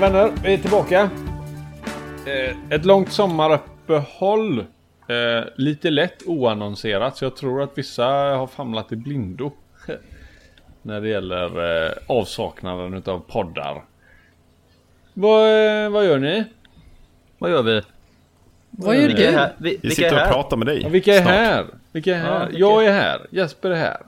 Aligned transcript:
vänner, 0.00 0.32
vi 0.42 0.54
är 0.54 0.58
tillbaka. 0.58 1.10
Eh, 2.26 2.56
ett 2.70 2.84
långt 2.84 3.12
sommaruppehåll. 3.12 4.58
Eh, 5.08 5.44
lite 5.56 5.90
lätt 5.90 6.22
oannonserat, 6.26 7.16
så 7.16 7.24
jag 7.24 7.36
tror 7.36 7.62
att 7.62 7.78
vissa 7.78 8.04
har 8.04 8.46
famlat 8.46 8.92
i 8.92 8.96
blindo. 8.96 9.52
När 10.82 11.00
det 11.00 11.08
gäller 11.08 11.84
eh, 11.86 11.92
avsaknaden 12.06 12.94
utav 12.94 13.18
poddar. 13.18 13.84
Vad, 15.14 15.42
vad 15.92 16.06
gör 16.06 16.18
ni? 16.18 16.44
Vad 17.38 17.50
gör 17.50 17.62
vi? 17.62 17.82
Vad 18.70 18.96
gör 18.96 19.08
du? 19.08 19.24
är 19.24 19.32
här. 19.32 19.52
vi, 19.58 19.78
Vi 19.82 19.90
sitter 19.90 20.22
och 20.22 20.32
pratar 20.32 20.56
med 20.56 20.66
dig. 20.66 20.82
Ja, 20.82 20.88
vilka 20.88 21.14
är 21.14 21.22
snart. 21.22 21.34
här? 21.34 21.66
Vilka 21.92 22.16
är 22.16 22.20
här? 22.20 22.48
Ja, 22.52 22.58
Jag 22.58 22.86
är 22.86 22.92
här. 22.92 23.26
Jesper 23.30 23.70
är 23.70 23.76
här. 23.76 24.02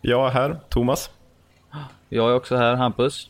Jag 0.00 0.26
är 0.26 0.30
här, 0.30 0.56
Thomas. 0.68 1.10
Jag 2.08 2.30
är 2.30 2.34
också 2.34 2.56
här, 2.56 2.74
Hampus. 2.74 3.28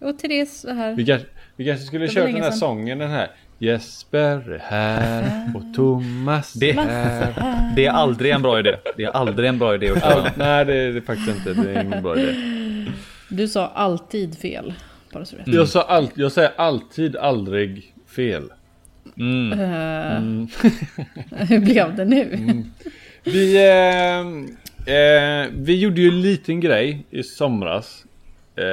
Och 0.00 0.18
Therese 0.18 0.64
är 0.64 0.74
här. 0.74 0.94
Vi 0.94 1.06
kanske, 1.06 1.28
vi 1.56 1.64
kanske 1.64 1.86
skulle 1.86 2.06
länge 2.06 2.26
den 2.32 2.42
här 2.42 2.50
sedan. 2.50 2.58
sången, 2.58 2.98
den 2.98 3.10
här. 3.10 3.30
Jesper 3.58 4.50
är 4.52 4.58
här 4.58 5.52
och 5.54 5.62
Thomas 5.76 6.52
Det- 6.52 6.70
är 6.70 6.74
här. 6.74 7.72
Det 7.76 7.86
är 7.86 7.90
aldrig 7.90 8.32
en 8.32 8.42
bra 8.42 8.58
idé. 8.58 8.76
Det 8.96 9.04
är 9.04 9.10
aldrig 9.10 9.48
en 9.48 9.58
bra 9.58 9.74
idé 9.74 9.90
att 9.90 10.00
köra. 10.02 10.32
Nej, 10.36 10.64
det 10.64 10.74
är 10.76 10.92
det 10.92 11.00
faktiskt 11.02 11.28
inte. 11.38 11.62
Det 11.62 11.74
är 11.74 11.84
ingen 11.84 12.02
bra 12.02 12.18
idé. 12.18 12.34
Du 13.28 13.48
sa 13.48 13.66
alltid 13.74 14.38
fel. 14.38 14.74
Bara 15.12 15.24
så 15.24 15.36
vet. 15.36 15.46
Jag, 15.48 15.68
sa 15.68 15.82
allt, 15.82 16.12
jag 16.14 16.32
säger 16.32 16.50
alltid 16.56 17.16
aldrig 17.16 17.94
fel. 18.16 18.42
Mm. 19.18 19.52
Eh, 19.60 20.48
Hur 21.48 21.60
blev 21.60 21.96
det 21.96 22.04
nu? 22.04 22.38
Vi, 23.24 23.56
eh, 23.56 24.94
eh, 24.94 25.48
vi 25.52 25.78
gjorde 25.80 26.00
ju 26.00 26.08
en 26.08 26.20
liten 26.20 26.60
grej 26.60 27.04
i 27.10 27.22
somras. 27.22 28.04
Eh, 28.56 28.64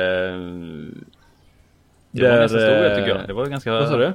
Det 2.17 2.23
var 2.27 2.29
en 2.29 2.35
där, 2.35 2.39
ganska 2.39 2.59
stor 2.59 2.79
grej 2.79 2.91
eh, 2.91 2.95
tycker 2.97 3.09
jag. 3.09 3.27
Det 3.27 3.33
var 3.33 3.45
ganska... 3.45 3.71
Vad 3.71 3.87
sa 3.89 3.97
du? 3.97 4.13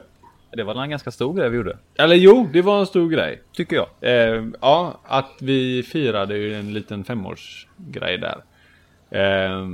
Det 0.57 0.63
var 0.63 0.83
en 0.83 0.91
ganska 0.91 1.11
stor 1.11 1.35
grej 1.35 1.49
vi 1.51 1.57
gjorde. 1.57 1.77
Eller 1.99 2.17
jo, 2.17 2.49
det 2.53 2.63
var 2.63 2.81
en 2.81 2.87
stor 2.87 3.09
grej. 3.11 3.43
Tycker 3.53 3.77
jag. 3.77 3.87
Eh, 4.01 4.45
ja, 4.61 5.01
att 5.05 5.31
vi 5.41 5.83
firade 5.83 6.37
ju 6.39 6.55
en 6.55 6.73
liten 6.75 7.05
femårsgrej 7.05 8.19
där. 8.19 8.39
Eh, 9.11 9.67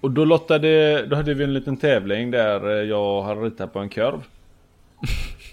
och 0.00 0.10
då 0.10 0.24
lottade, 0.24 1.02
då 1.06 1.16
hade 1.16 1.34
vi 1.34 1.44
en 1.44 1.54
liten 1.54 1.76
tävling 1.76 2.30
där 2.30 2.70
eh, 2.70 2.88
jag 2.88 3.22
hade 3.22 3.40
ritat 3.40 3.72
på 3.72 3.78
en 3.78 3.88
kurv. 3.88 4.24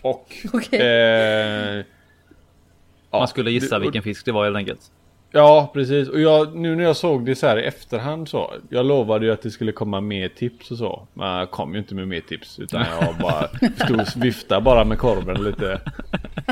Och... 0.01 0.27
Okej. 0.53 0.79
eh, 0.79 1.85
ja, 3.11 3.19
Man 3.19 3.27
skulle 3.27 3.51
gissa 3.51 3.75
det- 3.79 3.81
vilken 3.85 4.03
fisk 4.03 4.25
det 4.25 4.31
var 4.31 4.43
helt 4.43 4.57
enkelt. 4.57 4.81
Ja, 5.35 5.71
precis. 5.73 6.09
Och 6.09 6.19
jag, 6.21 6.55
nu 6.55 6.75
när 6.75 6.83
jag 6.83 6.95
såg 6.95 7.25
det 7.25 7.35
så 7.35 7.47
här 7.47 7.57
i 7.57 7.63
efterhand 7.63 8.29
så. 8.29 8.53
Jag 8.69 8.85
lovade 8.85 9.25
ju 9.25 9.31
att 9.31 9.41
det 9.41 9.51
skulle 9.51 9.71
komma 9.71 10.01
mer 10.01 10.27
tips 10.29 10.71
och 10.71 10.77
så. 10.77 11.07
Men 11.13 11.27
jag 11.29 11.51
kom 11.51 11.73
ju 11.73 11.79
inte 11.79 11.95
med 11.95 12.07
mer 12.07 12.21
tips. 12.21 12.59
Utan 12.59 12.85
jag 13.01 13.15
bara 13.21 13.47
stod 13.85 13.99
och 13.99 14.07
viftade 14.25 14.61
bara 14.61 14.85
med 14.85 14.97
korven 14.97 15.43
lite 15.43 15.79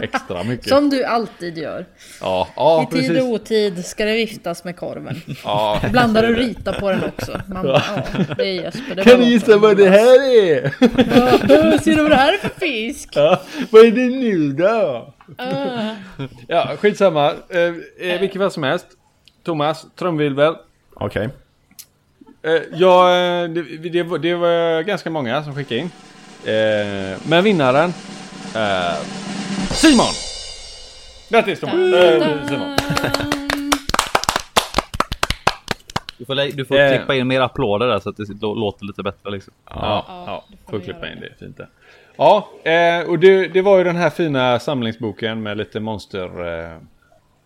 extra 0.01 0.43
mycket. 0.43 0.67
Som 0.69 0.89
du 0.89 1.03
alltid 1.05 1.57
gör. 1.57 1.85
Ja, 2.21 2.47
ja 2.55 2.87
I 2.91 2.95
tid 2.95 3.09
och 3.09 3.15
precis. 3.15 3.23
otid 3.23 3.85
ska 3.85 4.05
det 4.05 4.13
viftas 4.13 4.63
med 4.63 4.75
korven. 4.75 5.21
Ja, 5.43 5.81
Blandar 5.91 6.23
och 6.29 6.35
rita 6.37 6.73
på 6.73 6.89
den 6.89 7.03
också. 7.03 7.41
Man 7.47 7.63
bara, 7.63 7.83
ja, 7.95 8.23
det 8.37 8.43
är 8.43 8.53
Jesper. 8.63 8.95
Det 8.95 9.03
Kan 9.03 9.19
något 9.19 9.27
gissa 9.27 9.57
vad 9.57 9.77
det 9.77 9.89
här 9.89 10.33
är? 10.43 10.73
Ja, 10.79 11.77
Ser 11.79 11.95
du 11.95 12.01
vad 12.01 12.11
det 12.11 12.15
här 12.15 12.33
är 12.33 12.37
för 12.37 12.59
fisk? 12.59 13.09
Ja, 13.15 13.41
vad 13.69 13.85
är 13.85 13.91
det 13.91 14.05
nu 14.05 14.51
då? 14.53 15.13
Ah. 15.37 15.95
Ja, 16.47 16.77
skitsamma. 16.77 17.31
Eh, 17.49 17.59
eh, 18.09 18.19
vilket 18.19 18.41
fall 18.41 18.51
som 18.51 18.63
helst. 18.63 18.87
Thomas, 19.43 19.85
trumvirvel. 19.95 20.55
Okej. 20.93 21.29
Eh, 22.43 22.61
ja, 22.73 23.15
eh, 23.15 23.49
det, 23.49 23.89
det, 23.89 24.03
var, 24.03 24.17
det 24.17 24.35
var 24.35 24.81
ganska 24.81 25.09
många 25.09 25.43
som 25.43 25.55
skickade 25.55 25.79
in. 25.81 25.91
Eh, 26.45 27.17
men 27.29 27.43
vinnaren 27.43 27.93
är 28.55 28.95
Simon! 29.73 30.05
Grattis! 31.29 31.63
Eh, 31.63 32.47
Simon. 32.47 32.75
Du 36.17 36.25
får, 36.25 36.55
du 36.57 36.65
får 36.65 36.75
Eh. 36.75 36.97
klippa 36.97 37.15
in 37.15 37.27
mer 37.27 37.41
applåder 37.41 37.87
där 37.87 37.99
så 37.99 38.09
att 38.09 38.17
det 38.17 38.23
lå- 38.23 38.55
låter 38.59 38.85
lite 38.85 39.03
bättre 39.03 39.31
liksom. 39.31 39.53
Ja, 39.69 39.75
Ja, 40.07 40.23
ja, 40.27 40.43
får 40.65 40.71
får 40.71 40.85
klippa 40.85 41.07
in 41.11 41.19
det. 41.19 41.33
Fint 41.39 41.57
det. 41.57 41.67
Ja, 42.15 42.49
eh, 42.63 43.09
och 43.09 43.19
det, 43.19 43.47
det 43.47 43.61
var 43.61 43.77
ju 43.77 43.83
den 43.83 43.95
här 43.95 44.09
fina 44.09 44.59
samlingsboken 44.59 45.43
med 45.43 45.57
lite 45.57 45.79
monster... 45.79 46.63
Eh, 46.71 46.77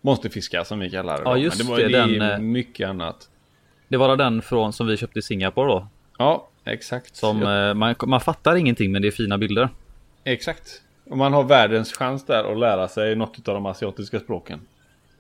monsterfiskar 0.02 0.64
som 0.64 0.80
vi 0.80 0.90
kallar 0.90 1.18
det. 1.18 1.24
Ja, 1.26 1.32
då. 1.34 1.38
just 1.38 1.58
Men 1.58 1.66
det 1.66 1.72
var 1.72 1.80
det, 1.80 1.88
det, 1.88 2.20
den, 2.20 2.32
eh, 2.32 2.40
mycket 2.40 2.90
annat. 2.90 3.30
Det 3.88 3.98
var 3.98 4.18
den 4.18 4.42
från 4.42 4.74
som 4.74 4.88
vi 4.88 4.98
köpte 4.98 5.20
i 5.20 5.22
Singapore 5.22 5.68
då. 5.68 5.88
Ja, 6.18 6.48
exakt. 6.64 7.16
Som 7.16 7.42
Ja, 7.42 7.70
eh, 7.70 7.74
man, 7.74 7.96
man 8.06 8.22
fattar 8.22 8.56
ingenting 8.56 8.92
men 8.92 9.02
det 9.02 9.08
är 9.08 9.12
fina 9.12 9.38
bilder. 9.38 9.70
Exakt. 10.24 10.82
Och 11.10 11.18
man 11.18 11.34
har 11.34 11.44
världens 11.44 11.94
chans 11.94 12.26
där 12.26 12.52
att 12.52 12.60
lära 12.60 12.88
sig 12.88 13.16
något 13.16 13.48
av 13.48 13.54
de 13.54 13.66
asiatiska 13.66 14.20
språken. 14.20 14.60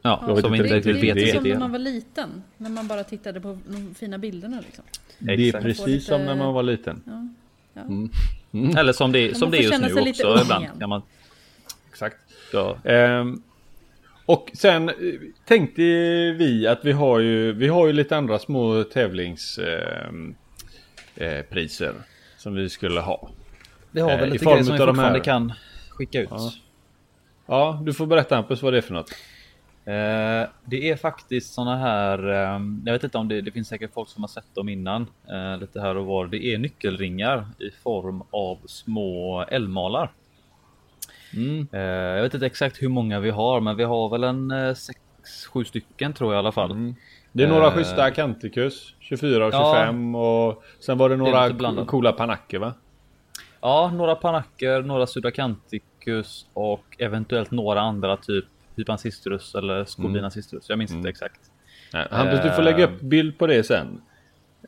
Ja, 0.02 0.24
Jag 0.28 0.36
vet 0.36 0.46
som 0.46 0.56
inte 0.56 0.76
riktigt 0.76 1.02
det 1.02 1.10
är 1.10 1.16
vet 1.16 1.36
som 1.36 1.44
när 1.44 1.60
man 1.60 1.72
var 1.72 1.80
liten. 1.80 2.44
När 2.58 2.70
man 2.70 2.88
bara 2.88 3.04
tittade 3.04 3.42
på 3.42 3.58
de 3.68 3.96
fina 3.96 4.18
bilderna 4.18 4.62
liksom. 4.66 4.84
Det 5.20 5.34
är 5.34 5.52
precis 5.52 5.88
lite- 5.88 6.06
som 6.06 6.26
när 6.26 6.36
man 6.36 6.54
var 6.54 6.64
liten. 6.64 7.02
Ja. 7.74 7.82
Mm. 7.82 8.10
Eller 8.78 8.94
som 8.94 9.12
det, 9.12 9.38
som 9.38 9.52
det 9.52 9.58
är 9.58 9.62
just 9.62 9.82
nu 9.82 10.10
också 10.10 10.42
ibland. 10.42 10.66
Kan 10.80 10.90
man, 10.90 11.02
Exakt. 11.90 12.18
ja. 12.54 12.78
Ehm, 12.84 13.42
och 14.26 14.52
sen 14.54 14.90
eh, 14.90 14.96
tänkte 15.48 15.82
vi 16.32 16.68
att 16.68 16.80
vi 16.86 16.92
har 16.92 17.20
ju, 17.20 17.54
vi 17.54 17.68
har 17.68 17.88
ju 17.88 17.94
lite 17.94 18.18
andra 18.18 18.40
små 18.40 18.84
tävlingspriser 18.84 20.20
eh, 21.16 21.42
priser 21.42 21.94
som 22.38 22.54
vi 22.56 22.70
skulle 22.70 23.00
ha. 23.00 23.30
Vi 23.92 24.02
har 24.02 24.12
Eh, 24.12 24.18
väl 24.20 24.30
i 24.30 24.32
lite 24.32 24.46
grejer 24.46 24.64
som 24.64 24.74
vi 24.74 24.80
fortfarande 24.80 25.20
här. 25.20 25.24
kan 25.24 25.54
skicka 25.90 26.22
ut. 26.22 26.30
Ja. 26.32 26.52
Ja, 27.48 27.82
du 27.86 27.94
får 27.94 28.06
berätta 28.06 28.36
Hampus 28.36 28.62
vad 28.62 28.74
det 28.74 28.78
är 28.78 28.82
för 28.82 28.94
något. 28.94 29.12
Eh, 29.88 30.48
det 30.66 30.90
är 30.90 30.96
faktiskt 30.96 31.54
såna 31.54 31.78
här, 31.78 32.30
eh, 32.30 32.62
jag 32.86 32.94
vet 32.94 33.04
inte 33.04 33.18
om 33.18 33.28
det, 33.28 33.42
det 33.42 33.52
finns 33.52 33.68
säkert 33.68 33.94
folk 33.94 34.10
som 34.10 34.24
har 34.24 34.28
sett 34.28 34.56
dem 34.56 34.70
innan, 34.70 35.08
eh, 35.30 35.60
lite 35.60 35.82
här 35.82 35.98
och 35.98 36.06
var. 36.06 36.28
Det 36.28 36.46
är 36.46 36.58
nyckelringar 36.58 37.46
i 37.60 37.72
form 37.84 38.24
av 38.32 38.58
små 38.66 39.42
älgmalar. 39.48 40.12
Mm. 41.34 41.68
Jag 42.16 42.22
vet 42.24 42.34
inte 42.34 42.46
exakt 42.46 42.82
hur 42.82 42.90
många 42.90 43.20
vi 43.20 43.30
har, 43.30 43.62
men 43.62 43.78
vi 43.78 43.84
har 43.84 44.10
väl 44.10 44.24
en 44.24 44.76
sex, 44.76 45.00
sju 45.54 45.64
stycken 45.64 46.14
tror 46.14 46.34
jag 46.34 46.38
i 46.38 46.40
alla 46.40 46.52
fall. 46.52 46.72
Mm. 46.72 46.96
Det 47.32 47.44
är 47.44 47.48
några 47.48 47.68
Eh. 47.68 47.74
schyssta 47.74 48.12
Canticus, 48.12 48.94
24 49.00 49.46
och 49.48 49.54
Ja. 49.54 49.74
25 49.76 50.16
och 50.16 50.64
sen 50.80 50.98
var 50.98 51.10
det 51.10 51.16
några 51.18 51.50
blandat. 51.50 51.88
coola 51.88 52.12
panacker 52.12 52.60
va? 52.60 52.74
Ja, 53.62 53.92
några 53.94 54.16
panacker, 54.16 54.82
några 54.82 55.08
sudacanticus 55.08 56.46
och 56.54 56.86
eventuellt 57.00 57.52
några 57.52 57.82
andra 57.82 58.18
typ 58.18 58.46
Hypancistrus 58.78 59.56
eller 59.56 59.86
Scolina 59.86 60.32
cistrus. 60.32 60.70
Jag 60.70 60.78
minns 60.78 60.92
inte 60.92 61.10
exakt. 61.10 61.42
Nej, 61.94 62.08
Hampus 62.12 62.40
du 62.44 62.52
får 62.52 62.64
lägga 62.64 62.86
upp 62.86 63.02
Ehm. 63.02 63.10
bild 63.10 63.38
på 63.38 63.48
det 63.48 63.64
sen. 63.64 64.02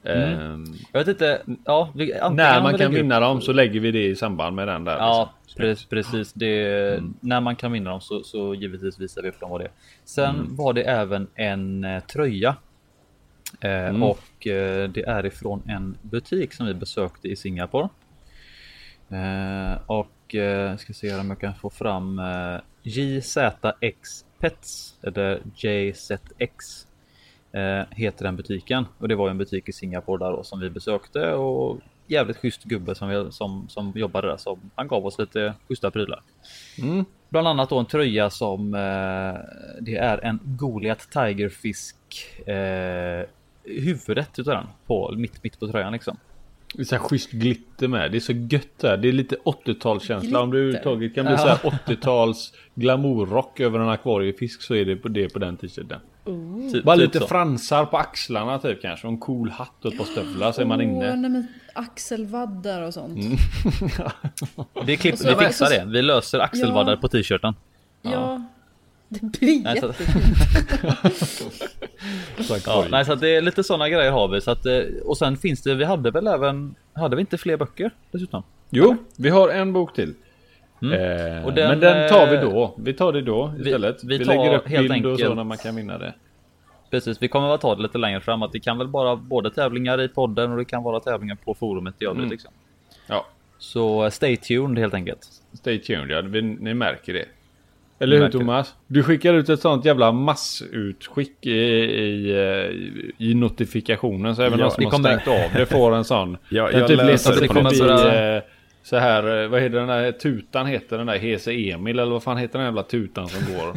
Mm. 0.04 0.40
Ehm, 0.40 0.64
Jag 0.92 1.00
vet 1.00 1.08
inte, 1.08 1.42
ja, 1.66 1.92
vi, 1.96 2.14
när 2.14 2.30
man 2.30 2.34
vi 2.34 2.50
kan 2.62 2.72
lägger 2.72 2.86
upp- 2.88 2.94
vinna 2.94 3.20
dem 3.20 3.42
så 3.42 3.54
lägger 3.54 3.80
vi 3.80 3.92
det 3.92 4.06
i 4.06 4.16
samband 4.16 4.56
med 4.56 4.68
den 4.68 4.84
där. 4.84 4.98
Ja, 4.98 5.34
liksom. 5.46 5.64
pre- 5.64 5.90
precis. 5.90 6.34
Det, 6.34 6.94
Mm. 6.98 7.14
När 7.22 7.42
man 7.42 7.56
kan 7.56 7.72
vinna 7.72 7.90
dem 7.90 8.02
så, 8.02 8.24
så 8.24 8.54
givetvis 8.56 9.00
visar 9.00 9.22
vi 9.22 9.30
upp 9.30 9.40
dem 9.40 9.50
vad 9.50 9.62
det 9.62 9.66
är. 9.66 9.72
Sen 10.06 10.36
Mm. 10.36 10.56
var 10.56 10.74
det 10.74 10.82
även 10.84 11.28
en 11.36 11.84
eh, 11.84 12.04
tröja. 12.04 12.56
Eh, 13.62 13.72
Mm. 13.72 14.04
Och 14.04 14.48
eh, 14.48 14.90
det 14.90 15.02
är 15.08 15.26
ifrån 15.26 15.62
en 15.68 15.96
butik 16.02 16.54
som 16.54 16.66
vi 16.68 16.74
besökte 16.74 17.28
i 17.28 17.36
Singapore. 17.36 17.90
Eh, 19.10 19.78
och 20.28 20.36
eh, 20.36 20.78
ska 20.78 20.94
se 20.94 21.16
om 21.16 21.30
jag 21.30 21.40
kan 21.40 21.56
få 21.56 21.70
fram 21.70 22.20
eh, 22.20 22.60
JZX 22.84 24.26
Pets 24.40 24.96
eller 25.02 25.42
JZX 25.56 26.88
eh, 27.52 27.84
heter 27.92 28.26
den 28.26 28.36
butiken 28.36 28.86
och 28.98 29.08
det 29.08 29.16
var 29.16 29.30
en 29.30 29.38
butik 29.38 29.70
i 29.70 29.74
Singapore 29.74 30.26
där 30.26 30.32
då 30.32 30.44
som 30.44 30.60
vi 30.60 30.70
besökte 30.70 31.34
och 31.34 31.80
jävligt 32.08 32.38
schysst 32.38 32.64
gubbe 32.64 32.96
som, 32.96 33.10
vi, 33.10 33.32
som, 33.32 33.70
som 33.70 33.92
jobbade 33.96 34.28
där 34.28 34.38
som 34.38 34.72
han 34.76 34.88
gav 34.88 35.06
oss 35.06 35.20
lite 35.20 35.54
schyssta 35.68 35.92
prylar. 35.92 36.22
Mm. 36.82 37.06
Bland 37.30 37.48
annat 37.48 37.70
då 37.70 37.80
en 37.80 37.86
tröja 37.86 38.30
som 38.30 38.74
eh, 38.74 39.40
det 39.82 39.96
är 39.96 40.18
en 40.26 40.40
Goliath 40.44 41.06
Tigerfisk 41.10 41.96
eh, 42.48 43.26
huvudet 43.64 44.40
utav 44.40 44.54
den 44.54 44.68
på 44.88 45.14
mitt, 45.18 45.44
mitt 45.44 45.60
på 45.60 45.68
tröjan 45.68 45.94
liksom. 45.94 46.18
Det 46.78 46.84
är 46.84 46.86
så 46.86 46.96
här 46.96 47.04
schysst 47.04 47.32
glitter 47.32 47.88
med. 47.88 48.12
Det 48.12 48.18
är 48.18 48.20
så 48.20 48.32
gött 48.34 48.78
där. 48.78 48.98
Det 48.98 49.08
är 49.08 49.12
lite 49.12 49.36
80-talskänsla. 49.46 50.38
Om 50.38 50.52
du 50.52 50.58
överhuvudtaget 50.58 51.16
kan 51.16 51.26
bli 51.26 51.38
så 51.38 51.48
här 51.48 51.58
80-tals 51.58 52.54
glamourrock 52.76 53.60
över 53.60 53.80
en 53.80 53.90
akvariefisk 53.90 54.62
så 54.62 54.76
är 54.76 54.86
det 54.86 54.96
på 54.96 55.08
det 55.08 55.30
på 55.34 55.40
den 55.40 55.58
t-shirten. 55.58 56.00
Typ, 56.74 56.84
Bara 56.84 56.96
typ 56.96 57.06
lite 57.06 57.20
så. 57.20 57.28
fransar 57.28 57.86
på 57.86 57.98
axlarna 57.98 58.60
typ 58.60 58.82
kanske. 58.82 59.08
Och 59.08 59.14
en 59.14 59.20
cool 59.20 59.50
hatt 59.50 59.86
och 59.86 59.92
ett 59.92 59.98
par 59.98 60.06
stövlar 60.06 60.52
så 60.52 60.62
är 60.62 60.66
man 60.66 60.82
inne. 60.82 61.16
nej, 61.16 61.30
men 61.30 61.48
axelvaddar 61.74 62.82
och 62.82 62.94
sånt. 62.94 63.18
Vi, 64.86 64.98
klipp, 64.98 65.14
Och 65.14 65.20
så- 65.20 65.30
vi 65.30 65.46
fixar 65.46 65.66
så- 65.66 65.72
det. 65.72 65.86
Vi 65.86 66.02
löser 66.02 66.40
axelvaddar 66.40 66.92
Ja. 66.94 66.98
på 66.98 67.08
t-shirten. 67.08 67.54
Ja. 68.02 68.42
Det 69.10 69.22
blir 69.40 69.64
Nej. 69.64 69.82
Så 72.44 72.56
Ja, 72.66 72.86
nej, 72.92 73.06
så 73.06 73.14
att 73.14 73.20
det 73.20 73.36
är 73.36 73.42
lite 73.42 73.64
sådana 73.64 73.90
grejer 73.90 74.12
har 74.12 74.28
vi. 74.28 74.42
Så 74.42 74.52
att, 74.52 74.66
eh, 74.66 74.80
och 75.06 75.18
sen 75.18 75.38
finns 75.38 75.62
det, 75.64 75.76
vi 75.76 75.84
hade 75.84 76.12
väl 76.12 76.28
även, 76.28 76.76
hade 76.94 77.16
vi 77.16 77.20
inte 77.20 77.38
fler 77.38 77.58
böcker 77.58 77.92
dessutom? 78.12 78.44
Jo, 78.70 78.96
vi 79.18 79.30
har 79.30 79.50
en 79.50 79.74
bok 79.74 79.96
till. 79.96 80.14
Mm. 80.82 80.94
Eh, 81.38 81.46
Och 81.46 81.54
den, 81.54 81.70
men 81.70 81.80
den 81.80 82.10
tar 82.10 82.28
vi 82.28 82.36
eh, 82.36 82.42
då. 82.42 82.74
Vi 82.78 82.94
tar 82.94 83.14
det 83.14 83.22
då 83.22 83.54
istället. 83.60 84.04
Vi, 84.04 84.18
vi 84.18 84.26
tar 84.26 84.34
lägger 84.36 84.58
upp 84.58 84.68
helt 84.68 84.90
bild 84.94 85.06
och 85.06 85.20
så 85.20 85.24
enkelt- 85.26 85.36
när 85.36 85.44
man 85.44 85.58
kan 85.58 85.76
vinna 85.76 85.98
det. 85.98 86.14
Precis, 86.92 87.22
vi 87.22 87.28
kommer 87.28 87.50
att 87.50 87.62
ta 87.62 87.76
det 87.76 87.82
lite 87.82 87.98
längre 87.98 88.22
fram. 88.22 88.44
Att 88.44 88.52
det 88.52 88.60
kan 88.60 88.78
väl 88.78 88.88
vara 88.88 89.16
både 89.16 89.52
tävlingar 89.52 90.02
i 90.02 90.08
podden 90.08 90.52
och 90.52 90.58
det 90.58 90.66
kan 90.66 90.84
vara 90.84 91.00
tävlingar 91.00 91.36
på 91.46 91.54
forumet 91.54 91.96
i 92.00 92.06
övrigt. 92.06 92.18
Mm. 92.20 92.30
Liksom. 92.30 92.52
Ja, 93.08 93.26
Så 93.58 94.04
eh, 94.04 94.10
stay 94.10 94.38
tuned 94.38 94.78
helt 94.80 94.94
enkelt. 94.94 95.28
stay 95.54 95.80
tuned. 95.80 96.10
Ja, 96.12 96.22
vi, 96.22 96.42
ni 96.42 96.74
märker 96.74 97.14
det. 97.14 97.26
Eller 98.00 98.18
hur. 98.18 98.30
Thomas? 98.30 98.74
Du 98.88 99.04
skickar 99.04 99.34
ut 99.34 99.50
ett 99.50 99.60
sånt 99.60 99.86
jävla 99.86 100.12
massutskick 100.12 101.46
i, 101.46 101.52
i, 101.52 102.32
eh, 102.32 103.28
i 103.28 103.34
notifikationen. 103.34 104.36
Så 104.36 104.42
även 104.42 104.60
Ja, 104.60 104.66
de 104.66 104.72
som 104.72 104.84
har 104.84 104.92
kommer- 104.92 105.20
stängt 105.20 105.28
av 105.46 105.60
det 105.60 105.66
får 105.66 105.96
en 105.96 106.04
sån. 106.04 106.38
Ja, 106.50 106.72
jag 106.72 106.88
typ 106.88 106.98
läser 106.98 107.42
det 107.42 107.48
på 107.48 107.54
något- 107.54 107.80
eh, 107.80 108.50
så 108.84 108.98
här, 108.98 109.44
eh, 109.44 109.48
vad 109.50 109.62
heter 109.62 109.78
den 109.78 109.88
där 109.88 110.12
tutan 110.12 110.66
heter 110.68 110.98
den 110.98 111.08
där 111.08 111.18
Hese 111.18 111.52
Emil 111.52 112.00
eller 112.00 112.12
vad 112.12 112.24
fan 112.24 112.38
heter 112.38 112.60
den 112.60 112.66
jävla 112.66 112.84
tutan 112.84 113.28
som 113.28 113.54
går? 113.56 113.74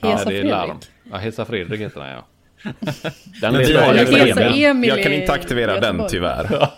Hesa 0.10 0.24
det 0.28 0.36
är 0.36 0.40
Fredrik. 0.40 0.50
larm. 0.50 0.76
Ja, 1.10 1.16
Hesa 1.16 1.44
Fredrik 1.44 1.80
heter 1.80 2.00
den 2.00 2.10
ja. 2.10 2.26
Den 3.40 3.52
Men 3.52 3.62
jag 3.68 3.94
Hesa 3.94 4.40
Emil. 4.44 4.64
Emil 4.64 4.88
Jag 4.88 5.02
kan 5.02 5.12
inte 5.12 5.32
aktivera 5.32 5.80
den 5.80 6.02
tyvärr. 6.08 6.68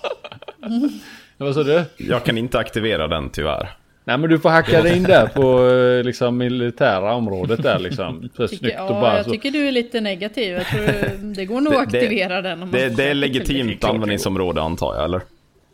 Vad 1.37 1.55
sa 1.55 1.63
du? 1.63 1.85
Jag 1.97 2.25
kan 2.25 2.39
inte 2.39 2.59
aktivera 2.59 3.09
den 3.09 3.31
tyvärr. 3.31 3.69
Nej 4.05 4.19
men 4.19 4.31
du 4.31 4.39
får 4.39 4.49
hacka 4.49 4.83
dig 4.83 4.97
in 4.97 5.03
där 5.03 5.27
på 5.27 5.69
eh, 5.69 6.05
liksom 6.05 6.37
militära 6.39 7.15
området 7.15 7.63
där 7.63 7.79
liksom. 7.79 8.31
Så 8.37 8.49
Tycker, 8.49 8.59
snyggt 8.59 8.81
och 8.81 8.87
ja, 8.97 9.01
bara 9.01 9.17
jag 9.17 9.25
så. 9.25 9.31
tycker 9.31 9.51
du 9.51 9.69
är 9.69 9.73
lite 9.73 10.01
negativ. 10.01 10.53
Jag 10.53 10.67
tror 10.67 11.35
det 11.35 11.45
går 11.45 11.61
nog 11.61 11.75
att 11.75 11.91
Det- 11.91 11.99
det- 11.99 12.05
aktivera 12.05 12.43
den. 12.43 12.63
Om 12.63 12.71
Det, 12.71 12.89
det 12.89 13.05
är 13.05 13.15
legitimt 13.15 13.85
användningsområde 13.85 14.63
antar 14.63 14.95
jag, 14.95 15.05
eller? 15.05 15.21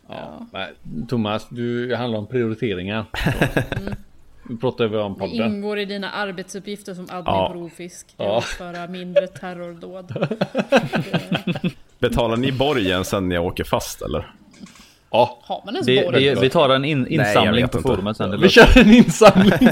Ja. 0.09 0.47
Nej, 0.53 0.69
Thomas, 1.09 1.47
du 1.51 1.87
det 1.89 1.97
handlar 1.97 2.19
om 2.19 2.27
prioriteringar. 2.27 3.05
Nu 4.51 4.57
pratar 4.57 4.87
vi 4.89 4.97
om 4.97 5.13
Det 5.13 5.19
podden. 5.21 5.55
ingår 5.55 5.79
i 5.79 5.85
dina 5.85 6.11
arbetsuppgifter 6.11 6.95
som 6.95 7.05
admin 7.05 7.23
Ja. 7.27 7.49
på 7.53 7.59
Rovfisk. 7.61 8.07
Det 8.17 8.25
är 8.25 8.29
Ja. 8.29 8.39
att 8.39 8.45
utföra 8.45 8.87
mindre 8.87 9.27
terrordåd. 9.27 10.27
Betalar 11.99 12.37
ni 12.37 12.53
borgen 12.53 13.05
sen 13.05 13.31
jag 13.31 13.45
åker 13.47 13.65
fast 13.65 14.03
eller? 14.03 14.31
Ja, 15.11 15.39
Har 15.43 15.63
man 15.65 15.75
ens 15.75 15.87
Det, 15.87 16.11
det, 16.11 16.41
vi 16.41 16.51
tar 16.51 16.69
en 16.69 16.85
in, 16.85 17.07
insamling 17.07 17.63
vet 17.63 17.73
på 17.73 17.79
inte. 17.79 17.89
forumet 17.89 18.17
sen. 18.17 18.31
Det 18.31 18.37
vi 18.37 18.49
kör 18.49 18.79
en 18.79 18.91
insamling. 18.95 19.53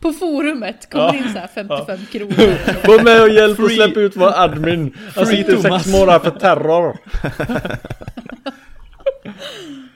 På 0.00 0.12
forumet 0.12 0.90
kommer 0.90 1.16
in 1.16 1.32
så 1.32 1.38
här 1.38 1.48
55 1.54 1.98
kronor. 2.12 2.86
Var 2.88 3.04
med 3.04 3.22
och 3.22 3.28
hjälp 3.28 3.58
och 3.60 3.70
släpp 3.70 3.96
ut 3.96 4.16
vår 4.16 4.32
admin. 4.36 4.96
Han 5.16 5.26
Free 5.26 5.36
sitter 5.36 5.56
sex 5.56 5.86
månader 5.86 6.18
för 6.18 6.30
terror. 6.30 6.96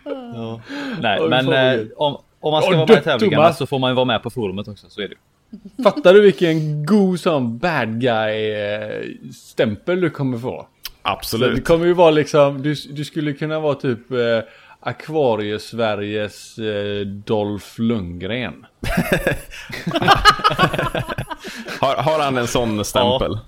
Nej, 1.00 1.18
Oj, 1.20 1.28
men 1.28 1.52
eh, 1.52 1.86
om, 1.96 2.16
om 2.40 2.52
man 2.52 2.62
ska 2.62 2.70
Åh, 2.72 2.76
vara 2.76 2.86
med 2.86 2.98
i 2.98 3.02
tävlingarna 3.04 3.42
Thomas. 3.42 3.58
så 3.58 3.66
får 3.66 3.78
man 3.78 3.90
ju 3.90 3.94
vara 3.94 4.04
med 4.04 4.22
på 4.22 4.30
forumet 4.30 4.68
också. 4.68 4.86
Så 4.90 5.00
är 5.00 5.08
det. 5.08 5.14
Fattar 5.82 6.14
du 6.14 6.20
vilken 6.20 6.86
god 6.86 7.20
sån 7.20 7.58
bad 7.58 8.00
guy 8.00 8.50
eh, 8.52 9.02
stämpel 9.34 10.00
du 10.00 10.10
kommer 10.10 10.38
få? 10.38 10.66
Så 11.04 11.08
det 11.08 11.12
Absolut. 11.16 11.64
kommer 11.66 11.86
ju 11.86 11.92
vara 11.92 12.10
liksom, 12.10 12.62
du, 12.62 12.74
du 12.90 13.04
skulle 13.04 13.32
kunna 13.32 13.60
vara 13.60 13.74
typ 13.74 14.10
eh, 14.10 14.40
Akvarie-Sveriges 14.80 16.58
eh, 16.58 17.06
Dolph 17.06 17.80
Lundgren. 17.80 18.66
Har, 21.80 21.96
har 21.96 22.20
han 22.24 22.38
en 22.38 22.46
sån 22.46 22.84
stämpel? 22.84 23.38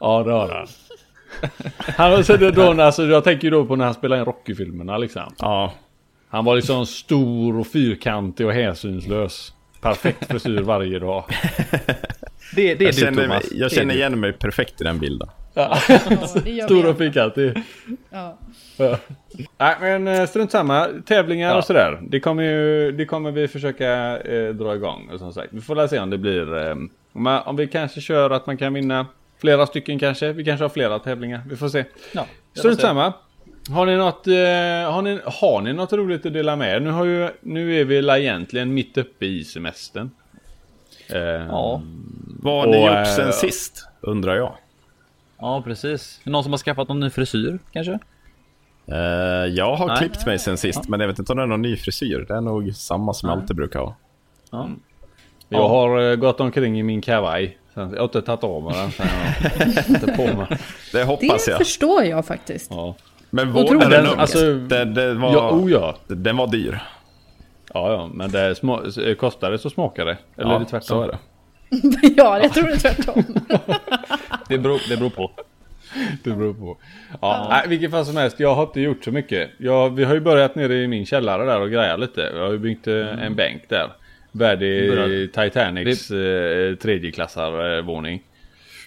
Ja 0.00 0.22
det 0.22 0.32
har 0.32 0.48
han. 0.48 0.66
Han 1.96 2.10
var 2.10 2.22
så 2.22 2.36
det 2.36 2.50
då, 2.50 2.82
alltså, 2.82 3.04
jag 3.04 3.24
tänker 3.24 3.44
ju 3.44 3.50
då 3.50 3.64
på 3.64 3.76
när 3.76 3.84
han 3.84 3.94
spelade 3.94 4.20
in 4.20 4.24
Rocky-filmerna 4.26 4.98
liksom. 4.98 5.34
Ja. 5.38 5.72
Han 6.28 6.44
var 6.44 6.56
liksom 6.56 6.86
stor 6.86 7.58
och 7.58 7.66
fyrkantig 7.66 8.46
och 8.46 8.52
hänsynslös. 8.52 9.52
Perfekt 9.80 10.26
frisyr 10.26 10.60
varje 10.60 10.98
dag. 10.98 11.24
Det, 12.56 12.74
det 12.74 12.84
är 12.84 12.86
Jag 12.86 12.94
du 12.94 13.00
känner, 13.00 13.22
Thomas. 13.22 13.44
jag 13.52 13.72
känner 13.72 13.94
igen 13.94 14.20
mig 14.20 14.32
perfekt 14.32 14.80
i 14.80 14.84
den 14.84 14.98
bilden. 14.98 15.28
Ja, 15.54 15.78
det 16.44 16.50
gör 16.50 16.64
Stor 16.66 16.82
vi. 16.82 16.88
och 16.88 16.98
fyrkantig. 16.98 17.62
Ja. 18.10 18.38
Ja. 18.76 18.98
Nej 19.58 19.76
men 19.80 20.08
eh, 20.08 20.26
strunt 20.26 20.50
samma. 20.50 20.88
Tävlingar 21.06 21.48
Ja. 21.50 21.56
och 21.58 21.64
sådär. 21.64 22.00
Det 22.08 22.20
kommer 22.20 22.42
ju, 22.42 22.92
det 22.92 23.06
kommer 23.06 23.30
vi 23.30 23.48
försöka 23.48 24.18
eh, 24.18 24.48
dra 24.54 24.74
igång. 24.74 25.10
Och 25.12 25.18
som 25.18 25.32
sagt. 25.32 25.48
Vi 25.52 25.60
får 25.60 25.86
se 25.86 25.98
om 25.98 26.10
det 26.10 26.18
blir. 26.18 26.66
Eh, 26.66 26.76
om, 27.12 27.40
om 27.44 27.56
vi 27.56 27.66
kanske 27.66 28.00
kör 28.00 28.30
att 28.30 28.46
man 28.46 28.56
kan 28.56 28.74
vinna 28.74 29.06
flera 29.40 29.66
stycken 29.66 29.98
kanske. 29.98 30.32
Vi 30.32 30.44
kanske 30.44 30.64
har 30.64 30.68
flera 30.68 30.98
tävlingar. 30.98 31.40
Vi 31.48 31.56
får 31.56 31.68
se. 31.68 31.84
Ja, 32.12 32.26
Strunt 32.54 32.80
samma. 32.80 33.12
Har 33.70 33.86
ni 33.86 33.96
något, 33.96 34.26
eh, 34.26 34.92
har 34.92 35.02
ni, 35.02 35.20
har 35.24 35.60
ni 35.60 35.72
något 35.72 35.92
roligt 35.92 36.26
att 36.26 36.32
dela 36.32 36.56
med 36.56 36.76
er? 36.76 36.80
Nu, 36.80 36.90
har 36.90 37.04
ju, 37.04 37.28
nu 37.40 37.80
är 37.80 37.84
vi 37.84 37.98
egentligen 38.20 38.74
mitt 38.74 38.98
uppe 38.98 39.26
i 39.26 39.44
semestern. 39.44 40.10
Eh, 41.10 41.18
Ja. 41.22 41.82
Vad 42.42 42.60
har 42.60 42.66
ni 42.66 42.76
Och, 42.78 42.82
gjort 42.82 42.96
eh, 42.96 43.04
sen 43.04 43.32
sist? 43.32 43.88
Undrar 44.00 44.36
jag. 44.36 44.54
Ja, 45.44 45.62
precis. 45.64 46.20
Någon 46.24 46.42
som 46.42 46.52
har 46.52 46.58
skaffat 46.58 46.88
någon 46.88 47.00
ny 47.00 47.10
frisyr 47.10 47.58
kanske? 47.72 47.98
Eh, 48.86 48.96
jag 49.54 49.76
har 49.76 49.86
Nej. 49.86 49.96
klippt 49.98 50.26
mig 50.26 50.38
sen 50.38 50.56
sist, 50.56 50.88
men 50.88 51.00
jag 51.00 51.06
vet 51.08 51.18
inte 51.18 51.32
om 51.32 51.36
det 51.38 51.42
är 51.42 51.46
någon 51.46 51.62
ny 51.62 51.76
frisyr. 51.76 52.24
Det 52.28 52.34
är 52.34 52.40
nog 52.40 52.74
samma 52.74 53.14
som 53.14 53.28
jag 53.28 53.38
alltid 53.38 53.56
brukar 53.56 53.80
ha. 53.80 53.96
Ja. 54.50 54.68
Jag 55.48 55.60
Ja. 55.60 55.68
har 55.68 56.10
eh, 56.10 56.16
gått 56.16 56.40
omkring 56.40 56.78
i 56.78 56.82
min 56.82 57.00
kavaj. 57.00 57.58
Sen, 57.74 57.90
jag 57.90 57.98
har 57.98 58.04
inte 58.04 58.22
tagit 58.22 58.44
av 58.44 58.62
mig 58.62 58.74
den. 58.98 59.68
Inte 59.94 60.06
på 60.16 60.22
mig. 60.36 60.46
Det 60.48 60.58
Det 60.98 61.04
hoppas 61.04 61.48
jag. 61.48 61.58
förstår 61.58 62.02
jag 62.04 62.26
faktiskt. 62.26 62.70
Ja. 62.70 62.94
Men 63.30 63.52
vårdar 63.52 63.90
den 63.90 64.06
alltså- 64.06 64.54
det, 64.54 64.84
det 64.84 65.14
var, 65.14 65.32
Ja, 65.32 65.50
oh 65.50 65.70
ja. 65.72 65.96
Den 66.06 66.36
var 66.36 66.46
dyr. 66.46 66.78
Ja, 67.74 67.92
ja, 67.92 68.10
men 68.14 68.30
det 68.30 68.54
små, 68.54 68.80
det 69.40 69.58
så 69.58 69.70
smakar 69.70 70.04
det. 70.04 70.18
Eller 70.36 70.54
är 70.54 70.58
det 70.58 70.64
tvärtom? 70.64 70.80
så 70.86 71.02
är 71.02 71.08
det. 71.08 71.18
ja, 72.16 72.38
jag 72.42 72.52
tror 72.54 72.66
det 72.66 72.72
är 72.72 72.76
tvärtom. 72.78 73.24
Det, 74.48 74.58
beror, 74.58 74.80
det 74.88 74.96
beror 74.96 75.10
på. 75.10 75.30
Det 76.24 76.30
beror 76.30 76.54
på. 76.54 76.76
Ja, 77.20 77.46
nej, 77.50 77.68
vilket 77.68 77.90
fall 77.90 78.06
som 78.06 78.16
helst. 78.16 78.40
Jag 78.40 78.54
har 78.54 78.62
inte 78.62 78.80
gjort 78.80 79.04
så 79.04 79.10
mycket. 79.10 79.50
Jag, 79.58 79.90
vi 79.94 80.04
har 80.04 80.14
ju 80.14 80.20
börjat 80.20 80.54
nere 80.54 80.74
i 80.74 80.88
min 80.88 81.06
källare 81.06 81.44
där 81.44 81.60
och 81.60 81.70
greja 81.70 81.96
lite. 81.96 82.20
Jag 82.20 82.44
har 82.44 82.52
ju 82.52 82.58
byggt 82.58 82.86
eh, 82.86 83.24
en 83.24 83.34
bänk 83.34 83.68
där. 83.68 83.92
Värdig 84.32 85.32
Titanics 85.32 86.10
eh, 86.10 86.74
tredjeklassarvåning. 86.74 88.22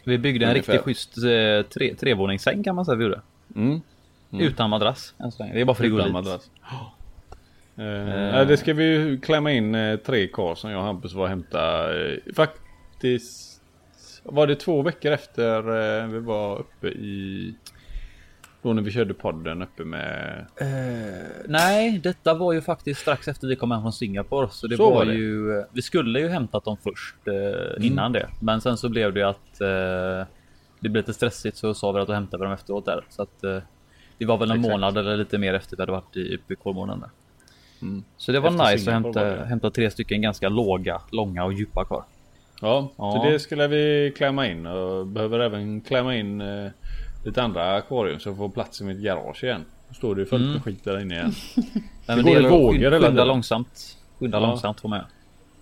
Vi 0.03 0.17
byggde 0.17 0.45
en 0.45 0.51
Ungefär. 0.51 0.73
riktigt 0.73 0.85
schysst 0.85 1.17
eh, 1.17 1.69
tre, 1.73 1.93
trevåningssäng 1.95 2.63
kan 2.63 2.75
man 2.75 2.85
säga 2.85 2.95
vi 2.95 3.03
gjorde. 3.03 3.21
Mm. 3.55 3.81
Utan 4.31 4.69
madrass. 4.69 5.13
Det 5.17 5.43
är 5.43 5.51
bara 5.51 5.61
Utan 5.61 5.75
frigolit. 5.75 6.11
madrass. 6.13 6.49
Eh, 7.79 7.83
nej, 8.31 8.45
det 8.45 8.57
ska 8.57 8.73
vi 8.73 8.83
ju 8.83 9.19
klämma 9.19 9.51
in 9.51 9.75
eh, 9.75 9.95
tre 9.97 10.27
kar 10.27 10.55
som 10.55 10.71
jag 10.71 10.79
och 10.79 10.85
Hampus 10.85 11.13
var 11.13 11.23
och 11.23 11.29
hämta. 11.29 11.93
Eh, 11.99 12.17
faktiskt 12.97 13.61
var 14.23 14.47
det 14.47 14.55
två 14.55 14.81
veckor 14.81 15.11
efter 15.11 15.57
eh, 16.01 16.07
vi 16.07 16.19
var 16.19 16.59
uppe 16.59 16.87
i... 16.87 17.55
Då 18.61 18.73
när 18.73 18.81
vi 18.81 18.91
körde 18.91 19.13
podden 19.13 19.61
uppe 19.61 19.83
med... 19.83 20.45
Nej, 21.47 21.99
detta 22.03 22.33
var 22.33 22.53
ju 22.53 22.61
faktiskt 22.61 23.01
strax 23.01 23.27
efter 23.27 23.47
vi 23.47 23.55
kom 23.55 23.71
hem 23.71 23.81
från 23.81 23.93
Singapore. 23.93 24.47
Så 24.51 24.67
det 24.67 24.77
Så 24.77 24.89
var, 24.89 24.95
var 24.95 25.05
det. 25.05 25.13
ju... 25.13 25.63
Vi 25.71 25.81
skulle 25.81 26.19
ju 26.19 26.27
hämtat 26.27 26.65
dem 26.65 26.77
först 26.83 27.15
eh, 27.27 27.85
innan 27.85 28.11
det. 28.11 28.29
Men 28.41 28.61
sen 28.61 28.77
så 28.77 28.89
blev 28.89 29.13
det 29.13 29.23
att 29.23 29.61
eh, 29.61 30.27
det 30.79 30.89
blev 30.89 30.95
lite 30.95 31.13
stressigt 31.13 31.57
så 31.57 31.73
sa 31.73 31.91
vi 31.91 31.99
att 31.99 32.07
då 32.07 32.13
hämtar 32.13 32.37
vi 32.37 32.43
dem 32.43 32.53
efteråt 32.53 32.85
där. 32.85 33.05
Så 33.09 33.21
att 33.21 33.43
eh, 33.43 33.57
det 34.17 34.25
var 34.25 34.37
väl 34.37 34.51
en 34.51 34.57
Exakt. 34.57 34.71
månad 34.71 34.97
eller 34.97 35.17
lite 35.17 35.37
mer 35.37 35.53
efter 35.53 35.77
vi 35.77 35.81
hade 35.81 35.91
varit 35.91 36.15
i, 36.17 36.35
uppe 36.35 36.53
i 36.53 36.55
Kolmården 36.55 36.99
där. 36.99 37.09
Mm. 37.81 38.03
Så 38.17 38.31
det 38.31 38.39
var 38.39 38.49
Efter 38.49 38.63
nice 38.63 38.73
att 38.73 38.81
Singapore 38.81 39.13
var 39.13 39.29
hämta, 39.29 39.43
det. 39.43 39.49
hämta 39.49 39.69
tre 39.69 39.91
stycken 39.91 40.21
ganska 40.21 40.49
låga, 40.49 41.01
långa 41.11 41.43
och 41.43 41.53
djupa 41.53 41.85
kvar. 41.85 42.03
Ja, 42.61 42.89
Ja. 42.97 43.11
så 43.23 43.29
det 43.31 43.39
skulle 43.39 43.67
vi 43.67 44.13
klämma 44.17 44.47
in 44.47 44.65
och 44.65 45.07
behöver 45.07 45.39
även 45.39 45.81
klämma 45.81 46.15
in 46.15 46.41
eh, 46.41 46.67
lite 47.25 47.43
andra 47.43 47.75
akvarium 47.75 48.19
så 48.19 48.29
jag 48.29 48.37
får 48.37 48.49
plats 48.49 48.81
i 48.81 48.83
mitt 48.83 48.97
garage 48.99 49.43
igen. 49.43 49.65
Då 49.87 49.93
står 49.93 50.15
det 50.15 50.21
ju 50.21 50.25
fullt 50.25 50.53
med 50.53 50.63
skit 50.63 50.83
där 50.83 50.99
inne 51.01 51.15
igen. 51.15 51.31
Nej, 52.07 52.17
Det 52.17 52.23
går 52.23 52.45
att 52.45 52.51
vågor 52.51 52.71
skynda, 52.71 52.85
hela 52.85 52.95
skynda 52.97 53.09
tiden. 53.11 53.27
långsamt. 53.27 53.97
Skynda 54.19 54.37
Ja. 54.37 54.45
långsamt 54.47 54.79
får 54.79 54.89
man 54.89 54.97
göra. 54.99 55.07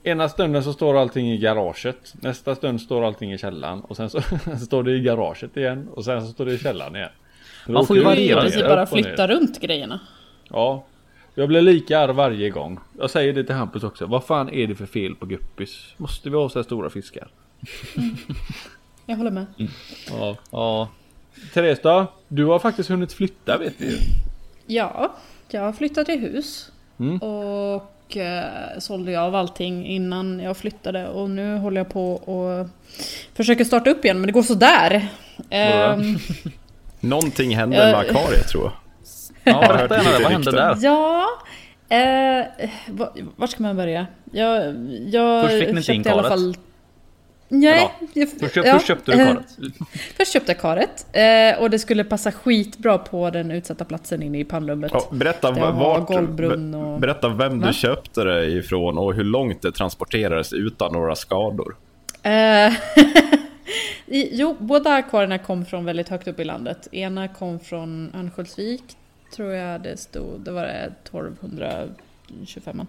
Ena 0.03 0.29
stunden 0.29 0.63
så 0.63 0.73
står 0.73 0.97
allting 0.97 1.31
i 1.31 1.37
garaget. 1.37 2.13
Nästa 2.21 2.55
stund 2.55 2.81
står 2.81 3.05
allting 3.05 3.33
i 3.33 3.37
källaren. 3.37 3.81
Och 3.81 3.95
sen 3.95 4.09
så 4.09 4.21
står 4.65 4.83
det 4.83 4.91
i 4.91 4.99
garaget 5.01 5.57
igen. 5.57 5.87
Och 5.93 6.05
sen 6.05 6.21
så 6.27 6.27
står 6.33 6.45
det 6.45 6.53
i 6.53 6.57
källaren 6.57 6.95
igen. 6.95 7.09
Så 7.65 7.71
Man 7.71 7.85
får 7.85 7.95
ju 7.95 8.01
det 8.01 8.07
variera 8.09 8.43
det. 8.43 8.67
bara 8.67 8.85
flytta 8.85 9.27
runt 9.27 9.61
grejerna. 9.61 9.99
Ja. 10.49 10.85
Jag 11.35 11.47
blir 11.47 11.61
lika 11.61 11.99
arg 11.99 12.13
varje 12.13 12.49
gång. 12.49 12.79
Jag 12.99 13.09
säger 13.09 13.33
det 13.33 13.43
till 13.43 13.55
Hampus 13.55 13.83
också. 13.83 14.05
Vad 14.05 14.23
fan 14.23 14.49
är 14.49 14.67
det 14.67 14.75
för 14.75 14.85
fel 14.85 15.15
på 15.15 15.25
guppis? 15.25 15.93
Måste 15.97 16.29
vi 16.29 16.35
ha 16.35 16.49
så 16.49 16.59
här 16.59 16.63
stora 16.63 16.89
fiskar? 16.89 17.27
Jag 19.05 19.15
håller 19.15 19.31
med. 19.31 19.45
Ja. 20.09 20.37
Ja, 20.51 20.89
Therese 21.53 21.79
då? 21.83 22.05
Du 22.27 22.45
har 22.45 22.59
faktiskt 22.59 22.89
hunnit 22.89 23.13
flytta 23.13 23.57
vet 23.57 23.81
ju. 23.81 23.97
Ja, 24.65 25.15
jag 25.49 25.61
har 25.61 25.73
flyttat 25.73 26.05
till 26.05 26.19
hus. 26.19 26.71
Mm. 26.99 27.17
Och 27.17 28.17
eh, 28.17 28.45
sålde 28.79 29.11
jag 29.11 29.23
av 29.23 29.35
allting 29.35 29.85
innan 29.87 30.39
jag 30.39 30.57
flyttade. 30.57 31.07
Och 31.07 31.29
nu 31.29 31.57
håller 31.57 31.77
jag 31.81 31.89
på 31.89 32.13
och 32.13 32.67
försöker 33.33 33.63
starta 33.63 33.89
upp 33.89 34.05
igen, 34.05 34.19
men 34.19 34.27
det 34.27 34.33
går 34.33 34.41
sådär. 34.43 35.07
Ehm, 35.49 36.17
Någonting 36.99 37.55
hände 37.55 37.77
Ja. 37.77 37.83
med 37.83 37.95
akvariet 37.95 38.47
tror 38.47 38.63
jag. 38.63 38.73
Ja 39.45 39.59
berätta 39.67 39.95
gärna 39.97 40.09
det. 40.17 40.23
Vad 40.23 40.31
hände 40.31 40.51
där? 40.51 40.77
ja, 40.81 41.25
Eh, 41.89 42.45
va- 42.89 43.13
var 43.35 43.47
ska 43.47 43.63
man 43.63 43.75
börja? 43.75 44.07
Jag, 44.31 44.75
jag 45.07 45.43
Först 45.49 45.59
fick 45.59 45.71
ni 45.71 45.77
inte 45.77 45.93
in 45.93 46.03
karet. 46.03 46.27
fall... 46.27 46.55
Nej, 47.49 47.79
Ja. 48.01 48.07
jag, 48.13 48.29
Först, 48.39 48.55
ja, 48.55 48.63
först 48.73 48.87
köpte 48.87 49.11
du 49.11 49.21
eh, 49.21 49.27
karet. 49.33 49.45
Först 50.17 50.33
köpte 50.33 50.51
jag 50.51 50.59
karet 50.61 51.05
eh, 51.13 51.61
och 51.61 51.69
det 51.69 51.79
skulle 51.79 52.03
passa 52.03 52.31
skitbra 52.31 52.97
på 52.97 53.29
den 53.29 53.51
utsatta 53.51 53.85
platsen 53.85 54.23
inne 54.23 54.39
i 54.39 54.43
pannrummet. 54.43 54.91
Ja, 54.93 55.07
berätta, 55.11 55.51
vart, 55.51 56.09
och- 56.09 56.99
berätta 56.99 57.29
vem 57.29 57.59
Va? 57.59 57.67
du 57.67 57.73
köpte 57.73 58.23
det 58.23 58.45
ifrån 58.45 58.97
och 58.97 59.13
hur 59.13 59.23
långt 59.23 59.61
det 59.61 59.71
transporterades 59.71 60.53
utan 60.53 60.93
några 60.93 61.15
skador. 61.15 61.75
Eh, 62.23 62.73
jo, 64.31 64.55
båda 64.59 64.89
akvarierna 64.93 65.37
kom 65.37 65.65
från 65.65 65.85
väldigt 65.85 66.09
högt 66.09 66.27
upp 66.27 66.39
i 66.39 66.43
landet. 66.43 66.87
Ena 66.91 67.27
kom 67.27 67.59
från 67.59 68.11
Örnsköldsvik, 68.15 68.83
tror 69.35 69.53
jag 69.53 69.81
det 69.81 69.97
stod. 69.97 70.41
Det 70.41 70.51
var 70.51 70.63
det 70.63 70.93
1225. 71.03 72.87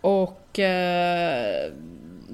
Och 0.00 0.58
eh, 0.58 1.72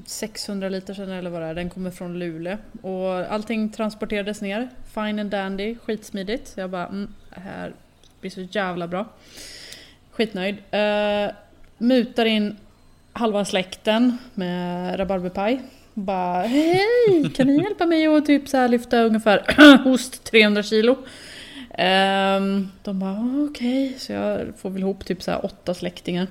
600 0.07 0.69
liter 0.69 0.95
sen 0.95 1.11
eller 1.11 1.31
vad 1.31 1.43
det 1.43 1.47
är, 1.47 1.55
den 1.55 1.71
kommer 1.71 1.91
från 1.91 2.19
Luleå. 2.19 2.57
Och 2.83 3.33
allting 3.33 3.73
transporterades 3.73 4.41
ner, 4.41 4.69
fine 4.95 5.19
and 5.19 5.31
dandy, 5.31 5.77
skitsmidigt. 5.77 6.49
Så 6.49 6.61
jag 6.61 6.71
bara, 6.71 6.87
mm, 6.87 7.15
det 7.35 7.41
här 7.41 7.73
blir 8.21 8.31
så 8.31 8.41
jävla 8.41 8.89
bra. 8.89 9.07
Skitnöjd. 10.11 10.57
Eh, 10.71 11.31
mutar 11.79 12.25
in 12.25 12.57
halva 13.13 13.45
släkten 13.45 14.19
med 14.35 14.99
rabarberpaj. 15.01 15.63
Bara 15.95 16.43
hej, 16.43 17.33
kan 17.35 17.47
ni 17.47 17.63
hjälpa 17.63 17.87
mig 17.87 18.07
att 18.07 18.27
typ 18.27 18.49
så 18.49 18.57
här 18.57 18.69
lyfta 18.69 19.03
ungefär 19.03 19.45
host 19.85 20.25
300 20.25 20.63
kilo? 20.63 20.97
Ehm, 21.77 22.69
de 22.83 22.99
bara 22.99 23.47
okej, 23.51 23.95
så 23.99 24.13
jag 24.13 24.41
får 24.59 24.71
väl 24.71 24.83
ihop 24.83 25.05
typ 25.05 25.23
så 25.23 25.31
här 25.31 25.45
åtta 25.45 25.75
släktingar. 25.75 26.27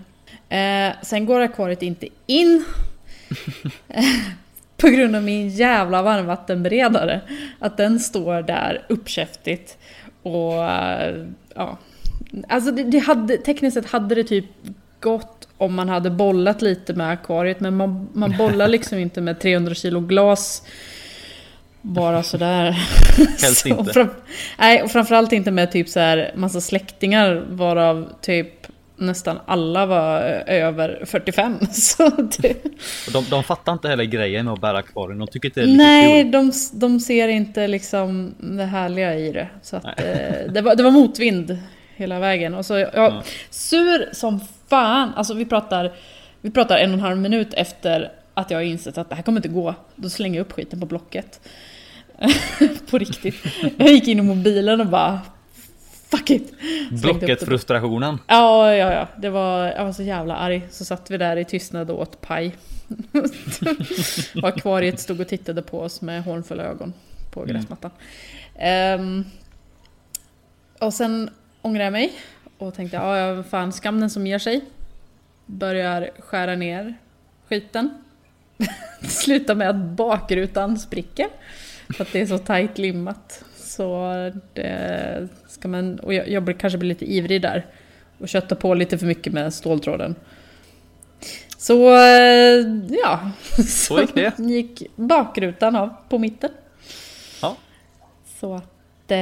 Eh, 0.50 0.94
sen 1.04 1.26
går 1.26 1.40
akvariet 1.40 1.82
inte 1.82 2.08
in. 2.26 2.66
på 4.78 4.88
grund 4.88 5.16
av 5.16 5.24
min 5.24 5.50
jävla 5.50 6.02
varmvattenberedare. 6.02 7.22
Att 7.60 7.78
den 7.78 8.00
står 8.00 8.42
där 8.42 8.86
uppkäftigt. 8.90 9.78
Och 10.24 10.64
eh, 10.64 11.26
ja. 11.56 11.78
Alltså 12.48 12.72
det, 12.72 12.84
det 12.84 13.00
hade, 13.00 13.38
tekniskt 13.38 13.74
sett 13.74 13.86
hade 13.86 14.16
det 14.16 14.24
typ 14.24 14.46
gått 15.00 15.48
om 15.58 15.76
man 15.76 15.90
hade 15.90 16.10
bollat 16.10 16.62
lite 16.62 16.94
med 16.94 17.10
akvariet. 17.10 17.60
Men 17.60 17.78
man, 17.78 18.10
man 18.14 18.38
bollar 18.38 18.68
liksom 18.76 18.98
inte 18.98 19.22
med 19.22 19.40
300 19.40 19.74
kilo 19.74 20.00
glas. 20.00 20.64
Bara 21.86 22.24
sådär. 22.24 22.72
Helst 23.42 23.62
Så, 23.62 23.70
inte. 23.70 23.94
Fram, 23.94 24.08
nej, 24.60 24.84
och 24.84 24.92
framförallt 24.92 25.32
inte 25.32 25.52
med 25.52 25.72
typ 25.72 25.90
så 25.90 26.00
här 26.00 26.32
massa 26.36 26.62
släktingar 26.62 27.44
varav 27.50 28.10
typ 28.22 28.68
nästan 28.98 29.40
alla 29.46 29.86
var 29.86 30.20
över 30.48 31.04
45. 31.06 31.60
Så 31.72 32.10
det, 32.10 32.64
De, 33.14 33.26
de 33.30 33.44
fattar 33.44 33.74
inte 33.74 33.88
heller 33.88 34.04
grejen 34.04 34.46
med 34.46 34.54
att 34.54 34.62
bära 34.62 34.78
akvarien. 34.78 35.20
De 35.20 35.28
tycker 35.28 35.50
inte 35.50 35.62
det 35.62 35.72
är 35.72 35.78
nej, 35.78 36.24
de, 36.24 36.52
de 36.74 37.00
ser 37.00 37.28
inte 37.28 37.68
liksom 37.68 38.36
det 38.40 38.66
härliga 38.66 39.16
i 39.16 39.32
det. 39.32 39.48
Så 39.62 39.76
att, 39.76 39.86
eh, 39.86 40.52
det, 40.54 40.62
var, 40.62 40.76
det 40.76 40.84
var 40.84 40.92
motvind 40.92 41.58
hela 41.96 42.20
vägen. 42.20 42.54
Och 42.54 42.66
så, 42.66 42.78
ja, 42.94 43.24
Sur 43.50 44.10
som 44.14 44.40
fan. 44.68 45.14
Alltså 45.16 45.34
vi 45.34 45.46
pratar, 45.46 45.94
vi 46.42 46.52
pratar 46.52 46.78
en 46.78 46.90
och 46.90 46.98
en 46.98 47.02
halv 47.02 47.18
minut 47.18 47.54
efter 47.54 48.12
att 48.34 48.52
jag 48.52 48.58
har 48.58 48.64
insett 48.64 48.98
att 48.98 49.10
det 49.10 49.16
här 49.16 49.24
kommer 49.24 49.40
inte 49.40 49.50
gå. 49.50 49.76
Då 49.96 50.10
slänger 50.10 50.40
jag 50.40 50.46
upp 50.46 50.52
skiten 50.52 50.80
på 50.80 50.86
Blocket. 50.86 51.40
på 52.90 52.98
riktigt. 52.98 53.36
Jag 53.78 53.88
gick 53.90 54.08
in 54.08 54.20
i 54.20 54.22
mobilen 54.22 54.82
och 54.82 54.88
bara 54.88 55.22
Fuck 56.10 56.30
it! 56.30 56.54
Blocket-frustrationen. 56.92 58.20
Ja, 58.28 58.74
ja, 58.76 58.94
ja. 58.94 59.08
Det 59.18 59.30
var, 59.30 59.66
jag 59.66 59.86
var 59.86 59.92
så 59.92 60.04
jävla 60.04 60.36
arg. 60.36 60.68
Så 60.72 60.86
satt 60.86 61.12
vi 61.12 61.18
där 61.18 61.38
i 61.38 61.46
tystnad 61.46 61.92
och 61.92 62.00
åt 62.02 62.22
paj. 62.22 62.56
och 64.42 64.48
akvariet 64.48 65.00
stod 65.00 65.20
och 65.20 65.28
tittade 65.28 65.62
på 65.62 65.80
oss 65.80 66.02
med 66.02 66.24
hånfulla 66.24 66.64
ögon 66.64 66.94
på 67.32 67.44
Mm. 67.44 67.54
gräsmattan. 67.54 67.92
Ehm, 68.60 69.26
och 70.80 70.94
sen 70.94 71.30
ångrade 71.62 71.84
jag 71.84 71.94
mig 71.94 72.14
och 72.58 72.74
tänkte, 72.74 72.98
ja, 72.98 73.18
ja 73.18 73.44
fan, 73.44 73.74
skam 73.74 74.00
den 74.00 74.10
som 74.10 74.28
ger 74.28 74.40
sig. 74.40 74.62
Börjar 75.46 76.10
skära 76.20 76.56
ner 76.56 76.94
skiten. 77.50 77.90
Slutar 79.02 79.56
med 79.56 79.70
att 79.70 79.76
bakrutan 79.76 80.80
spricker. 80.80 81.28
För 81.90 82.04
att 82.04 82.14
det 82.14 82.22
är 82.22 82.26
så 82.26 82.38
tajt 82.38 82.78
limmat. 82.78 83.44
Så 83.58 84.12
det 84.54 85.28
ska 85.48 85.68
man, 85.68 86.00
och 86.00 86.14
jag, 86.14 86.30
jag 86.30 86.44
blir- 86.44 86.56
kanske 86.56 86.78
blir 86.78 86.90
lite 86.90 87.14
ivrig 87.14 87.42
där. 87.42 87.66
Och 88.18 88.30
köttar 88.30 88.56
på 88.56 88.74
lite 88.74 88.98
för 88.98 89.06
mycket 89.06 89.34
med 89.34 89.54
ståltråden. 89.54 90.16
Så 91.58 91.96
eh, 91.96 92.66
ja. 93.04 93.32
Så 93.68 94.02
gick 94.02 94.16
det. 94.16 94.40
gick 94.40 94.84
bakrutan 94.96 95.76
av 95.76 95.90
på 96.10 96.18
mitten. 96.18 96.50
Ja. 97.42 97.56
Så 98.40 98.54
att... 98.54 98.64
Eh, 99.12 99.18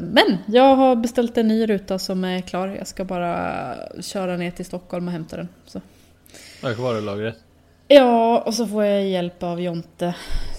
men 0.00 0.36
jag 0.46 0.76
har 0.76 0.96
beställt 0.96 1.38
en 1.38 1.48
ny 1.48 1.66
ruta 1.66 1.98
som 1.98 2.24
är 2.24 2.40
klar. 2.40 2.68
Jag 2.78 2.86
ska 2.86 3.04
bara 3.04 3.74
köra 4.00 4.36
ner 4.36 4.50
till 4.50 4.64
Stockholm 4.64 5.06
och 5.08 5.12
hämta 5.12 5.36
den. 5.36 5.48
Så. 5.66 5.80
Akvarielagret. 6.62 7.36
Ja, 7.88 8.38
och 8.40 8.54
så 8.54 8.66
får 8.66 8.84
jag 8.84 9.04
hjälp 9.08 9.42
av 9.42 9.60
Jonte 9.60 10.14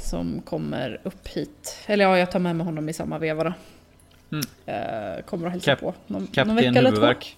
som 0.10 0.42
kommer 0.42 1.00
upp 1.04 1.28
hit. 1.28 1.78
Eller 1.86 2.06
ja, 2.06 2.18
jag 2.18 2.32
tar 2.32 2.40
med 2.40 2.56
mig 2.56 2.66
honom 2.66 2.90
i 2.90 2.94
samma 2.94 3.18
veva 3.18 3.44
då. 3.44 3.54
Mm. 4.32 4.46
Eh, 4.66 5.24
kommer 5.26 5.46
och 5.46 5.52
hälsa 5.52 5.72
Kap- 5.72 5.80
på. 5.80 5.86
Någon, 6.08 6.22
någon 6.22 6.28
Kapten 6.28 6.58
två. 6.58 6.80
huvudvärk. 6.82 7.38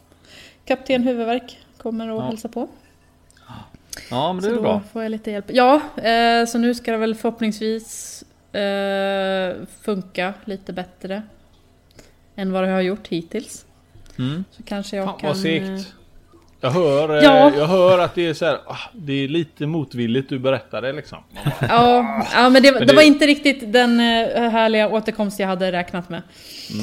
Kapten 0.66 1.04
huvudvärk 1.04 1.60
kommer 1.78 2.10
och 2.12 2.22
Ja. 2.22 2.25
hälsa 2.28 2.48
på. 2.50 2.68
Ja, 4.10 4.34
men 4.34 4.36
det 4.36 4.42
så 4.50 4.50
är 4.54 4.56
då 4.56 4.62
bra. 4.62 4.82
får 4.94 5.04
jag 5.04 5.10
lite 5.10 5.32
hjälp. 5.32 5.46
Ja, 5.50 5.82
eh, 6.04 6.46
så 6.46 6.58
nu 6.58 6.75
ska 6.75 6.92
det 6.92 6.98
väl 6.98 7.16
förhoppningsvis 7.16 8.24
eh, 8.56 9.56
funka 9.82 10.34
lite 10.46 10.74
bättre. 10.74 11.24
Än 12.36 12.51
vad 12.51 12.63
det 12.63 12.70
har 12.70 12.82
gjort 12.82 13.08
hittills. 13.08 13.66
Mm. 14.20 14.44
Så 14.51 14.63
kanske 14.63 14.98
jag 14.98 15.06
Fan 15.06 15.20
kan... 15.20 15.28
vad 15.28 15.38
eh, 15.38 15.42
segt. 15.42 15.94
Jag 16.62 16.72
hör, 16.72 17.18
eh, 17.18 17.24
Ja. 17.24 17.51
jag 17.58 17.68
hör 17.68 18.00
att 18.00 18.15
det 18.15 18.27
är 18.27 18.34
så 18.34 18.46
här, 18.46 18.58
ah, 18.68 18.77
det 18.94 19.13
är 19.13 19.27
lite 19.27 19.65
motvilligt 19.68 20.30
du 20.30 20.39
berättar 20.39 20.82
det 20.82 20.94
liksom. 20.94 21.18
Man 21.34 21.53
Ja, 21.70 22.25
ja 22.34 22.50
men, 22.50 22.63
det, 22.63 22.72
Men 22.72 22.80
det 22.80 22.86
det- 22.86 22.94
var 22.96 23.01
inte 23.03 23.25
riktigt 23.27 23.74
den 23.74 24.00
eh, 24.00 24.50
härliga 24.51 24.89
återkomst 24.89 25.39
jag 25.39 25.48
hade 25.48 25.72
räknat 25.72 26.10
med. 26.10 26.22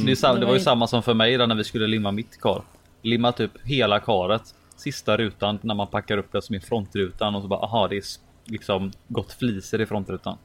Det, 0.07 0.11
är 0.13 0.17
sam, 0.17 0.35
Det 0.35 0.41
det 0.41 0.47
var 0.47 0.55
ju 0.55 0.61
samma 0.61 0.87
som 0.87 1.03
för 1.03 1.15
mig 1.15 1.37
där 1.37 1.47
när 1.47 1.55
vi 1.55 1.65
skulle 1.65 1.87
limma 1.87 2.13
mitt 2.13 2.41
kar. 2.41 2.63
Limma 3.03 3.33
typ 3.33 3.51
hela 3.65 4.01
karet. 4.01 4.43
Sista 4.77 5.17
rutan 5.17 5.59
när 5.63 5.75
man 5.75 5.87
packar 5.87 6.19
upp 6.19 6.33
det 6.33 6.43
som 6.43 6.55
i 6.55 6.61
frontrutan 6.61 7.35
och 7.35 7.43
så 7.43 7.49
bara 7.49 7.61
aha 7.61 7.89
det 7.89 7.97
är 7.97 8.03
liksom 8.45 8.93
gått 9.09 9.33
fliser 9.33 9.81
i 9.81 9.87
frontrutan. 9.87 10.37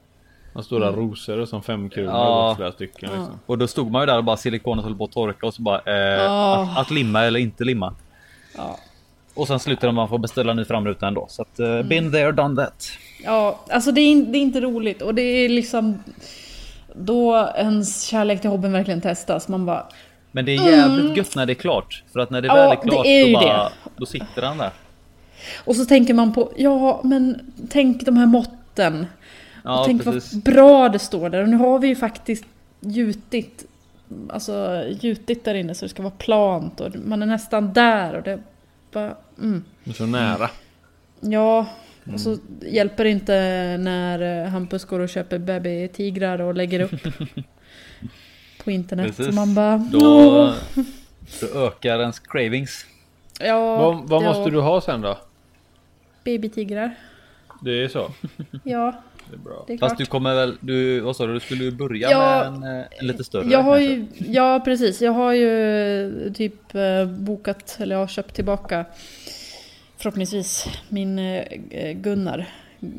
De 0.54 0.64
stora 0.64 0.92
rosor 0.92 1.40
och 1.40 1.50
som 1.50 1.64
fem 1.64 1.90
kronor 1.90 2.10
Ja. 2.12 2.50
och 2.52 2.56
flera 2.58 2.72
stycken 2.72 3.10
liksom. 3.10 3.40
Och 3.46 3.58
då 3.58 3.68
stod 3.68 3.92
man 3.92 4.02
ju 4.02 4.06
där 4.06 4.18
och 4.18 4.24
bara 4.24 4.38
silikonet 4.38 4.86
höll 4.86 4.96
på 4.96 5.04
att 5.04 5.12
torka 5.12 5.46
och 5.48 5.54
så 5.54 5.62
bara 5.62 5.80
eh, 5.86 5.94
Ja. 6.24 6.62
att, 6.62 6.78
att 6.78 6.92
limma 6.92 7.24
eller 7.24 7.40
inte 7.40 7.64
limma. 7.64 7.96
Ja. 8.58 8.80
Och 9.34 9.48
sen 9.48 9.60
slutade 9.60 9.94
man 9.94 10.10
få 10.10 10.18
beställa 10.18 10.52
en 10.52 10.58
ny 10.58 10.66
framruta 10.66 11.08
ändå. 11.08 11.26
Så 11.30 11.42
att 11.42 11.60
eh, 11.60 11.82
been 11.82 12.12
there 12.12 12.32
done 12.32 12.64
that. 12.64 12.90
Ja, 13.24 13.60
alltså 13.70 13.92
det 13.92 14.02
är, 14.02 14.16
det 14.16 14.38
är 14.38 14.42
inte 14.42 14.62
roligt 14.62 15.02
och 15.02 15.16
det 15.16 15.22
är 15.22 15.50
liksom 15.50 16.04
då 16.96 17.50
ens 17.58 18.04
kärlek 18.04 18.42
till 18.42 18.50
hobbyn 18.50 18.72
verkligen 18.72 19.02
testas. 19.02 19.48
Man 19.48 19.66
bara 19.66 19.86
Men 20.32 20.46
det 20.46 20.56
är 20.56 20.72
jävligt 20.72 21.18
gött 21.18 21.36
när 21.36 21.46
det 21.46 21.54
är 21.54 21.56
klart. 21.56 22.04
För 22.14 22.20
att 22.20 22.30
när 22.30 22.42
det 22.42 22.48
Ja, 22.48 22.56
väl 22.56 22.72
är 22.72 22.82
klart 22.82 23.06
är 23.06 23.26
då, 23.26 23.34
bara, 23.34 23.70
då 23.96 24.06
sitter 24.06 24.42
han 24.42 24.58
där. 24.58 24.72
Och 25.66 25.76
så 25.76 25.86
tänker 25.86 26.14
man 26.14 26.34
på, 26.34 26.52
ja 26.58 27.02
men 27.04 27.54
tänk 27.70 28.06
de 28.06 28.18
här 28.18 28.26
måtten. 28.26 29.08
Ja, 29.64 29.84
tänk 29.86 30.04
precis. 30.04 30.34
vad 30.34 30.44
bra 30.44 30.90
det 30.90 31.00
står 31.00 31.30
där. 31.30 31.42
Och 31.42 31.50
nu 31.50 31.58
har 31.58 31.80
vi 31.80 31.88
ju 31.88 31.96
faktiskt 31.96 32.46
gjutit, 32.80 33.66
alltså 34.30 34.84
gjutit 34.90 35.46
där 35.46 35.56
inne 35.56 35.76
så 35.76 35.86
det 35.86 35.90
ska 35.90 36.04
vara 36.04 36.14
plant 36.18 36.82
och 36.82 36.96
man 37.06 37.22
är 37.22 37.26
nästan 37.26 37.74
där 37.74 38.14
och 38.16 38.24
det 38.24 38.40
bara, 38.94 39.16
mm. 39.40 39.64
Så 39.96 40.06
nära. 40.06 40.50
Ja, 41.20 41.68
och 42.14 42.20
så 42.20 42.38
hjälper 42.62 43.04
det 43.04 43.10
inte 43.10 43.34
när 43.80 44.44
eh, 44.46 44.50
Hampus 44.52 44.86
går 44.86 45.00
och 45.00 45.10
köper 45.10 45.40
babytigrar 45.40 46.42
och 46.42 46.56
lägger 46.56 46.80
upp 46.80 46.92
på 48.64 48.72
internet. 48.72 49.06
Precis. 49.08 49.26
Så 49.26 49.32
man 49.32 49.54
bara, 49.56 49.78
Då, 49.78 50.54
då 51.42 51.60
ökar 51.68 52.00
ens 52.00 52.20
cravings. 52.20 52.86
ja, 53.40 53.78
Vad, 53.78 54.10
vad 54.10 54.24
måste 54.24 54.50
du 54.50 54.60
ha 54.60 54.82
sen 54.82 55.02
då? 55.02 55.18
Babytigrar. 56.26 56.96
Det 57.62 57.84
är 57.84 57.88
så? 57.88 58.12
Ja, 58.64 58.94
Det 59.34 59.38
är 59.38 59.44
bra. 59.44 59.64
det 59.68 59.74
är 59.74 59.78
Fast 59.78 59.90
klart. 59.96 59.98
du 59.98 60.06
kommer 60.06 60.36
väl, 60.36 60.58
du, 60.60 61.00
vad 61.00 61.16
sa 61.16 61.26
du, 61.28 61.34
du 61.34 61.40
skulle 61.40 61.64
ju 61.64 61.72
börja 61.72 62.12
Ja, 62.12 62.52
med 62.52 62.70
en, 62.70 62.80
eh, 62.80 62.86
en 63.00 63.08
lite 63.08 63.24
större? 63.24 63.50
Jag 63.50 63.64
har 63.64 63.80
ju, 63.80 64.06
ja 64.18 64.62
precis, 64.66 65.02
jag 65.02 65.12
har 65.12 65.34
ju 65.34 66.34
typ 66.34 66.76
eh, 66.76 67.06
bokat, 67.06 67.78
eller 67.80 67.96
jag 67.96 68.00
har 68.00 68.08
köpt 68.08 68.36
tillbaka 68.36 68.86
förhoppningsvis 69.98 70.68
min 70.90 71.20
eh, 71.20 71.94
Gunnar, 71.94 72.46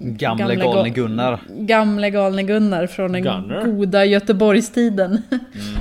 Gamle 0.07 0.57
galne 0.57 0.91
Gunnar. 0.91 1.41
Gamle 1.49 2.11
galne 2.11 2.43
Gunnar 2.43 2.87
från 2.87 3.13
den 3.13 3.23
Gunnar? 3.23 3.65
goda 3.65 4.05
Göteborgstiden. 4.05 5.23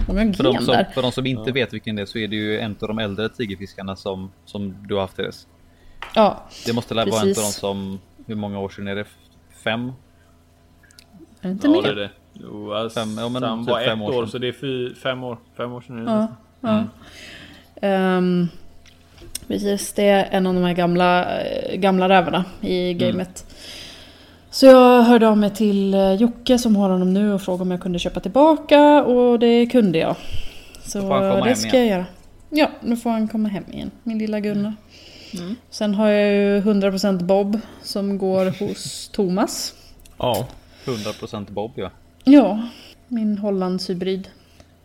Mm. 0.10 0.34
För 0.34 0.44
de, 0.44 0.58
som, 0.58 0.76
för 0.94 1.02
de 1.02 1.12
som 1.12 1.26
inte 1.26 1.52
vet 1.52 1.74
vilken 1.74 1.96
det 1.96 2.02
är 2.02 2.06
så 2.06 2.18
är 2.18 2.28
det 2.28 2.36
ju 2.36 2.60
en 2.60 2.72
av 2.82 2.88
de 2.88 3.00
äldre 3.00 3.30
tigerfiskarna 3.30 3.96
som, 3.96 4.32
som 4.46 4.76
du 4.88 4.94
har 4.94 5.02
haft 5.02 5.16
Therese. 5.16 5.48
Ja, 6.16 6.44
Det 6.66 6.74
måste 6.74 6.96
väl 6.96 7.10
vara 7.10 7.22
en 7.22 7.30
av 7.30 7.36
de 7.36 7.42
som, 7.42 8.00
hur 8.26 8.36
många 8.36 8.60
år 8.60 8.70
sedan 8.70 8.88
är 8.88 8.96
det? 8.96 9.06
Fem? 9.64 9.92
Är 11.44 11.48
det 11.48 11.52
inte 11.52 11.68
Ja 11.68 11.72
mer? 11.74 11.82
det 11.82 11.90
är 11.90 11.96
det. 11.96 12.10
Jo, 12.34 12.74
alltså, 12.74 13.00
Fem- 13.00 13.18
ja, 13.20 13.30
men 13.30 13.42
Sam 13.42 13.66
typ 13.66 13.74
var 13.74 13.82
fem 13.82 14.02
ett 14.02 14.08
år 14.10 14.14
år, 14.14 14.22
sedan. 14.22 14.32
så 14.32 14.38
det 14.38 14.48
är 14.48 14.52
fy, 14.52 14.96
fem 14.96 15.24
år. 15.24 15.38
Fem 15.58 15.74
år 15.74 15.82
sedan 15.82 16.00
är 16.00 16.06
det 16.06 16.12
Ja, 16.12 16.28
ja. 16.62 16.84
Ehm, 17.88 18.48
precis, 19.48 19.94
det 19.94 20.04
är 20.10 20.28
en 20.32 20.48
av 20.48 20.54
de 20.54 20.64
här 20.64 20.74
gamla, 20.74 21.42
eh, 21.42 21.76
gamla 21.76 22.10
rävarna 22.10 22.46
i 22.62 22.94
gamet. 22.94 23.46
Så 24.50 24.66
jag 24.66 25.02
hörde 25.04 25.28
av 25.28 25.38
mig 25.38 25.50
till 25.50 25.94
eh, 25.94 26.14
Jocke 26.14 26.58
som 26.58 26.76
har 26.76 26.90
honom 26.90 27.14
nu 27.14 27.34
och 27.34 27.42
frågade 27.42 27.62
om 27.62 27.72
jag 27.72 27.82
kunde 27.82 28.00
köpa 28.00 28.20
tillbaka 28.20 29.04
och 29.04 29.40
det 29.40 29.66
kunde 29.66 29.98
jag. 29.98 30.16
Så 30.86 31.00
han 31.00 31.32
komma 31.32 31.46
det 31.46 31.56
ska 31.56 31.78
jag 31.78 31.88
göra. 31.88 32.06
Ja, 32.50 32.70
nu 32.82 32.98
får 32.98 33.10
han 33.10 33.28
komma 33.28 33.50
hem 33.50 33.64
igen, 33.72 33.92
min 34.04 34.18
lilla 34.20 34.40
Gunnar. 34.40 34.74
Sen 35.70 35.96
har 35.96 36.08
jag 36.10 36.34
ju 36.34 36.62
100% 36.62 37.24
Bob 37.24 37.60
som 37.84 38.18
går 38.18 38.46
hos 38.68 39.10
Thomas. 39.10 39.74
Ja. 40.18 40.48
100% 40.86 41.52
Bob 41.52 41.72
ja. 41.76 41.90
Ja, 42.24 42.68
min 43.08 43.38
Hollandshybrid. 43.38 44.28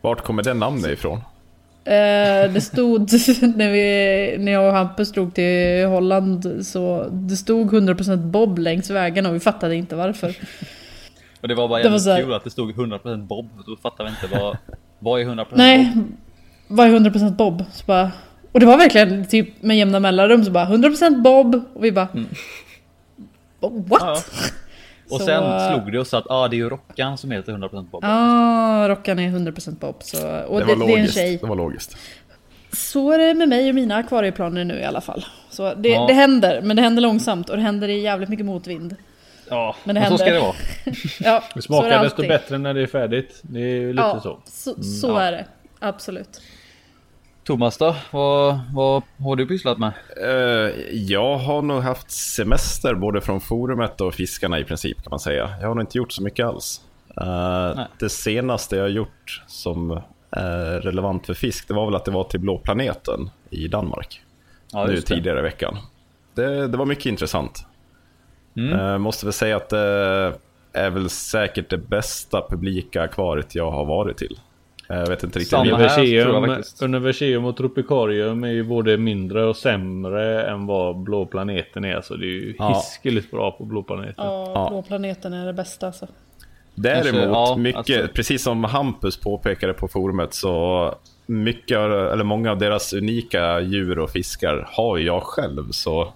Vart 0.00 0.24
kommer 0.24 0.42
det 0.42 0.54
namnet 0.54 0.90
ifrån? 0.90 1.18
Eh, 1.84 2.52
det 2.52 2.60
stod 2.60 3.00
när, 3.56 3.70
vi, 3.70 4.36
när 4.38 4.52
jag 4.52 4.66
och 4.66 4.72
Hampus 4.72 5.12
drog 5.12 5.34
till 5.34 5.86
Holland 5.86 6.66
så 6.66 7.08
det 7.10 7.36
stod 7.36 7.72
100% 7.72 8.16
Bob 8.16 8.58
längs 8.58 8.90
vägen 8.90 9.26
och 9.26 9.34
vi 9.34 9.40
fattade 9.40 9.76
inte 9.76 9.96
varför. 9.96 10.36
Och 11.40 11.48
det 11.48 11.54
var 11.54 11.68
bara 11.68 11.82
jävligt 11.82 12.04
kul 12.04 12.34
att 12.34 12.44
det 12.44 12.50
stod 12.50 12.72
100% 12.72 13.26
Bob. 13.26 13.48
Då 13.66 13.76
fattar 13.76 14.04
vi 14.04 14.10
inte 14.10 14.38
vad, 14.38 14.56
vad 14.98 15.20
är 15.20 15.24
100% 15.24 15.46
Nej, 15.52 15.92
Bob? 15.94 16.04
vad 16.68 16.86
är 16.86 16.98
100% 16.98 17.36
Bob? 17.36 17.64
Så 17.72 17.84
bara, 17.86 18.10
och 18.52 18.60
det 18.60 18.66
var 18.66 18.76
verkligen 18.76 19.26
typ 19.26 19.62
med 19.62 19.78
jämna 19.78 20.00
mellanrum 20.00 20.44
så 20.44 20.50
bara 20.50 20.66
100% 20.66 21.22
Bob 21.22 21.54
och 21.74 21.84
vi 21.84 21.92
bara 21.92 22.08
Bob, 23.60 23.88
What? 23.88 24.00
Ja, 24.02 24.14
ja. 24.14 24.22
Och 25.10 25.20
Så, 25.20 25.26
sen 25.26 25.70
slog 25.70 25.92
det 25.92 25.98
oss 25.98 26.14
att 26.14 26.24
ah, 26.30 26.48
det 26.48 26.56
är 26.56 26.58
ju 26.58 26.68
Rockan 26.68 27.18
som 27.18 27.30
heter 27.30 27.52
100% 27.52 27.90
Bob. 27.90 28.04
Ja, 28.04 28.86
Rockan 28.88 29.18
är 29.18 29.28
100% 29.28 29.70
Bob. 29.78 29.96
Så, 30.02 30.16
och 30.40 30.60
Det 30.60 30.66
det, 30.66 30.74
var 30.74 30.86
det, 30.86 30.92
är 30.94 30.98
en 30.98 31.08
tjej. 31.08 31.38
Det 31.40 31.46
var 31.46 31.56
logiskt. 31.56 31.96
Så 32.72 33.12
är 33.12 33.18
det 33.18 33.34
med 33.34 33.48
mig 33.48 33.68
och 33.68 33.74
mina 33.74 33.96
akvarieplaner 33.96 34.64
nu 34.64 34.74
i 34.80 34.84
alla 34.84 35.00
fall. 35.00 35.24
Så 35.50 35.74
det, 35.74 35.88
Ja. 35.88 36.06
det 36.06 36.12
händer, 36.14 36.60
men 36.62 36.76
det 36.76 36.82
händer 36.82 37.02
långsamt 37.02 37.48
och 37.50 37.56
det 37.56 37.62
händer 37.62 37.88
i 37.88 38.00
jävligt 38.00 38.28
mycket 38.28 38.46
motvind. 38.46 38.96
Ja, 39.50 39.76
Men 39.84 39.94
det 39.94 40.00
men 40.00 40.10
så 40.10 40.18
ska 40.18 40.30
det 40.32 40.40
vara. 40.40 40.54
Ja, 41.20 41.42
Det 41.54 41.62
smakar 41.62 41.90
det 41.90 42.02
desto 42.04 42.22
bättre 42.22 42.58
när 42.58 42.74
det 42.74 42.82
är 42.82 42.86
färdigt. 42.86 43.38
Det 43.42 43.60
är 43.60 43.80
ju 43.80 43.92
lite 43.92 44.02
Ja, 44.02 44.20
så. 44.20 44.38
så, 44.44 44.82
så 44.82 45.08
ja. 45.08 45.20
är 45.22 45.32
det. 45.32 45.44
Absolut. 45.78 46.40
Thomas 47.48 47.78
då? 47.78 47.96
Vad, 48.10 48.60
vad 48.72 49.02
har 49.18 49.36
du 49.36 49.46
pysslat 49.46 49.78
med? 49.78 49.92
Eh, 50.22 50.74
jag 50.92 51.38
har 51.38 51.62
nog 51.62 51.82
haft 51.82 52.10
semester 52.10 52.94
både 52.94 53.20
från 53.20 53.40
forumet 53.40 54.00
och 54.00 54.14
fiskarna 54.14 54.58
i 54.58 54.64
princip 54.64 55.02
kan 55.02 55.10
man 55.10 55.20
säga. 55.20 55.50
Jag 55.60 55.68
har 55.68 55.74
nog 55.74 55.82
inte 55.82 55.98
gjort 55.98 56.12
så 56.12 56.22
mycket 56.22 56.46
alls. 56.46 56.80
Eh, 57.20 57.76
Nej. 57.76 57.86
det 57.98 58.08
senaste 58.08 58.76
jag 58.76 58.82
har 58.82 58.88
gjort 58.88 59.42
som 59.46 60.00
är 60.30 60.80
relevant 60.80 61.26
för 61.26 61.34
fisk, 61.34 61.68
det 61.68 61.74
var 61.74 61.84
väl 61.84 61.94
att 61.94 62.04
det 62.04 62.10
var 62.10 62.24
till 62.24 62.40
Blå 62.40 62.58
planeten 62.58 63.30
i 63.50 63.68
Danmark. 63.68 64.22
Ja, 64.72 64.86
nu 64.86 65.00
tidigare 65.00 65.38
i 65.38 65.42
veckan. 65.42 65.76
Det, 66.34 66.66
det 66.66 66.76
var 66.76 66.86
mycket 66.86 67.06
intressant. 67.06 67.66
Mm. 68.56 68.78
Eh, 68.78 68.98
måste 68.98 69.26
väl 69.26 69.32
säga 69.32 69.56
att 69.56 69.68
det 69.68 70.34
är 70.72 70.90
väl 70.90 71.10
säkert 71.10 71.70
det 71.70 71.78
bästa 71.78 72.46
publika 72.50 73.02
akvariet 73.02 73.54
jag 73.54 73.70
har 73.70 73.84
varit 73.84 74.16
till. 74.16 74.38
Eh, 74.90 74.96
Jag 74.96 75.06
vet 75.08 75.22
inte 75.22 75.38
riktigt. 75.38 75.50
Samma 75.50 75.62
vilket- 75.62 75.90
här. 75.90 76.26
Universium. 76.26 76.64
Universium 76.82 77.44
och 77.44 77.56
Tropicarium 77.56 78.44
är 78.44 78.48
ju 78.52 78.62
både 78.64 78.96
mindre 78.96 79.44
och 79.44 79.56
sämre 79.56 80.42
än 80.50 80.66
vad 80.66 80.96
Blå 80.96 81.26
planeten 81.26 81.84
är. 81.84 82.00
Så 82.00 82.14
det 82.16 82.24
är 82.26 82.28
ju 82.28 82.54
Ja. 82.58 82.68
hiskeligt 82.68 83.30
bra 83.30 83.50
på 83.50 83.64
Blå 83.64 83.82
planeten. 83.82 84.14
Ja, 84.16 84.66
blå 84.70 84.82
planeten 84.82 85.32
är 85.32 85.46
det 85.46 85.52
bästa 85.52 85.86
alltså. 85.86 86.06
Däremot, 86.74 87.24
ja, 87.24 87.56
mycket, 87.58 87.78
alltså- 87.78 88.14
precis 88.14 88.42
som 88.42 88.64
Hampus 88.64 89.16
påpekade 89.16 89.72
på 89.72 89.88
forumet, 89.88 90.34
så 90.34 90.94
mycket, 91.26 91.78
av- 91.78 91.92
eller 91.92 92.24
många 92.24 92.50
av 92.50 92.58
deras 92.58 92.92
unika 92.92 93.60
djur 93.60 93.98
och 93.98 94.10
fiskar 94.10 94.68
har 94.72 94.98
jag 94.98 95.22
själv. 95.22 95.70
Så 95.70 96.12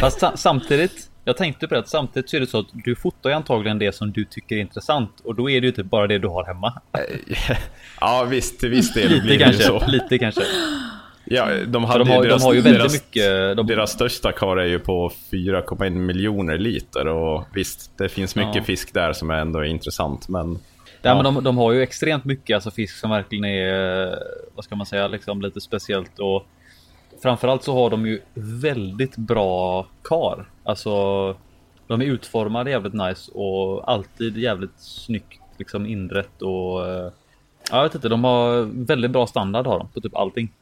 Fast 0.00 0.20
sa- 0.20 0.36
samtidigt, 0.36 1.10
jag 1.26 1.36
tänkte 1.36 1.68
på 1.68 1.74
det, 1.74 1.80
att 1.80 1.88
samtidigt 1.88 2.30
så 2.30 2.36
är 2.36 2.40
det 2.40 2.46
så 2.46 2.58
att 2.58 2.66
du 2.72 2.96
fotar 2.96 3.30
ju 3.30 3.36
antagligen 3.36 3.78
det 3.78 3.94
som 3.94 4.12
du 4.12 4.24
tycker 4.24 4.56
är 4.56 4.60
intressant. 4.60 5.20
Och 5.24 5.34
då 5.34 5.50
är 5.50 5.60
det 5.60 5.66
ju 5.66 5.72
typ 5.72 5.86
bara 5.86 6.06
det 6.06 6.18
du 6.18 6.28
har 6.28 6.44
hemma. 6.44 6.72
ja, 8.00 8.26
visst, 8.30 8.60
till 8.60 8.68
viss 8.70 8.94
del 8.94 9.08
Lite 9.10 9.22
blir 9.22 9.38
det 9.38 9.46
ju 9.46 9.52
så. 9.52 9.72
kanske, 9.78 9.90
lite 9.90 10.18
kanske. 10.18 10.42
Ja, 11.24 11.48
de, 11.66 11.84
hade 11.84 12.04
de 12.04 12.10
har, 12.10 12.22
deras, 12.22 12.42
de 12.42 12.46
har 12.46 12.54
ju 12.54 12.60
väldigt 12.60 12.80
deras, 12.82 12.92
mycket... 12.92 13.56
De, 13.56 13.66
Deras 13.66 13.90
största 13.92 14.32
kar 14.32 14.56
är 14.56 14.66
ju 14.66 14.78
på 14.78 15.10
4,1 15.32 15.90
miljoner 15.90 16.58
liter 16.58 17.08
och 17.08 17.44
visst, 17.54 17.98
det 17.98 18.08
finns 18.08 18.36
mycket 18.36 18.56
Ja. 18.56 18.62
fisk 18.62 18.94
där 18.94 19.12
som 19.12 19.30
ändå 19.30 19.58
är 19.58 19.64
intressant. 19.64 20.28
Men 20.28 20.58
Ja, 21.02 21.14
men 21.14 21.24
de, 21.24 21.44
de 21.44 21.58
har 21.58 21.72
ju 21.72 21.82
extremt 21.82 22.24
mycket 22.24 22.54
alltså 22.54 22.70
fisk 22.70 22.96
som 22.96 23.10
verkligen 23.10 23.44
är, 23.44 24.02
eh, 24.06 24.18
vad 24.54 24.64
ska 24.64 24.76
man 24.76 24.86
säga, 24.86 25.08
liksom 25.08 25.42
lite 25.42 25.60
speciellt 25.60 26.18
och 26.18 26.46
framförallt 27.22 27.62
så 27.62 27.74
har 27.74 27.90
de 27.90 28.06
ju 28.06 28.20
väldigt 28.34 29.16
bra 29.16 29.86
kar. 30.02 30.50
Alltså, 30.64 30.90
de 31.86 32.00
är 32.00 32.04
utformade 32.06 32.70
jävligt 32.70 32.94
nice 32.94 33.32
och 33.32 33.90
alltid 33.90 34.36
jävligt 34.38 34.78
snyggt 34.80 35.40
liksom 35.58 35.86
inrett 35.86 36.42
och 36.42 36.88
eh, 36.88 37.12
ja, 37.70 37.76
jag 37.76 37.82
vet 37.82 37.94
inte, 37.94 38.08
de 38.08 38.24
har 38.24 38.62
väldigt 38.86 39.10
bra 39.10 39.26
standard 39.26 39.66
har 39.66 39.78
de 39.78 39.88
på 39.88 40.00
typ 40.00 40.16
allting. 40.16 40.52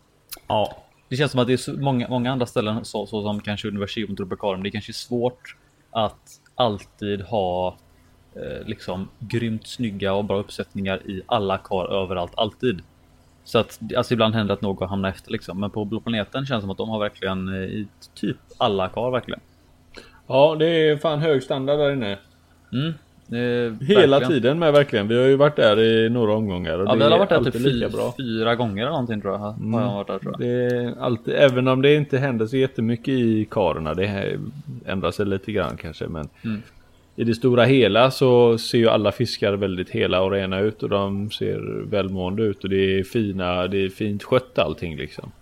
ja, 0.48 0.76
Det 1.08 1.16
känns 1.16 1.30
som 1.30 1.40
att 1.40 1.46
det 1.46 1.52
är 1.52 1.56
så 1.56 1.72
många, 1.72 2.08
många 2.08 2.32
andra 2.32 2.46
ställen 2.46 2.84
så, 2.84 3.06
så 3.06 3.22
som 3.22 3.40
kanske 3.40 3.68
Universium 3.68 4.16
Tropicarium. 4.16 4.62
Det 4.62 4.68
är 4.68 4.70
kanske 4.70 4.92
svårt 4.92 5.56
att 5.90 6.40
alltid 6.54 7.20
ha 7.22 7.76
eh, 8.34 8.66
liksom 8.66 9.08
grymt 9.18 9.66
snygga 9.66 10.14
och 10.14 10.24
bra 10.24 10.38
uppsättningar 10.38 11.10
i 11.10 11.22
alla 11.26 11.58
kar 11.58 12.02
överallt 12.02 12.32
alltid. 12.34 12.82
Så 13.44 13.58
att 13.58 13.80
alltså 13.96 14.14
ibland 14.14 14.34
händer 14.34 14.54
att 14.54 14.60
någon 14.62 14.88
hamnar 14.88 15.08
efter 15.08 15.32
liksom. 15.32 15.60
Men 15.60 15.70
på 15.70 15.84
Blå 15.84 16.00
planeten 16.00 16.46
känns 16.46 16.58
det 16.58 16.60
som 16.60 16.70
att 16.70 16.76
de 16.78 16.88
har 16.88 16.98
verkligen 17.00 17.48
eh, 17.48 17.54
i 17.62 17.86
typ 18.14 18.36
alla 18.58 18.88
kar 18.88 19.10
verkligen. 19.10 19.40
Ja, 20.26 20.56
det 20.58 20.66
är 20.66 20.96
fan 20.96 21.18
hög 21.18 21.42
standard 21.42 21.78
där 21.78 21.92
inne. 21.92 22.18
Mm. 22.72 22.94
Eh, 23.28 23.86
Hela 23.86 24.18
verkligen. 24.18 24.28
tiden 24.42 24.58
med 24.58 24.72
verkligen. 24.72 25.08
Vi 25.08 25.18
har 25.18 25.26
ju 25.26 25.36
varit 25.36 25.56
där 25.56 25.80
i 25.80 26.10
några 26.10 26.34
omgångar 26.34 26.78
och 26.78 26.88
Ja, 26.88 26.92
det 26.92 26.96
vi 26.98 27.02
har 27.10 27.18
varit 27.18 27.28
där 27.28 27.44
typ 27.50 27.54
lika 27.60 27.88
bra. 27.88 28.14
fyra 28.18 28.54
gånger 28.54 28.82
eller 28.82 28.90
någonting 28.90 29.20
tror 29.20 29.32
jag. 29.34 29.38
Har 29.38 29.80
jag 29.80 29.94
varit 29.94 30.06
där 30.06 30.18
tror 30.18 30.32
jag. 30.32 30.40
Det 30.40 30.76
är 30.76 31.00
alltid, 31.00 31.34
även 31.34 31.68
om 31.68 31.82
det 31.82 31.94
inte 31.94 32.18
händer 32.18 32.46
så 32.46 32.56
jättemycket 32.56 33.08
i 33.08 33.44
karorna. 33.50 33.94
Det 33.94 34.38
ändrar 34.86 35.10
sig 35.10 35.26
lite 35.26 35.52
grann 35.52 35.76
kanske. 35.76 36.06
Men 36.08 36.28
Mm. 36.44 36.62
I 37.16 37.24
det 37.24 37.34
stora 37.34 37.64
hela 37.64 38.10
så 38.10 38.58
ser 38.58 38.78
ju 38.78 38.88
alla 38.88 39.12
fiskar 39.12 39.52
väldigt 39.52 39.90
hela 39.90 40.22
och 40.22 40.30
rena 40.30 40.60
ut. 40.60 40.82
Och 40.82 40.88
de 40.88 41.30
ser 41.30 41.90
välmående 41.90 42.42
ut. 42.42 42.64
Och 42.64 42.70
det 42.70 42.98
är 42.98 43.02
fina, 43.02 43.66
det 43.66 43.84
är 43.84 43.88
fint 43.88 44.22
skött 44.22 44.58
allting 44.58 44.96
liksom. 44.96 45.32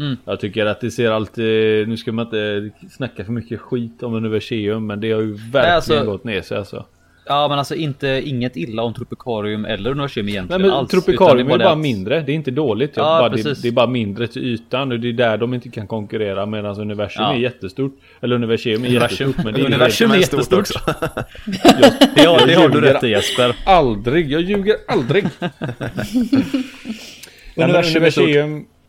Mm. 0.00 0.16
Jag 0.24 0.40
tycker 0.40 0.66
att 0.66 0.80
det 0.80 0.90
ser 0.90 1.10
alltid, 1.10 1.88
nu 1.88 1.96
ska 1.96 2.12
man 2.12 2.24
inte 2.24 2.70
snacka 2.90 3.24
för 3.24 3.32
mycket 3.32 3.60
skit 3.60 4.02
om 4.02 4.14
Universium. 4.14 4.86
Men 4.86 5.00
det 5.00 5.12
har 5.12 5.20
ju 5.20 5.32
verkligen 5.32 5.74
alltså- 5.76 6.04
gått 6.04 6.24
ner 6.24 6.42
sig 6.42 6.58
alltså. 6.58 6.84
Ja 7.28 7.48
men 7.48 7.58
alltså 7.58 7.74
inte 7.74 8.22
inget 8.24 8.56
illa 8.56 8.82
om 8.82 8.94
Tropicarium 8.94 9.64
eller 9.64 9.90
Universium 9.90 10.26
Nej 10.26 10.34
egentligen 10.34 10.62
men 10.62 10.70
alls. 10.70 10.90
Tropicarium 10.90 11.48
är 11.48 11.58
det 11.58 11.64
bara 11.64 11.72
att- 11.72 11.78
mindre, 11.78 12.20
det 12.20 12.32
är 12.32 12.34
inte 12.34 12.50
dåligt. 12.50 12.92
Jag 12.96 13.06
Ja, 13.06 13.18
bara, 13.18 13.28
det, 13.28 13.36
precis. 13.36 13.62
det 13.62 13.68
är 13.68 13.72
bara 13.72 13.86
mindre 13.86 14.26
till 14.28 14.44
ytan 14.44 14.92
och 14.92 15.00
det 15.00 15.08
är 15.08 15.12
där 15.12 15.38
de 15.38 15.54
inte 15.54 15.68
kan 15.68 15.86
konkurrera 15.86 16.46
medan 16.46 16.80
universum 16.80 17.22
Ja. 17.22 17.32
är 17.34 17.38
jättestort. 17.38 17.92
Eller 18.20 18.34
universum 18.36 18.72
är 18.84 18.88
Universum. 18.88 19.26
jättestort 19.28 19.44
men 19.44 19.54
det 19.54 19.60
är 19.60 19.64
Universum 19.64 20.10
är 20.10 20.14
Universum 20.14 20.38
jättestort. 20.38 20.66
stort 20.66 20.82
Ja, 22.16 22.40
det 22.46 22.54
har 22.54 22.68
du 22.68 22.80
rätt 22.80 23.04
i 23.04 23.08
Jesper. 23.08 23.56
Aldrig, 23.66 24.30
jag 24.32 24.40
ljuger 24.42 24.76
aldrig! 24.88 25.24
Nej, 27.54 27.64
Universum 27.64 28.04
är 28.04 28.10
stort. 28.10 28.26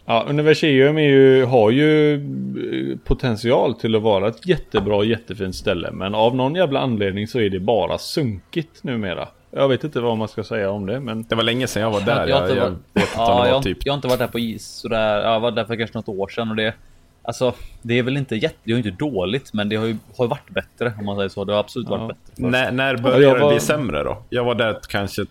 Ja, 0.09 0.25
Universium 0.29 0.97
är 0.97 1.01
ju, 1.01 1.45
har 1.45 1.71
ju 1.71 2.13
eh, 2.13 2.97
potential 3.03 3.73
till 3.73 3.95
att 3.95 4.01
vara 4.01 4.27
ett 4.27 4.47
jättebra, 4.47 5.03
jättefint 5.03 5.55
ställe. 5.55 5.91
Men 5.91 6.15
av 6.15 6.35
någon 6.35 6.55
jävla 6.55 6.79
anledning 6.79 7.27
så 7.27 7.39
är 7.39 7.49
det 7.49 7.59
bara 7.59 7.97
sunkigt 7.97 8.83
numera. 8.83 9.27
Jag 9.51 9.67
vet 9.67 9.83
inte 9.83 9.99
vad 9.99 10.17
man 10.17 10.27
ska 10.27 10.43
säga 10.43 10.71
om 10.71 10.85
det 10.85 10.99
men 10.99 11.23
Det 11.29 11.35
var 11.35 11.43
länge 11.43 11.67
sedan 11.67 11.83
jag 11.83 11.91
var 11.91 12.01
där. 12.01 12.27
Jag 12.27 12.35
har 12.35 12.41
Jag, 12.41 12.49
inte 12.49 12.55
jag 12.59 12.69
varit- 12.69 12.77
vet 12.93 13.03
inte 13.07 13.19
om 13.21 13.27
Ja, 13.37 13.45
det 13.45 13.51
var 13.51 13.61
typ 13.61 13.77
jag 13.85 13.93
har 13.93 13.95
inte 13.97 14.07
varit 14.07 14.19
där 14.19 14.27
på 14.27 14.39
is 14.39 14.65
sådär. 14.65 15.21
Jag 15.21 15.39
var 15.39 15.51
där 15.51 15.65
för 15.65 15.75
kanske 15.75 15.97
något 15.97 16.09
år 16.09 16.27
sedan 16.27 16.49
och 16.49 16.55
det... 16.55 16.73
Alltså, 17.21 17.53
det 17.81 17.99
är 17.99 18.03
väl 18.03 18.17
inte 18.17 18.35
jätte... 18.35 18.55
Det 18.63 18.71
är 18.71 18.77
ju 18.77 18.83
inte 18.89 19.03
dåligt, 19.05 19.53
men 19.53 19.69
det 19.69 19.75
har 19.75 19.85
ju, 19.85 19.95
har 20.17 20.27
varit 20.27 20.49
bättre 20.49 20.93
om 20.99 21.05
man 21.05 21.15
säger 21.15 21.29
så. 21.29 21.43
Det 21.43 21.53
har 21.53 21.59
absolut 21.59 21.87
varit 21.89 22.01
Ja. 22.01 22.07
bättre. 22.07 22.19
först. 22.29 22.39
När, 22.39 22.71
när 22.71 22.93
Ja, 22.95 23.01
började 23.01 23.33
det 23.37 23.43
var- 23.43 23.49
bli 23.51 23.59
sämre 23.59 24.03
då? 24.03 24.17
Jag 24.29 24.43
var 24.43 24.55
där 24.55 24.77
kanske 24.89 25.25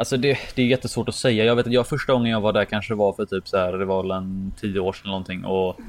Alltså 0.03 0.17
det, 0.17 0.39
det 0.55 0.63
är 0.63 0.67
jättesvårt 0.67 1.09
att 1.09 1.15
säga. 1.15 1.45
Jag 1.45 1.57
vet 1.57 1.67
att 1.67 1.73
jag 1.73 1.87
första 1.87 2.13
gången 2.13 2.31
jag 2.31 2.41
var 2.41 2.53
där 2.53 2.65
kanske 2.65 2.95
var 2.95 3.13
för 3.13 3.25
typ 3.25 3.49
så 3.49 3.57
här, 3.57 3.73
det 3.73 3.85
var 3.85 4.03
väl 4.03 4.11
en 4.11 4.53
tio 4.61 4.81
år 4.81 4.93
sedan 4.93 5.11
någonting 5.11 5.45
och 5.45 5.81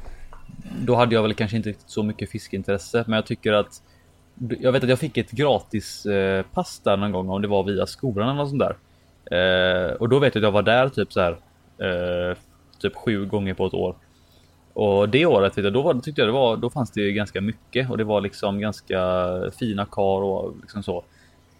då 0.85 0.95
hade 0.95 1.15
jag 1.15 1.21
väl 1.21 1.33
kanske 1.33 1.57
inte 1.57 1.69
riktigt 1.69 1.89
så 1.89 2.03
mycket 2.03 2.29
fiskeintresse, 2.29 3.03
men 3.07 3.15
jag 3.15 3.25
tycker 3.25 3.53
att 3.53 3.81
jag 4.59 4.71
vet 4.71 4.83
att 4.83 4.89
jag 4.89 4.99
fick 4.99 5.17
ett 5.17 5.31
gratis 5.31 6.05
eh, 6.05 6.45
pass 6.53 6.79
där 6.79 6.97
någon 6.97 7.11
gång 7.11 7.29
om 7.29 7.41
det 7.41 7.47
var 7.47 7.63
via 7.63 7.85
skolan 7.85 8.29
eller 8.29 8.37
något 8.37 8.49
sånt 8.49 8.63
där. 8.63 8.77
Eh, 9.37 9.93
och 9.93 10.09
då 10.09 10.19
vet 10.19 10.35
jag 10.35 10.41
att 10.41 10.47
jag 10.47 10.51
var 10.51 10.63
där 10.63 10.89
typ 10.89 11.13
så 11.13 11.21
här 11.21 11.37
eh, 11.77 12.37
typ 12.79 12.95
sju 12.95 13.25
gånger 13.25 13.53
på 13.53 13.65
ett 13.65 13.73
år. 13.73 13.95
Och 14.73 15.09
det 15.09 15.25
året 15.25 15.57
vet 15.57 15.63
jag, 15.63 15.73
då, 15.73 15.81
var, 15.81 15.93
tyckte 15.93 16.21
jag 16.21 16.27
det 16.27 16.33
var, 16.33 16.57
då 16.57 16.69
fanns 16.69 16.91
det 16.91 17.11
ganska 17.11 17.41
mycket 17.41 17.89
och 17.89 17.97
det 17.97 18.03
var 18.03 18.21
liksom 18.21 18.59
ganska 18.59 19.31
fina 19.59 19.85
kar 19.85 20.21
och 20.21 20.55
liksom 20.61 20.83
så. 20.83 21.03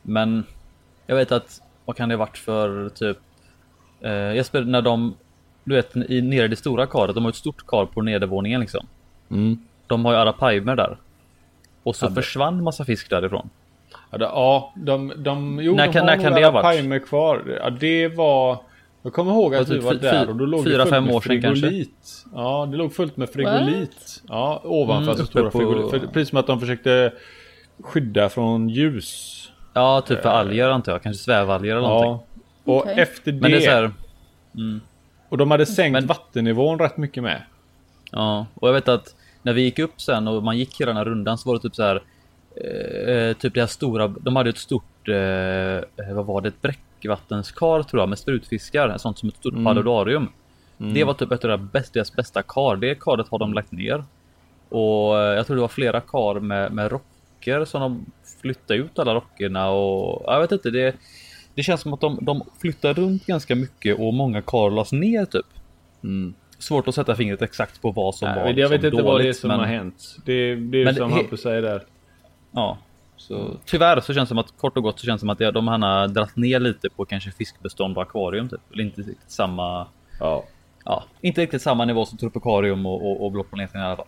Men 0.02 0.44
jag 1.08 1.16
vet 1.16 1.32
att 1.32 1.62
vad 1.86 1.96
kan 1.96 2.10
det 2.10 2.16
varit 2.18 2.38
för 2.38 2.90
typ 2.90 3.18
eh, 4.02 4.12
jag 4.12 4.46
spelade 4.46 4.72
när 4.72 4.82
de 4.82 5.16
du 5.64 5.76
vet 5.76 5.96
i, 5.96 6.22
nere 6.22 6.46
i 6.46 6.48
det 6.48 6.56
stora 6.56 6.86
karet, 6.86 7.16
de 7.16 7.24
har 7.24 7.30
ett 7.32 7.36
stort 7.38 7.68
kar 7.68 7.86
på 7.86 8.02
nedervåningen 8.02 8.62
liksom. 8.62 8.86
Mm. 9.32 9.58
De 9.88 10.06
har 10.06 10.14
ju 10.14 10.18
arapaimer 10.20 10.76
där. 10.76 10.98
Och 11.84 11.96
så 11.96 12.06
Ja, 12.06 12.10
det- 12.10 12.16
försvann 12.16 12.64
massa 12.64 12.86
fisk 12.86 13.10
därifrån. 13.10 13.50
Ja, 14.12 14.18
det, 14.18 14.26
ja 14.26 14.74
de, 14.76 15.14
de, 15.18 15.60
jo, 15.64 15.76
När 15.76 15.88
de 15.88 15.94
kan- 15.94 16.08
har 16.08 16.16
när 16.18 16.24
kan 16.24 16.34
det 16.34 16.46
ha 16.46 16.52
varit? 16.52 17.06
Kvar. 17.08 17.60
Ja, 17.64 17.70
det 17.70 18.08
var... 18.08 18.58
Jag 19.06 19.14
kommer 19.14 19.32
ihåg 19.32 19.56
att 19.56 19.68
Det 19.68 19.80
var 19.80 19.92
vi 19.94 19.98
typ 20.00 20.04
var 20.04 20.12
där 20.14 20.30
och 20.30 20.36
då 20.36 20.46
låg 20.46 20.64
fyra, 20.64 20.78
det 20.86 20.90
fullt 20.92 21.06
med 21.06 21.16
år 21.16 21.22
sedan 21.22 21.42
kanske? 21.42 21.62
frigolit. 21.68 22.26
Ja, 22.34 22.68
det 22.72 22.78
låg 22.78 22.94
fullt 22.94 23.18
med 23.18 23.30
frigolit. 23.30 24.24
Ja, 24.28 24.62
ovanför 24.64 25.14
Mm, 25.14 25.26
stora 25.26 25.50
på- 25.50 25.58
frigolit. 25.58 25.90
För, 25.92 26.00
precis 26.00 26.30
som 26.30 26.40
att 26.40 26.48
de 26.48 26.60
försökte 26.60 27.14
skydda 27.84 28.30
från 28.30 28.70
ljus. 28.70 29.40
Ja, 29.74 30.02
typ 30.02 30.22
för 30.22 30.30
alger 30.30 30.70
antar 30.70 30.92
jag. 30.92 31.04
Kanske 31.04 31.24
svävalger 31.24 31.72
eller 31.72 31.82
någonting. 31.88 32.12
Ja. 32.66 32.74
Och 32.74 32.78
Okej. 32.82 32.96
efter 32.98 33.32
det... 33.32 33.42
Men 33.42 33.52
det 33.52 33.58
är 33.58 33.62
så 33.62 33.70
här. 33.72 33.92
Och 35.30 35.38
de 35.38 35.52
hade 35.52 35.66
sänkt 35.66 35.94
Men- 35.94 36.08
vattennivån 36.08 36.80
rätt 36.80 36.98
mycket 36.98 37.24
med. 37.24 37.42
Ja, 38.12 38.46
och 38.56 38.68
jag 38.68 38.74
vet 38.74 38.88
att 38.88 39.16
när 39.42 39.54
vi 39.54 39.62
gick 39.62 39.80
upp 39.80 40.02
sen 40.02 40.28
och 40.28 40.44
man 40.44 40.58
gick 40.58 40.82
hela 40.82 40.90
den 40.90 40.98
här 40.98 41.06
rundan 41.06 41.38
så 41.38 41.50
var 41.50 41.56
det 41.56 41.62
typ 41.62 41.76
så 41.76 41.84
här. 41.84 41.96
Eh, 43.08 43.34
typ 43.34 43.54
det 43.54 43.60
här 43.60 43.68
stora. 43.68 44.08
De 44.08 44.36
hade 44.36 44.50
ett 44.50 44.58
stort. 44.58 45.10
Eh, 45.10 46.14
vad 46.14 46.26
var 46.26 46.42
det? 46.42 46.48
Ett 46.48 46.62
bräckvattenskar 46.62 47.84
tror 47.84 48.02
jag 48.02 48.10
med 48.10 48.18
sprutfiskar. 48.20 48.98
Sånt 48.98 49.18
som 49.18 49.30
ett 49.30 49.36
stort 49.36 49.64
paludarium. 49.64 50.28
Det 50.78 51.04
var 51.04 51.14
typ 51.14 51.32
ett 51.32 51.44
av 51.46 51.50
deras 51.50 51.72
bästa, 51.72 51.92
deras 51.94 52.14
bästa 52.16 52.42
kar. 52.44 52.76
Det 52.76 52.96
karet 53.00 53.28
har 53.30 53.40
de 53.40 53.54
lagt 53.54 53.72
ner. 53.72 54.04
Och 54.70 55.20
eh, 55.22 55.36
jag 55.36 55.48
tror 55.48 55.56
det 55.56 55.62
var 55.62 55.68
flera 55.68 56.02
kar 56.02 56.40
med, 56.40 56.72
med 56.72 56.92
rocker 56.92 57.66
som 57.66 57.82
de 57.82 58.06
flyttade 58.44 58.80
ut 58.80 59.00
alla 59.00 59.14
rockerna 59.16 59.70
och 59.70 60.24
jag 60.34 60.40
vet 60.42 60.52
inte. 60.52 60.70
Det, 60.72 60.96
det 61.56 61.64
känns 61.64 61.82
som 61.82 61.94
att 61.94 62.02
de, 62.02 62.20
de 62.22 62.42
flyttar 62.62 62.94
runt 62.94 63.26
ganska 63.26 63.56
mycket 63.56 64.00
och 64.00 64.14
många 64.14 64.42
kar 64.42 64.70
lades 64.72 64.92
ner 64.92 65.26
typ. 65.26 65.46
Svårt 66.60 66.88
att 66.88 66.96
sätta 66.96 67.16
fingret 67.16 67.42
exakt 67.42 67.82
på 67.82 67.92
vad 67.92 68.16
som 68.16 68.28
var 68.28 68.36
Nej, 68.36 68.60
jag 68.60 68.70
vet 68.70 68.82
liksom 68.82 68.86
inte 68.98 69.04
vad 69.04 69.20
det 69.20 69.24
är 69.24 69.24
dåligt, 69.24 69.38
som 69.38 69.48
men- 69.48 69.60
har 69.60 69.66
hänt. 69.66 70.16
Det, 70.26 70.56
det 70.56 70.82
är 70.82 70.86
Men 70.86 70.96
som 70.96 71.12
Hampus 71.12 71.42
säger 71.42 71.62
där. 71.62 71.84
Ja, 72.52 72.78
så 73.18 73.52
tyvärr 73.66 74.00
så 74.02 74.14
känns 74.14 74.30
det 74.30 74.32
som 74.32 74.38
att 74.38 74.58
kort 74.58 74.78
och 74.78 74.84
gott 74.84 75.00
så 75.00 75.06
känns 75.06 75.20
det 75.20 75.24
som 75.24 75.30
att 75.30 75.40
jag- 75.40 75.54
de 75.54 75.68
har 75.68 76.08
dragit 76.08 76.36
ner 76.36 76.60
lite 76.60 76.90
på 76.90 77.06
kanske 77.06 77.32
fiskbestånd 77.32 77.98
och 77.98 78.04
akvarium 78.04 78.50
typ. 78.50 78.62
Eller 78.74 78.84
inte 78.84 79.02
riktigt 79.02 79.32
samma. 79.32 79.88
Ja. 80.20 80.44
Ja, 80.86 81.04
inte 81.22 81.42
riktigt 81.42 81.62
samma 81.62 81.86
nivå 81.86 82.06
som 82.06 82.18
Tropikarium 82.18 82.86
och, 82.86 83.12
och, 83.12 83.26
och 83.26 83.32
Blå 83.32 83.44
planeten 83.44 83.82
i 83.82 83.84
alla 83.84 83.96
fall. 83.96 84.06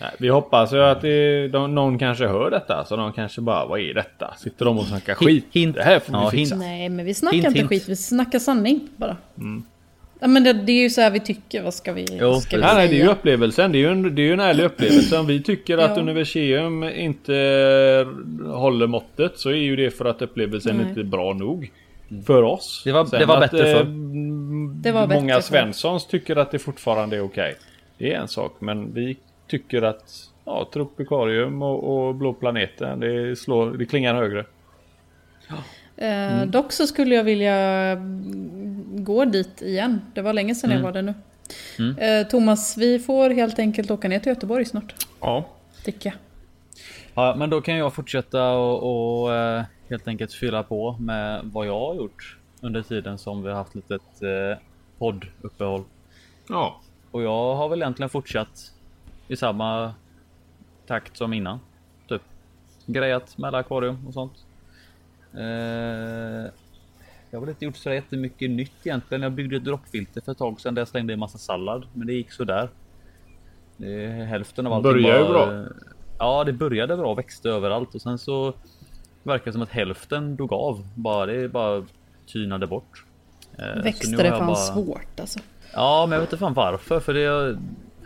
Nej, 0.00 0.10
vi 0.18 0.28
hoppas 0.28 0.72
ju 0.72 0.82
att 0.82 1.00
det, 1.00 1.48
de, 1.48 1.74
någon 1.74 1.98
kanske 1.98 2.26
hör 2.26 2.50
detta. 2.50 2.84
Så 2.84 2.96
de 2.96 3.12
kanske 3.12 3.40
bara, 3.40 3.66
vad 3.66 3.80
är 3.80 3.94
detta? 3.94 4.34
Sitter 4.38 4.64
de 4.64 4.78
och 4.78 4.84
snackar 4.86 5.14
skit? 5.14 5.46
hint. 5.52 5.76
Det 5.76 5.82
här 5.82 5.98
får 5.98 6.12
vi 6.12 6.18
Ja, 6.18 6.30
fixa. 6.30 6.54
hint. 6.54 6.64
Nej, 6.64 6.88
men 6.88 7.04
vi 7.06 7.14
snackar 7.14 7.34
Hint, 7.36 7.46
inte 7.46 7.58
hint. 7.58 7.68
skit, 7.68 7.88
vi 7.88 7.96
snackar 7.96 8.38
sanning 8.38 8.88
bara. 8.96 9.16
Ja, 10.22 10.28
men 10.28 10.44
det, 10.44 10.52
det 10.52 10.72
är 10.72 10.82
ju 10.82 10.90
så 10.90 11.00
här 11.00 11.10
vi 11.10 11.20
tycker, 11.20 11.62
vad 11.62 11.74
ska 11.74 11.92
vi, 11.92 12.06
Jo, 12.20 12.30
vad 12.30 12.42
ska 12.42 12.56
vi 12.56 12.62
Nej, 12.62 12.74
nej, 12.74 12.88
det 12.88 12.94
är 12.94 12.96
ju 12.96 13.00
säga? 13.02 13.12
upplevelsen. 13.12 13.72
Det 13.72 13.78
är 13.78 13.80
ju 13.80 13.88
en, 13.88 14.14
det 14.14 14.22
är 14.22 14.26
ju 14.26 14.32
en 14.32 14.40
ärlig 14.40 14.64
upplevelse. 14.64 15.18
Om 15.18 15.26
vi 15.26 15.42
tycker 15.42 15.78
att 15.78 15.96
Ja. 15.96 16.02
Universium 16.02 16.84
inte 16.84 18.06
håller 18.46 18.86
måttet 18.86 19.38
så 19.38 19.50
är 19.50 19.54
ju 19.54 19.76
det 19.76 19.90
för 19.90 20.04
att 20.04 20.22
upplevelsen 20.22 20.76
Nej. 20.76 20.88
inte 20.88 21.00
är 21.00 21.04
bra 21.04 21.32
nog. 21.32 21.70
För 22.26 22.42
oss. 22.42 22.82
Det 22.84 22.92
var- 22.92 23.04
Sen 23.04 23.20
det 23.20 23.26
var 23.26 23.42
att, 23.42 23.50
bättre 23.50 23.70
eh. 23.80 23.84
Det 24.74 24.92
var 24.92 25.06
Många 25.06 25.26
bättre. 25.34 25.42
Svenssons 25.42 26.06
tycker 26.06 26.36
att 26.36 26.50
det 26.50 26.58
fortfarande 26.58 27.16
är 27.16 27.20
okej. 27.24 27.54
Det 27.98 28.12
är 28.12 28.18
en 28.20 28.28
sak. 28.28 28.56
Men 28.58 28.94
vi 28.94 29.16
tycker 29.50 29.82
att 29.82 30.30
ja, 30.44 30.68
Tropikarium 30.72 31.62
och, 31.62 32.08
och 32.08 32.14
Blå 32.14 32.32
planeten, 32.32 33.00
det, 33.00 33.38
slår, 33.38 33.70
det 33.70 33.86
klingar 33.86 34.14
högre. 34.14 34.44
Eh, 35.96 36.46
Dock 36.46 36.72
så 36.72 36.86
skulle 36.86 37.14
jag 37.14 37.24
vilja 37.24 37.56
mm, 37.56 39.04
gå 39.04 39.24
dit 39.24 39.62
igen. 39.62 40.00
Det 40.14 40.22
var 40.22 40.32
länge 40.32 40.54
sedan 40.54 40.70
jag 40.70 40.80
var 40.80 40.92
där 40.92 41.02
nu. 41.02 41.14
Eh, 41.98 42.26
Thomas, 42.26 42.76
vi 42.76 42.98
får 42.98 43.30
helt 43.30 43.58
enkelt 43.58 43.90
åka 43.90 44.08
ner 44.08 44.18
till 44.18 44.28
Göteborg 44.28 44.64
snart. 44.64 44.94
Ja. 45.20 45.44
Tycker 45.84 46.10
jag. 46.10 46.18
Ja, 47.14 47.34
men 47.38 47.50
då 47.50 47.60
kan 47.60 47.76
jag 47.76 47.94
fortsätta 47.94 48.50
och, 48.50 49.22
och 49.22 49.34
eh, 49.34 49.64
helt 49.88 50.08
enkelt 50.08 50.32
fylla 50.32 50.62
på 50.62 50.96
med 51.00 51.40
vad 51.44 51.66
jag 51.66 51.80
har 51.80 51.94
gjort 51.94 52.36
under 52.60 52.82
tiden 52.82 53.18
som 53.18 53.42
vi 53.42 53.48
har 53.48 53.56
haft 53.56 53.74
litet 53.74 54.22
eh, 54.22 54.58
podduppehåll. 54.98 55.84
Ja. 56.48 56.80
Och 57.10 57.22
jag 57.22 57.54
har 57.54 57.68
väl 57.68 57.82
egentligen 57.82 58.10
fortsatt 58.10 58.72
i 59.30 59.36
samma 59.36 59.94
takt 60.86 61.16
som 61.16 61.32
innan. 61.32 61.58
Typ 62.08 62.22
grejat 62.86 63.38
med 63.38 63.48
alla 63.48 63.58
akvarium 63.58 64.06
och 64.06 64.14
sånt. 64.14 64.32
Eh, 65.34 66.50
jag 67.30 67.38
har 67.38 67.40
väl 67.40 67.48
inte 67.48 67.64
gjort 67.64 67.76
så 67.76 67.90
jättemycket 67.90 68.50
nytt 68.50 68.72
egentligen. 68.86 69.22
Jag 69.22 69.32
byggde 69.32 69.56
ett 69.56 69.64
droppfilter 69.64 70.20
för 70.20 70.32
ett 70.32 70.38
tag 70.38 70.60
sedan 70.60 70.74
där 70.74 70.80
jag 70.80 70.88
slängde 70.88 71.12
i 71.12 71.16
massa 71.16 71.38
sallad. 71.38 71.86
Men 71.94 72.06
det 72.06 72.12
gick 72.12 72.32
sådär. 72.32 72.68
Det 73.76 74.04
är 74.04 74.24
hälften 74.24 74.66
av 74.66 74.72
allting 74.72 74.92
Börjar 74.92 75.18
ju 75.18 75.22
var- 75.24 75.46
bra. 75.46 75.64
Ja, 76.18 76.44
det 76.44 76.52
började 76.52 76.96
bra 76.96 77.10
och 77.10 77.18
växte 77.18 77.48
överallt 77.50 77.94
och 77.94 78.02
sen 78.02 78.18
så 78.18 78.52
verkar 79.22 79.44
det 79.44 79.52
som 79.52 79.62
att 79.62 79.68
hälften 79.70 80.36
dog 80.36 80.52
av. 80.52 80.86
Bara 80.94 81.26
det 81.26 81.48
bara 81.48 81.84
tynade 82.26 82.66
bort. 82.66 83.04
Eh, 83.58 83.82
Växte 83.82 84.16
det 84.16 84.28
fan 84.30 84.46
bara- 84.46 84.56
svårt 84.56 85.20
alltså. 85.20 85.38
Ja, 85.72 86.06
men 86.08 86.12
jag 86.12 86.20
vet 86.20 86.32
inte 86.32 86.40
fan 86.40 86.54
varför. 86.54 87.00
För 87.00 87.14
det 87.14 87.20
är, 87.24 87.58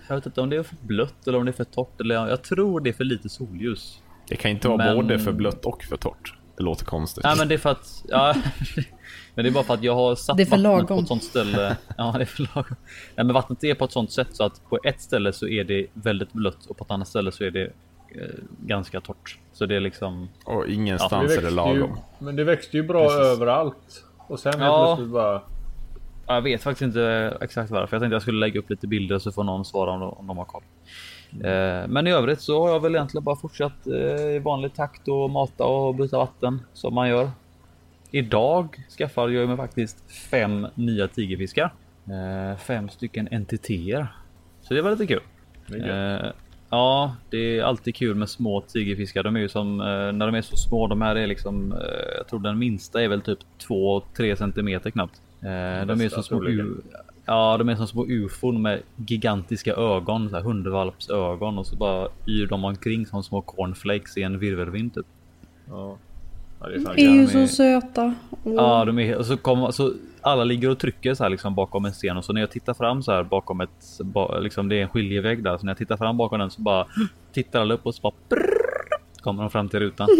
jag 0.08 0.14
vet 0.14 0.26
inte 0.26 0.40
om 0.40 0.50
det 0.50 0.56
är 0.56 0.62
för 0.62 0.76
blött 0.80 1.26
eller 1.26 1.38
om 1.38 1.44
det 1.44 1.50
är 1.50 1.52
för 1.52 1.64
torrt. 1.64 2.00
Eller 2.00 2.14
jag 2.28 2.42
tror 2.42 2.80
det 2.80 2.90
är 2.90 2.94
för 2.94 3.04
lite 3.04 3.28
solljus. 3.28 4.02
Det 4.28 4.36
kan 4.36 4.50
inte 4.50 4.68
vara 4.68 4.76
Men- 4.78 4.96
både 4.96 5.18
för 5.18 5.32
blött 5.32 5.64
och 5.64 5.82
för 5.84 5.96
torrt. 5.96 6.34
Det 6.56 6.62
låter 6.62 6.84
konstigt. 6.84 7.24
Nej, 7.24 7.34
men 7.38 7.48
det 7.48 7.54
är 7.54 7.58
för 7.58 7.70
att... 7.70 8.04
Ja, 8.08 8.34
men 9.34 9.44
det 9.44 9.48
är 9.48 9.52
bara 9.52 9.64
för 9.64 9.74
att 9.74 9.82
jag 9.82 9.94
har 9.94 10.14
satt 10.14 10.36
Det 10.36 10.42
är 10.42 10.46
för 10.46 10.56
vattnet 10.62 10.88
på 10.88 10.94
ett 10.98 11.08
sånt 11.08 11.24
ställe. 11.24 11.76
Ja, 11.96 12.12
det 12.16 12.20
är 12.22 12.26
för 12.26 12.42
lagom. 12.54 12.76
Nej, 13.16 13.26
men 13.26 13.32
vattnet 13.32 13.64
är 13.64 13.74
på 13.74 13.84
ett 13.84 13.92
sånt 13.92 14.12
sätt 14.12 14.28
så 14.32 14.44
att 14.44 14.68
på 14.70 14.78
ett 14.84 15.00
ställe 15.00 15.32
så 15.32 15.48
är 15.48 15.64
det 15.64 15.86
väldigt 15.92 16.32
blött 16.32 16.66
och 16.66 16.76
på 16.76 16.84
ett 16.84 16.90
annat 16.90 17.08
ställe 17.08 17.32
så 17.32 17.44
är 17.44 17.50
det 17.50 17.64
eh, 17.64 17.70
ganska 18.66 19.00
torrt. 19.00 19.38
Så 19.52 19.66
det 19.66 19.76
är 19.76 19.80
liksom... 19.80 20.28
Och 20.44 20.66
Det 20.66 20.72
ingenstans 20.72 21.12
är 21.12 21.18
det 21.20 21.26
växte 21.26 21.48
ju, 21.48 21.54
lagom. 21.56 21.98
men 22.18 22.36
det 22.36 22.44
växte 22.44 22.76
ju 22.76 22.82
bra 22.82 23.12
överallt. 23.12 24.04
Och 24.16 24.40
sen 24.40 24.52
helt 24.52 24.62
Ja. 24.64 24.86
plötsligt 24.96 25.12
bara... 25.12 25.42
Jag 26.26 26.42
vet 26.42 26.62
faktiskt 26.62 26.82
inte 26.82 27.36
exakt 27.40 27.70
varför. 27.70 27.96
Jag 27.96 28.02
tänkte 28.02 28.14
jag 28.14 28.22
skulle 28.22 28.38
lägga 28.40 28.60
upp 28.60 28.70
lite 28.70 28.86
bilder 28.86 29.18
så 29.18 29.32
får 29.32 29.44
någon 29.44 29.64
svara 29.64 29.90
om 29.90 30.00
de, 30.00 30.10
om 30.12 30.26
de 30.26 30.38
har 30.38 30.44
koll. 30.44 30.62
Eh, 31.44 31.88
Men 31.88 32.06
i 32.06 32.10
övrigt 32.10 32.40
så 32.40 32.62
har 32.66 32.72
jag 32.72 32.80
väl 32.80 32.94
egentligen 32.94 33.24
bara 33.24 33.36
fortsatt 33.36 33.86
eh, 33.86 34.26
i 34.36 34.38
vanlig 34.38 34.74
takt 34.74 35.08
och 35.08 35.30
mata 35.30 35.64
och 35.64 35.94
byta 35.94 36.18
vatten 36.18 36.60
som 36.72 36.94
man 36.94 37.08
gör. 37.08 37.30
Idag 38.10 38.76
skaffade 38.98 39.32
jag 39.32 39.48
mig 39.48 39.56
faktiskt 39.56 40.12
fem 40.30 40.66
nya 40.74 41.08
tigerfiskar. 41.08 41.72
Eh, 42.06 42.58
Fem 42.58 42.88
stycken 42.88 43.28
NTT'er. 43.28 44.06
Så 44.62 44.74
det 44.74 44.82
var 44.82 44.90
lite 44.90 45.06
kul. 45.06 45.20
Eh, 45.90 46.30
Ja, 46.70 47.14
det 47.30 47.58
är 47.58 47.62
alltid 47.62 47.94
kul 47.94 48.14
med 48.14 48.28
små 48.28 48.60
tigerfiskar. 48.60 49.22
De 49.22 49.36
är 49.36 49.40
ju 49.40 49.48
som 49.48 49.76
när 49.76 50.26
de 50.26 50.34
är 50.34 50.42
så 50.42 50.56
små. 50.56 50.86
De 50.86 51.02
här 51.02 51.16
är 51.16 51.26
liksom. 51.26 51.74
Jag 52.18 52.26
tror 52.28 52.40
den 52.40 52.58
minsta 52.58 53.02
är 53.02 53.08
väl 53.08 53.20
typ 53.22 53.38
2-3 53.68 54.34
centimeter 54.36 54.90
knappt. 54.90 55.20
Eh, 55.44 55.86
De 55.86 56.00
är 56.00 56.08
som 56.08 56.22
små 56.22 56.44
u- 56.44 56.76
Ja, 57.26 57.56
de 57.58 57.68
är 57.68 57.76
som 57.76 57.86
små 57.86 58.06
ufon 58.08 58.62
med 58.62 58.80
gigantiska 59.06 59.74
ögon, 59.74 60.30
så 60.30 60.36
här 60.36 60.42
hundvalpsögon 60.42 61.58
och 61.58 61.66
så 61.66 61.76
bara 61.76 62.08
yr 62.28 62.46
de 62.46 62.64
omkring 62.64 63.06
som 63.06 63.22
små 63.22 63.40
cornflakes 63.40 64.16
i 64.16 64.22
en 64.22 64.38
virvelvind 64.38 64.94
typ. 64.94 65.06
Ja. 65.70 65.96
Ja, 66.60 66.68
det 66.68 66.74
är 66.74 66.80
fan 66.80 66.94
De 66.96 67.02
är 67.02 67.14
ju 67.14 67.26
så 67.26 67.54
söta. 67.54 68.14
Åh. 68.44 68.54
Ja, 68.54 68.84
de 68.84 68.98
är 68.98 69.16
och 69.16 69.26
så 69.26 69.36
kommer 69.36 69.70
så 69.70 69.92
alla 70.20 70.44
ligger 70.44 70.70
och 70.70 70.78
trycker 70.78 71.14
så 71.14 71.22
här 71.22 71.30
liksom 71.30 71.54
bakom 71.54 71.84
en 71.84 71.92
sten 71.92 72.16
och 72.16 72.24
så 72.24 72.32
när 72.32 72.40
jag 72.40 72.50
tittar 72.50 72.74
fram 72.74 73.02
så 73.02 73.12
här 73.12 73.22
bakom 73.22 73.60
ett 73.60 74.00
ba, 74.00 74.38
liksom 74.38 74.68
det 74.68 74.76
är 74.78 74.82
en 74.82 74.88
skiljevägg 74.88 75.42
där 75.44 75.58
så 75.58 75.64
när 75.66 75.70
jag 75.70 75.78
tittar 75.78 75.96
fram 75.96 76.16
bakom 76.16 76.38
den 76.38 76.50
så 76.50 76.62
bara 76.62 76.86
tittar 77.32 77.60
alla 77.60 77.74
upp 77.74 77.86
och 77.86 77.94
så 77.94 78.02
bara 78.02 78.12
brrrr, 78.28 79.20
kommer 79.20 79.42
de 79.42 79.50
fram 79.50 79.68
till 79.68 79.80
rutan. 79.80 80.08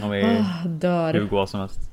De 0.00 0.12
är 0.12 0.44
hur 0.62 0.68
dör. 0.68 1.26
goa 1.30 1.46
som 1.46 1.60
helst. 1.60 1.85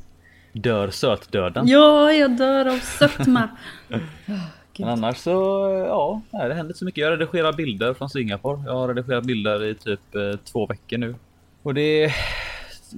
Dör 0.54 0.90
sötdöden. 0.90 1.68
Ja, 1.68 2.14
jag 2.14 2.38
dör 2.38 2.66
av 2.66 2.78
sötma. 2.78 3.50
Men 4.80 4.90
annars 4.90 5.18
så, 5.18 5.32
ja, 5.88 6.22
det 6.32 6.38
händer 6.38 6.64
inte 6.66 6.78
så 6.80 6.86
mycket. 6.86 7.02
Jag 7.02 7.12
redigerar 7.12 7.54
bilder 7.54 7.94
från 7.94 8.10
Singapore. 8.10 8.62
Jag 8.66 8.74
har 8.74 8.88
redigerat 8.88 9.24
bilder 9.24 9.64
i 9.64 9.76
typ 9.76 10.16
eh, 10.16 10.40
två 10.52 10.66
veckor 10.66 10.98
nu. 10.98 11.16
Och 11.64 11.74
det, 11.74 12.14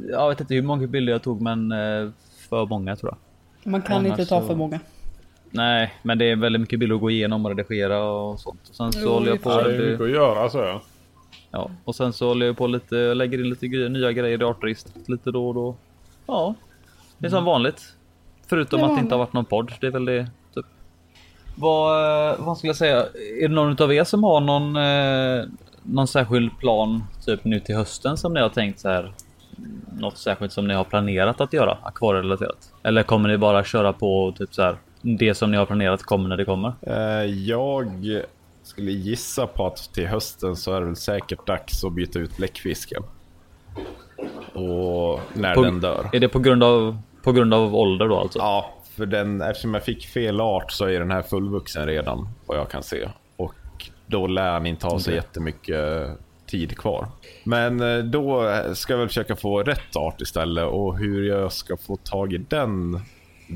jag 0.09 0.29
vet 0.29 0.39
inte 0.41 0.55
hur 0.55 0.61
många 0.61 0.87
bilder 0.87 1.13
jag 1.13 1.23
tog 1.23 1.41
men 1.41 1.71
eh, 1.71 2.09
för 2.49 2.65
många 2.65 2.95
tror 2.95 3.11
jag. 3.63 3.71
Man 3.71 3.81
kan 3.81 3.97
Annars 3.97 4.09
inte 4.19 4.25
ta 4.25 4.41
så- 4.41 4.47
för 4.47 4.55
många. 4.55 4.79
Nej, 5.49 5.93
men 6.03 6.17
det 6.17 6.25
är 6.31 6.35
väldigt 6.35 6.59
mycket 6.61 6.79
bilder 6.79 6.95
att 6.95 7.01
gå 7.01 7.09
igenom 7.09 7.45
och 7.45 7.55
redigera 7.57 8.03
och 8.03 8.39
sånt. 8.39 8.69
Och 8.69 8.75
sen 8.75 8.91
så 8.91 8.99
Jo, 9.03 9.09
håller 9.09 9.27
jag 9.27 9.41
på... 9.41 9.49
det 9.61 9.75
är 9.75 9.79
mycket 9.91 10.01
att 10.01 10.09
göra 10.11 10.49
så 10.49 10.57
ja. 10.57 10.81
Ja, 11.51 11.71
och 11.85 11.95
sen 11.95 12.13
så 12.13 12.27
håller 12.27 12.45
jag 12.45 12.57
på 12.57 12.67
lite, 12.67 13.13
lägger 13.13 13.37
in 13.39 13.49
lite 13.49 13.67
grejer, 13.67 13.89
nya 13.89 14.11
grejer 14.11 14.41
i 14.41 14.43
artregistret 14.45 15.09
lite 15.09 15.31
då 15.31 15.47
och 15.47 15.53
då. 15.53 15.75
Ja, 16.27 16.55
det 17.17 17.27
är 17.27 17.31
som 17.31 17.45
vanligt. 17.45 17.81
Förutom 18.47 18.79
Det 18.79 18.85
att 18.85 18.95
det 18.95 19.01
inte 19.01 19.13
har 19.15 19.19
varit 19.19 19.33
någon 19.33 19.45
podd. 19.45 19.71
Det 19.81 19.87
är 19.87 19.91
väl 19.91 20.05
det, 20.05 20.27
typ. 20.55 20.65
Vad, 21.55 22.29
eh, 22.31 22.35
vad 22.39 22.57
skulle 22.57 22.69
jag 22.69 22.77
säga? 22.77 23.05
Är 23.41 23.47
det 23.47 23.55
någon 23.55 23.81
av 23.83 23.93
er 23.93 24.03
som 24.03 24.23
har 24.23 24.41
någon, 24.41 24.75
eh, 24.75 25.45
någon 25.83 26.07
särskild 26.07 26.59
plan 26.59 27.03
typ 27.25 27.45
nu 27.45 27.59
till 27.59 27.75
hösten 27.75 28.17
som 28.17 28.33
ni 28.33 28.39
har 28.39 28.49
tänkt 28.49 28.79
så 28.79 28.89
här? 28.89 29.13
Något 29.99 30.17
särskilt 30.17 30.51
som 30.51 30.67
ni 30.67 30.73
har 30.73 30.83
planerat 30.83 31.41
att 31.41 31.53
göra 31.53 31.77
akvarierelaterat? 31.83 32.71
Eller 32.83 33.03
kommer 33.03 33.29
ni 33.29 33.37
bara 33.37 33.63
köra 33.63 33.93
på 33.93 34.33
typ 34.37 34.53
så 34.55 34.61
här? 34.61 34.77
Det 35.01 35.35
som 35.35 35.51
ni 35.51 35.57
har 35.57 35.65
planerat 35.65 36.03
kommer 36.03 36.29
när 36.29 36.37
det 36.37 36.45
kommer? 36.45 36.73
Eh, 36.81 37.25
Jag 37.25 38.21
skulle 38.63 38.91
gissa 38.91 39.47
på 39.47 39.67
att 39.67 39.93
till 39.93 40.07
hösten 40.07 40.55
så 40.55 40.73
är 40.73 40.79
det 40.79 40.85
väl 40.85 40.95
säkert 40.95 41.47
dags 41.47 41.83
att 41.83 41.93
byta 41.93 42.19
ut 42.19 42.37
bläckfisken. 42.37 43.03
Och 44.53 45.19
när 45.33 45.55
På- 45.55 45.61
den 45.63 45.79
dör. 45.79 46.09
Är 46.13 46.19
det 46.19 46.29
på 46.29 46.39
grund 46.39 46.63
av, 46.63 47.01
på 47.23 47.31
grund 47.31 47.53
av 47.53 47.75
ålder 47.75 48.07
då 48.07 48.17
alltså? 48.17 48.39
Ja, 48.39 48.73
för 48.95 49.05
den, 49.05 49.41
eftersom 49.41 49.73
jag 49.73 49.83
fick 49.83 50.07
fel 50.07 50.41
art 50.41 50.71
så 50.71 50.85
är 50.85 50.99
den 50.99 51.11
här 51.11 51.21
fullvuxen 51.21 51.85
redan, 51.85 52.27
vad 52.45 52.57
jag 52.57 52.69
kan 52.69 52.83
se. 52.83 53.09
Och 53.37 53.53
då 54.05 54.27
lär 54.27 54.51
han 54.51 54.65
inte 54.65 54.87
ha 54.87 54.99
så 54.99 55.11
jättemycket 55.11 56.09
tid 56.45 56.77
kvar. 56.77 57.07
Men 57.43 57.81
eh, 57.81 57.97
då 57.97 58.51
ska 58.73 58.93
jag 58.93 58.97
väl 58.97 59.07
försöka 59.07 59.35
få 59.35 59.63
rätt 59.63 59.95
art 59.95 60.21
istället 60.21 60.65
och 60.65 60.97
hur 60.97 61.27
jag 61.27 61.51
ska 61.51 61.77
få 61.77 61.95
tag 61.95 62.33
i 62.33 62.37
den 62.37 62.99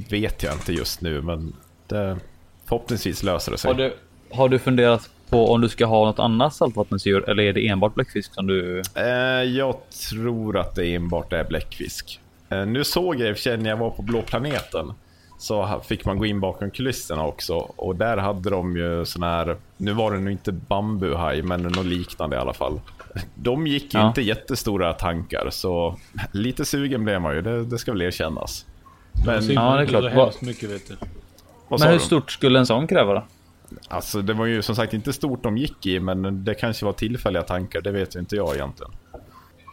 vet 0.10 0.44
jag 0.44 0.54
inte 0.54 0.74
just 0.74 1.02
nu, 1.02 1.22
men 1.22 1.56
det, 1.88 2.18
förhoppningsvis 2.66 3.24
löser 3.24 3.52
det 3.52 3.58
sig. 3.58 3.72
Har 3.72 3.78
du, 3.78 3.94
har 4.32 4.50
du 4.50 4.60
funderat 4.60 5.10
på 5.30 5.52
om 5.54 5.62
du 5.62 5.70
ska 5.70 5.86
ha 5.86 6.06
något 6.06 6.20
annat 6.20 6.54
saltvattensdjur 6.56 7.30
eller 7.30 7.44
är 7.44 7.54
det 7.54 7.68
enbart 7.68 7.96
bläckfisk 7.96 8.34
som 8.34 8.48
du... 8.48 8.82
Eh, 8.96 9.06
jag 9.44 9.76
tror 10.10 10.58
att 10.58 10.76
det 10.76 10.96
enbart 10.96 11.34
är 11.34 11.44
bläckfisk. 11.44 12.20
Eh, 12.50 12.66
nu 12.66 12.84
såg 12.84 13.16
jag 13.20 13.30
i 13.30 13.32
och 13.32 13.36
för 13.36 13.42
sig 13.42 13.58
när 13.58 13.70
jag 13.70 13.78
var 13.78 13.90
på 13.90 14.02
blå 14.02 14.22
planeten 14.22 14.94
så 15.38 15.82
fick 15.88 16.06
man 16.06 16.18
gå 16.20 16.26
in 16.26 16.40
bakom 16.40 16.72
kulisserna 16.72 17.26
också 17.26 17.54
och 17.56 17.96
där 17.96 18.18
hade 18.18 18.50
de 18.50 18.78
ju 18.78 19.06
sån 19.06 19.24
här, 19.24 19.56
nu 19.78 19.94
var 19.94 20.12
det 20.12 20.20
nog 20.20 20.32
inte 20.32 20.52
bambuhaj 20.52 21.42
men 21.42 21.62
något 21.64 21.86
liknande 21.86 22.36
i 22.36 22.40
alla 22.40 22.54
fall. 22.54 22.80
De 23.36 23.68
gick 23.68 23.94
ju 23.94 24.00
Ja. 24.00 24.08
inte 24.08 24.22
jättestora 24.22 24.94
tankar 24.94 25.50
så 25.52 25.96
lite 26.32 26.66
sugen 26.66 27.04
blev 27.06 27.22
man 27.22 27.36
ju, 27.36 27.42
det, 27.42 27.64
det 27.66 27.78
ska 27.78 27.92
väl 27.92 28.02
erkännas. 28.02 28.66
Men, 29.26 29.48
De 29.48 29.54
Ja, 29.54 29.62
det 29.62 29.78
är 29.78 29.82
inte 29.82 29.92
klart. 29.92 30.12
hemskt 30.12 30.42
mycket 30.42 30.70
vet 30.70 30.88
du. 30.88 30.96
Men 31.70 31.82
hur 31.82 31.94
du? 31.94 32.00
stort 32.00 32.32
skulle 32.32 32.60
en 32.60 32.66
sån 32.66 32.88
kräva 32.88 33.14
då? 33.14 33.24
Alltså 33.88 34.22
det 34.22 34.34
var 34.34 34.46
ju 34.46 34.62
som 34.62 34.76
sagt 34.76 34.94
inte 34.94 35.14
stort 35.14 35.44
de 35.44 35.58
gick 35.58 35.86
i 35.86 36.00
men 36.00 36.44
det 36.44 36.54
kanske 36.54 36.86
var 36.86 36.94
tillfälliga 36.94 37.44
tankar, 37.44 37.82
det 37.82 37.92
vet 37.92 38.16
ju 38.16 38.20
inte 38.20 38.36
jag 38.36 38.56
egentligen. 38.56 38.92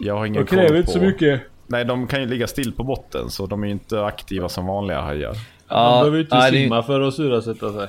Jag 0.00 0.16
har 0.16 0.26
ingen 0.26 0.44
De 0.44 0.50
kräver 0.50 0.68
koll 0.68 0.76
inte 0.76 0.86
på... 0.92 0.98
så 0.98 1.00
mycket. 1.04 1.42
Nej, 1.66 1.84
de 1.84 2.06
kan 2.06 2.20
ju 2.20 2.26
ligga 2.26 2.46
still 2.46 2.72
på 2.72 2.84
botten 2.84 3.30
så 3.30 3.46
de 3.46 3.62
är 3.62 3.66
ju 3.66 3.72
inte 3.72 4.04
aktiva 4.04 4.48
som 4.48 4.66
vanliga 4.66 5.00
hajar. 5.00 5.34
Man 5.70 6.00
behöver 6.00 6.16
ju 6.16 6.22
inte 6.22 6.36
nej, 6.36 6.50
det 6.52 6.58
simma 6.58 6.82
för 6.82 7.00
att 7.00 7.14
syrasätta 7.14 7.72
sig. 7.72 7.88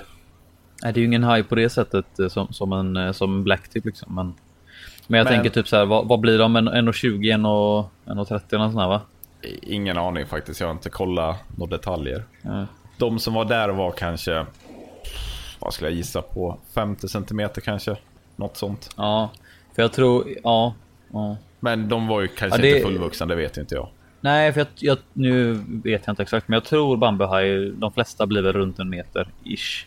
Nej, 0.84 0.93
det 0.93 0.98
är 1.00 1.02
ju 1.02 1.06
ingen 1.08 1.24
haj 1.24 1.43
på 1.43 1.56
det 1.56 1.70
sättet 1.70 2.20
eh, 2.20 2.28
som, 2.28 2.48
som 2.54 2.74
en 2.74 2.98
eh, 2.98 3.12
som 3.12 3.43
blacktip 3.43 3.86
liksom. 3.86 4.15
Men, 4.15 4.34
men 5.08 5.17
jag 5.17 5.26
Men- 5.26 5.34
tänker 5.34 5.50
typ 5.50 5.67
så 5.67 5.76
här, 5.76 5.86
vad, 5.86 6.08
vad 6.08 6.20
blir 6.20 6.39
de? 6.39 6.56
En- 6.56 6.70
1,20, 6.70 7.20
1,30 8.06 8.56
eller 8.56 8.65
sånt 8.65 8.76
här 8.80 8.88
va? 8.88 9.02
Ingen 9.62 9.98
aning 9.98 10.26
faktiskt, 10.26 10.60
jag 10.60 10.67
har 10.67 10.72
inte 10.74 10.89
kollat 10.89 11.38
några 11.58 11.70
detaljer. 11.78 12.24
Ja. 12.41 12.65
De 12.98 13.20
som 13.20 13.34
var 13.34 13.46
där 13.46 13.70
var 13.70 13.91
kanske, 13.91 14.46
vad 15.60 15.74
skulle 15.74 15.89
jag 15.89 15.98
gissa 15.98 16.22
på, 16.22 16.58
50 16.74 17.08
centimeter 17.08 17.62
kanske? 17.62 17.96
Något 18.36 18.58
sånt. 18.58 18.89
ja, 18.98 19.30
för 19.76 19.82
jag 19.82 19.93
tror, 19.93 20.28
ja. 20.43 20.74
ja. 21.13 21.38
Men 21.60 21.89
de 21.89 22.08
var 22.08 22.22
ju 22.22 22.28
kanske 22.28 22.58
Ja, 22.58 22.62
det- 22.62 22.70
inte 22.78 22.82
fullvuxna, 22.88 23.26
det 23.26 23.36
vet 23.36 23.58
inte 23.58 23.76
jag. 23.76 23.88
Nej, 24.22 24.54
för 24.54 24.60
jag, 24.60 24.67
jag, 24.76 24.98
nu 25.13 25.54
vet 25.84 26.02
jag 26.06 26.12
inte 26.12 26.24
exakt, 26.24 26.48
men 26.48 26.54
jag 26.54 26.63
tror 26.63 26.98
bambuhaj, 26.98 27.70
de 27.72 27.91
flesta 27.91 28.26
blir 28.26 28.41
väl 28.41 28.54
runt 28.54 28.80
en 28.80 28.89
meter 28.89 29.28
ish. 29.43 29.86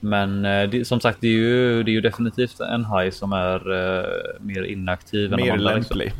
Men 0.00 0.44
eh, 0.44 0.68
det, 0.68 0.84
som 0.84 1.00
sagt, 1.00 1.18
det 1.20 1.26
är, 1.26 1.32
ju, 1.32 1.82
det 1.82 1.90
är 1.90 1.92
ju 1.92 2.00
definitivt 2.00 2.60
en 2.60 2.84
haj 2.84 3.12
som 3.12 3.32
är 3.32 3.72
eh, 3.98 4.04
mer 4.40 4.62
inaktiv 4.62 5.32
än 5.32 5.40
Mer. 5.40 5.44
Liksom. 5.52 5.64
lämplig. 5.64 6.12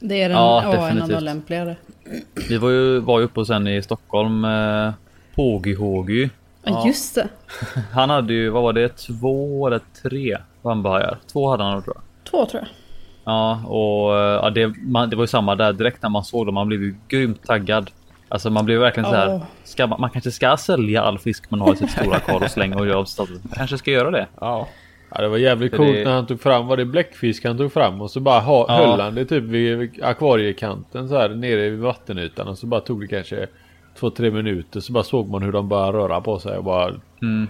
Det 0.00 0.22
är 0.22 0.28
den, 0.28 0.38
Ja, 0.38 0.62
ja, 0.64 0.70
en 0.72 0.78
av 0.78 0.82
definitivt. 0.84 1.18
de 1.18 1.24
lämpligare. 1.24 1.76
Vi 2.48 2.56
var 2.58 2.70
ju, 2.70 2.98
var 3.00 3.18
ju 3.18 3.24
uppe 3.24 3.40
hos 3.40 3.50
en 3.50 3.66
i 3.68 3.82
Stockholm, 3.82 4.44
eh, 4.44 4.90
Hågy. 5.36 6.28
Ja. 6.74 6.86
Just 6.86 7.14
det. 7.14 7.28
Han 7.92 8.10
hade 8.10 8.32
ju, 8.32 8.48
vad 8.50 8.62
var 8.62 8.72
det, 8.72 8.88
två 8.88 9.66
eller 9.66 9.80
tre 10.02 10.36
bambuhajar? 10.62 11.18
Två 11.32 11.48
hade 11.50 11.64
han 11.64 11.82
tror 11.82 11.96
jag. 11.96 12.30
Två 12.30 12.46
tror 12.46 12.62
jag. 12.62 12.68
Ja, 13.24 13.60
och 13.66 14.16
eh, 14.18 14.20
ja, 14.42 14.50
det, 14.50 14.66
man, 14.82 15.10
det 15.10 15.16
var 15.16 15.22
ju 15.22 15.26
samma 15.28 15.54
där 15.54 15.72
direkt 15.72 16.02
när 16.02 16.10
man 16.10 16.24
såg 16.24 16.46
dem. 16.46 16.54
Man 16.54 16.68
blev 16.68 16.82
ju 16.82 16.94
grymt 17.08 17.42
taggad. 17.44 17.90
Alltså 18.28 18.50
man 18.50 18.64
blev 18.64 18.80
verkligen 18.80 19.10
så 19.10 19.16
här. 19.16 19.28
Ja. 19.28 19.40
Ska 19.64 19.86
man, 19.86 20.00
man 20.00 20.10
kanske 20.10 20.30
ska 20.30 20.56
sälja 20.56 21.02
all 21.02 21.18
fisk 21.18 21.50
man 21.50 21.60
har 21.60 21.74
i 21.74 21.76
sitt 21.76 21.90
stora 21.90 22.18
kar 22.18 22.42
och 22.44 22.50
slänga 22.50 22.76
och 22.76 22.86
göra 22.86 22.98
av 22.98 23.04
staden. 23.04 23.40
Kanske 23.54 23.78
ska 23.78 23.90
göra 23.90 24.10
det. 24.10 24.26
Ja. 24.40 24.68
Ja, 25.10 25.20
det 25.20 25.28
var 25.28 25.36
jävligt 25.38 25.70
För 25.70 25.76
coolt 25.76 25.92
det- 25.92 26.04
när 26.04 26.12
han 26.14 26.26
tog 26.26 26.40
fram, 26.40 26.66
var 26.66 26.76
det 26.76 26.84
bläckfisk 26.84 27.44
han 27.44 27.56
tog 27.58 27.72
fram? 27.72 28.00
Och 28.00 28.10
så 28.10 28.20
bara 28.20 28.40
ha, 28.40 28.64
Ja. 28.68 28.74
höll 28.74 29.00
han 29.00 29.14
det 29.14 29.24
typ 29.24 29.44
vid 29.44 29.78
vid 29.78 30.02
akvariekanten 30.04 31.08
så 31.08 31.18
här 31.18 31.28
nere 31.28 31.70
vid 31.70 31.78
vattenytan. 31.80 32.48
Och 32.48 32.58
så 32.58 32.66
bara 32.66 32.80
tog 32.80 33.00
det 33.00 33.06
kanske 33.06 33.46
två, 33.98 34.10
tre 34.10 34.30
minuter. 34.30 34.80
Så 34.80 34.92
bara 34.92 35.04
såg 35.04 35.28
man 35.30 35.42
hur 35.42 35.52
de 35.52 35.68
började 35.68 35.98
röra 35.98 36.20
på 36.20 36.38
sig 36.38 36.56
och 36.58 36.64
bara 36.64 36.94
Mm. 37.22 37.48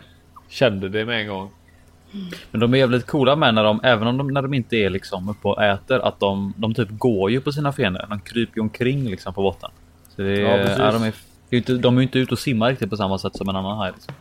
kände 0.48 0.88
det 0.88 1.04
med 1.04 1.20
en 1.20 1.28
gång. 1.28 1.50
Men 2.50 2.61
de 2.61 2.74
är 2.74 2.78
jävligt 2.78 3.06
coola 3.06 3.37
med 3.37 3.54
när 3.54 3.64
de, 3.64 3.80
även 3.82 4.09
om 4.09 4.16
de, 4.18 4.28
när 4.28 4.42
de 4.42 4.54
inte 4.54 4.76
är 4.76 4.90
liksom 4.90 5.28
uppe 5.28 5.48
och 5.48 5.62
äter, 5.62 5.98
att 5.98 6.20
de, 6.20 6.52
de 6.56 6.74
typ 6.74 6.88
går 6.90 7.30
ju 7.30 7.40
på 7.40 7.52
sina 7.52 7.72
fenor. 7.72 8.04
De 8.09 8.20
kryper 8.20 8.56
ju 8.56 8.62
omkring 8.62 9.04
liksom 9.11 9.35
på 9.35 9.42
botten. 9.42 9.70
Så 10.16 10.22
det, 10.22 10.40
Ja, 10.40 10.48
är, 10.48 10.92
de, 10.92 11.02
är, 11.02 11.06
det 11.06 11.06
är 11.06 11.12
ju 11.50 11.59
inte, 11.59 11.72
de 11.74 11.96
är 11.96 12.00
ju 12.00 12.02
inte 12.06 12.18
ute 12.18 12.32
och 12.35 12.38
simmar 12.38 12.70
riktigt 12.70 12.90
på 12.90 12.96
samma 12.96 13.18
sätt 13.18 13.37
som 13.37 13.48
en 13.48 13.56
annan 13.56 13.76
haj. 13.78 13.92
Liksom. 13.94 14.14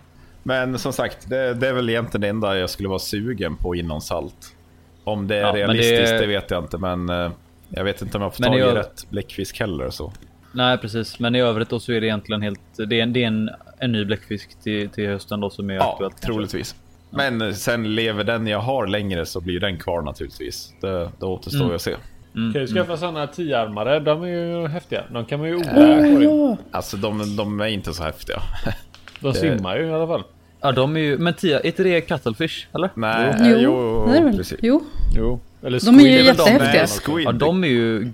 Men 0.43 0.79
som 0.79 0.93
sagt, 0.93 1.29
det, 1.29 1.53
det 1.53 1.67
är 1.67 1.73
väl 1.73 1.89
egentligen 1.89 2.21
det 2.21 2.27
enda 2.27 2.57
jag 2.57 2.69
skulle 2.69 2.89
vara 2.89 2.99
sugen 2.99 3.55
på 3.55 3.75
inom 3.75 4.01
salt. 4.01 4.55
Om 5.03 5.27
det 5.27 5.35
är 5.35 5.41
Ja, 5.41 5.53
realistiskt, 5.55 6.09
det- 6.11 6.19
det... 6.19 6.27
vet 6.27 6.51
jag 6.51 6.63
inte, 6.63 6.77
men 6.77 7.09
eh, 7.09 7.31
jag 7.69 7.83
vet 7.83 8.01
inte 8.01 8.17
om 8.17 8.23
jag 8.23 8.35
får 8.35 8.43
tag 8.43 8.55
i 8.57 8.59
jag- 8.59 8.75
rätt 8.77 9.09
bläckfisk 9.09 9.59
heller. 9.59 9.89
Så. 9.89 10.11
Nej 10.55 10.77
precis, 10.77 11.19
men 11.19 11.35
i 11.35 11.41
övrigt 11.41 11.69
då 11.69 11.79
så 11.79 11.91
är 11.91 12.01
det 12.01 12.07
egentligen 12.07 12.41
helt, 12.41 12.59
det 12.77 12.99
är, 12.99 13.03
en- 13.03 13.13
det 13.13 13.23
är 13.23 13.27
en, 13.27 13.49
en 13.79 13.91
ny 13.91 14.05
bläckfisk 14.05 14.49
till, 14.63 14.89
till 14.89 15.07
hösten 15.07 15.39
då 15.39 15.49
som 15.49 15.69
är 15.69 15.73
Ja, 15.73 15.91
aktuellt. 15.91 16.13
kanske. 16.13 16.25
troligtvis. 16.27 16.75
Men 17.09 17.41
eh, 17.41 17.51
sen 17.51 17.95
lever 17.95 18.23
den 18.23 18.47
jag 18.47 18.59
har 18.59 18.87
längre 18.87 19.25
så 19.25 19.41
blir 19.41 19.59
den 19.59 19.77
kvar 19.77 20.01
naturligtvis. 20.01 20.73
Det, 20.81 21.09
det 21.19 21.25
återstår 21.25 21.63
Mm. 21.63 21.75
att 21.75 21.81
se. 21.81 21.95
Mm, 22.35 22.53
Kan 22.53 22.61
ju 22.61 22.67
skaffa 22.67 22.97
sådana 22.97 23.27
tioarmare. 23.27 23.99
De 23.99 24.23
är 24.23 24.27
ju 24.27 24.67
häftiga. 24.67 25.03
De 25.13 25.25
kan 25.25 25.39
man 25.39 25.47
ju 25.49 25.55
odla. 25.55 25.71
Åh, 25.75 25.83
akvarium. 25.83 26.21
ja. 26.23 26.57
Alltså 26.71 26.97
de, 26.97 27.35
de 27.35 27.61
är 27.61 27.65
inte 27.67 27.93
så 27.93 28.03
häftiga. 28.03 28.41
De 29.19 29.33
simmar 29.33 29.77
ju 29.77 29.85
i 29.85 29.91
alla 29.93 30.07
fall. 30.07 30.23
Ja, 30.61 30.71
de 30.71 30.95
är 30.95 30.99
ju, 30.99 31.17
men 31.17 31.33
tia, 31.33 31.59
är 31.59 31.65
inte 31.65 31.83
det 31.83 32.01
cuttlefish? 32.01 32.67
Eller? 32.75 32.89
Nej, 32.95 33.35
Jo, 33.39 33.53
eh, 33.55 33.61
jo, 33.61 34.05
väl? 34.05 34.37
precis. 34.37 34.59
Jo. 34.61 34.83
Jo. 35.17 35.39
Eller 35.63 35.79
De 35.85 35.99
är 35.99 36.03
ju 36.03 36.23
jättehäftiga. 36.23 36.87
Nej. 37.15 37.23
Ja, 37.23 37.31
de 37.31 37.63
är 37.63 37.67
ju 37.67 38.11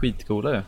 skitcoola 0.00 0.50
ju. 0.54 0.60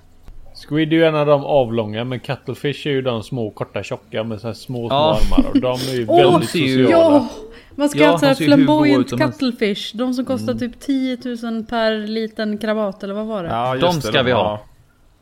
Squid 0.69 0.93
är 0.93 0.97
ju 0.97 1.05
en 1.05 1.15
av 1.15 1.27
de 1.27 1.45
avlånga. 1.45 2.05
Men 2.05 2.21
cuttlefish 2.21 2.87
är 2.87 2.91
ju 2.91 3.03
de 3.03 3.23
små 3.23 3.51
korta 3.51 3.83
tjocka 3.83 4.25
med 4.25 4.41
så 4.41 4.47
här 4.47 4.55
små, 4.55 4.89
små 4.89 4.97
Ja. 4.97 5.19
armar. 5.21 5.51
Och 5.51 5.61
de 5.61 5.73
är 5.91 5.95
ju 5.99 6.07
Åh, 6.09 6.17
väldigt 6.33 6.55
ju- 6.55 6.85
sociala. 6.85 7.15
Ja! 7.15 7.29
Man 7.75 7.89
ska 7.89 7.99
Ja, 8.01 8.17
ha 8.17 8.29
ju 8.29 8.35
flamboyant 8.35 9.11
cuttlefish. 9.21 9.93
De 9.95 10.15
som 10.15 10.25
kostar 10.25 10.55
typ 10.55 10.81
10 10.81 11.19
000 11.43 11.65
per 11.65 12.07
liten 12.07 12.59
krabat 12.59 13.03
eller 13.03 13.15
vad 13.15 13.27
var 13.27 13.43
det? 13.43 13.49
Ja, 13.49 13.67
Ja, 13.75 13.81
De 13.81 13.87
just 13.87 14.03
det, 14.03 14.09
ska 14.09 14.23
vi 14.23 14.33
ha. 14.33 14.43
har- 14.49 14.59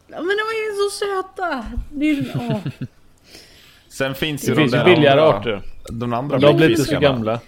men 0.08 0.18
de 0.18 0.22
är 0.24 0.66
ju 0.66 0.90
så 0.90 0.96
söta! 0.98 1.64
Det 1.90 2.06
är, 2.10 2.14
ju-. 2.14 2.86
Sen 3.88 4.14
finns 4.14 4.44
ju 4.44 4.46
Det 4.48 4.54
de 4.54 4.60
finns 4.60 4.74
ju 4.74 4.78
där 4.78 4.84
billigare 4.84 5.20
andra, 5.20 5.36
arter. 5.38 5.62
De 5.92 6.12
andra 6.12 6.38
De 6.38 6.56
blir 6.56 6.70
inte 6.70 6.84
så 6.84 7.00
gamla. 7.00 7.40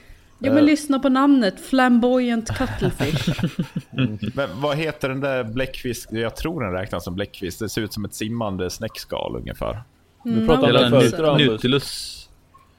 Ja 0.42 0.52
men 0.52 0.64
lyssna 0.64 0.98
på 0.98 1.08
namnet. 1.08 1.60
Flamboyant 1.60 2.50
cuttlefish. 2.56 3.44
Men 4.34 4.48
vad 4.60 4.76
heter 4.76 5.08
den 5.08 5.20
där 5.20 5.44
bläckfisk? 5.44 6.08
Jag 6.12 6.36
tror 6.36 6.62
den 6.64 6.72
räknas 6.72 7.04
som 7.04 7.14
bläckfisk. 7.14 7.58
Det 7.58 7.68
ser 7.68 7.82
ut 7.82 7.92
som 7.92 8.04
ett 8.04 8.14
simmande 8.14 8.70
snäckskal 8.70 9.36
ungefär. 9.36 9.82
Nu 10.24 10.46
pratar 10.46 10.68
Eller 10.68 10.84
om 10.84 10.90
det 10.90 11.00
förut 11.00 11.12
nut- 11.12 11.20
Rambus. 11.20 11.48
Nutilus. 11.48 12.28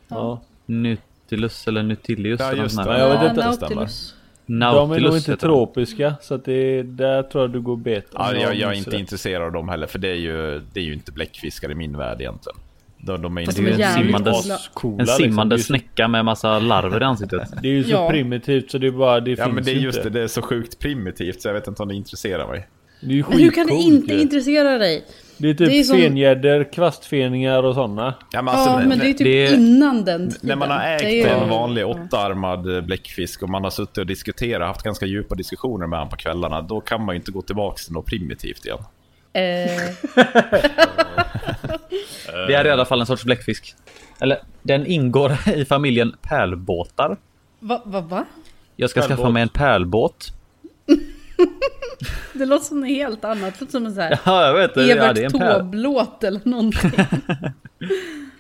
Ja. 0.07 0.41
Nutilus 0.65 1.67
eller 1.67 1.83
Nutilius. 1.83 2.39
Ja, 2.39 2.53
just 2.53 2.77
det. 2.77 2.83
Ja, 2.83 2.97
jag 2.97 3.09
vet 3.09 3.21
Ja, 3.23 3.29
inte. 3.29 3.45
Nautilus. 3.45 4.15
De 4.45 4.53
är 4.53 4.73
nog 4.73 4.89
Nautilus 4.89 5.15
inte 5.27 5.37
tropiska. 5.41 6.15
Så 6.21 6.33
att 6.33 6.45
det, 6.45 6.83
där 6.83 7.23
tror 7.23 7.43
jag 7.43 7.51
du 7.51 7.61
går 7.61 7.77
bet. 7.77 8.05
om 8.13 8.25
Ja, 8.25 8.33
jag, 8.33 8.55
jag 8.55 8.71
är 8.73 8.77
inte 8.77 8.97
intresserad 8.97 9.43
av 9.43 9.51
dem 9.51 9.69
heller, 9.69 9.87
för 9.87 9.99
det 9.99 10.09
är 10.09 10.15
ju, 10.15 10.61
det 10.73 10.79
är 10.79 10.83
ju 10.83 10.93
inte 10.93 11.11
bläckfiskar 11.11 11.71
i 11.71 11.75
min 11.75 11.97
värld 11.97 12.21
egentligen. 12.21 12.57
De, 13.03 13.21
de 13.21 13.37
är 13.37 13.41
inte... 13.41 13.61
Det 13.61 13.69
är 13.71 13.77
ju 13.77 13.83
en 13.83 13.93
simmande, 13.93 14.33
coola. 14.73 15.01
En 15.01 15.07
simmande 15.07 15.55
liksom. 15.55 15.75
snäcka 15.75 16.07
med 16.07 16.25
massa 16.25 16.59
larver 16.59 17.01
i 17.01 17.03
ansiktet. 17.05 17.49
Det 17.61 17.67
är 17.67 17.71
ju 17.73 17.83
så 17.83 17.89
Ja. 17.91 18.09
primitivt 18.09 18.71
så 18.71 18.77
det 18.77 18.87
är 18.87 18.91
bara, 18.91 19.19
det 19.19 19.31
Ja 19.31 19.43
finns 19.45 19.55
men 19.55 19.63
det 19.63 19.71
är 19.71 19.75
ju 19.75 19.81
just 19.81 19.97
inte. 19.97 20.09
det, 20.09 20.19
det 20.19 20.23
är 20.23 20.27
så 20.27 20.41
sjukt 20.41 20.79
primitivt 20.79 21.41
så 21.41 21.47
jag 21.47 21.53
vet 21.53 21.67
inte 21.67 21.81
om 21.83 21.89
det 21.89 21.95
intresserar 21.95 22.47
mig. 22.47 22.67
Det 23.01 23.07
är 23.07 23.11
ju 23.13 23.23
Men 23.29 23.39
hur 23.39 23.51
kan 23.51 23.67
det 23.67 23.73
inte 23.73 24.13
ju. 24.13 24.21
intressera 24.21 24.77
dig? 24.77 25.05
Det 25.37 25.49
är 25.49 25.53
typ 25.53 25.67
det 25.69 25.79
är 25.79 25.83
som- 25.83 25.97
fengäddor, 25.97 26.73
kvastfeningar 26.73 27.63
och 27.63 27.75
sådana. 27.75 28.13
Ja, 28.31 28.41
men 28.41 28.55
alltså, 28.55 28.69
Ja, 28.81 28.87
men 28.87 28.99
det 28.99 29.05
är 29.05 29.07
ju 29.07 29.13
typ 29.13 29.25
det- 29.27 29.53
innan 29.53 30.05
den 30.05 30.29
tiden. 30.31 30.39
När 30.47 30.55
man 30.55 30.69
har 30.71 30.79
ägt 30.87 31.03
ju- 31.13 31.21
en 31.23 31.49
vanlig 31.49 31.87
åttaarmad 31.87 32.75
eh, 32.75 32.81
bläckfisk 32.81 33.43
och 33.43 33.49
man 33.49 33.63
har 33.63 33.71
suttit 33.71 33.97
och 33.97 34.05
diskuterat, 34.05 34.67
haft 34.67 34.83
ganska 34.83 35.05
djupa 35.05 35.35
diskussioner 35.35 35.87
med 35.87 35.99
honom 35.99 36.09
på 36.09 36.15
kvällarna, 36.17 36.61
då 36.61 36.81
kan 36.81 37.05
man 37.05 37.15
ju 37.15 37.19
inte 37.19 37.31
gå 37.31 37.41
tillbaka 37.41 37.75
till 37.77 37.93
något 37.93 38.05
primitivt 38.05 38.65
igen. 38.65 38.79
Eh, 39.33 39.71
Det 42.47 42.53
är 42.53 42.65
i 42.65 42.69
alla 42.69 42.85
fall 42.85 42.99
en 42.99 43.05
sorts 43.05 43.23
bläckfisk. 43.25 43.75
Eller 44.19 44.39
den 44.61 44.85
ingår 44.85 45.37
i 45.55 45.65
familjen 45.65 46.15
pärlbåtar. 46.21 47.17
va, 47.59 47.81
va, 47.85 48.01
va? 48.01 48.25
Jag 48.75 48.89
ska 48.89 49.01
skaffa 49.01 49.15
Pärlbåt. 49.15 49.33
mig 49.33 49.41
en 49.43 49.49
pärlbåt. 49.49 50.27
Det 52.33 52.45
låter 52.45 52.65
som 52.65 52.79
något 52.79 52.89
helt 52.89 53.25
annat. 53.25 53.53
Det 53.53 53.61
låter 53.61 53.71
som 53.71 53.85
en 53.85 53.93
sån 53.93 54.03
här 54.03 54.19
Ja, 54.25 54.45
jag 54.47 54.53
vet 54.53 54.73
det. 54.75 54.85
Ja, 54.85 54.95
det 54.95 55.01
är 55.01 55.05
Evert 55.05 55.33
en 55.33 55.39
pärl... 55.39 55.51
Taube-låt 55.59 56.23
eller 56.23 56.41
någonting. 56.43 56.91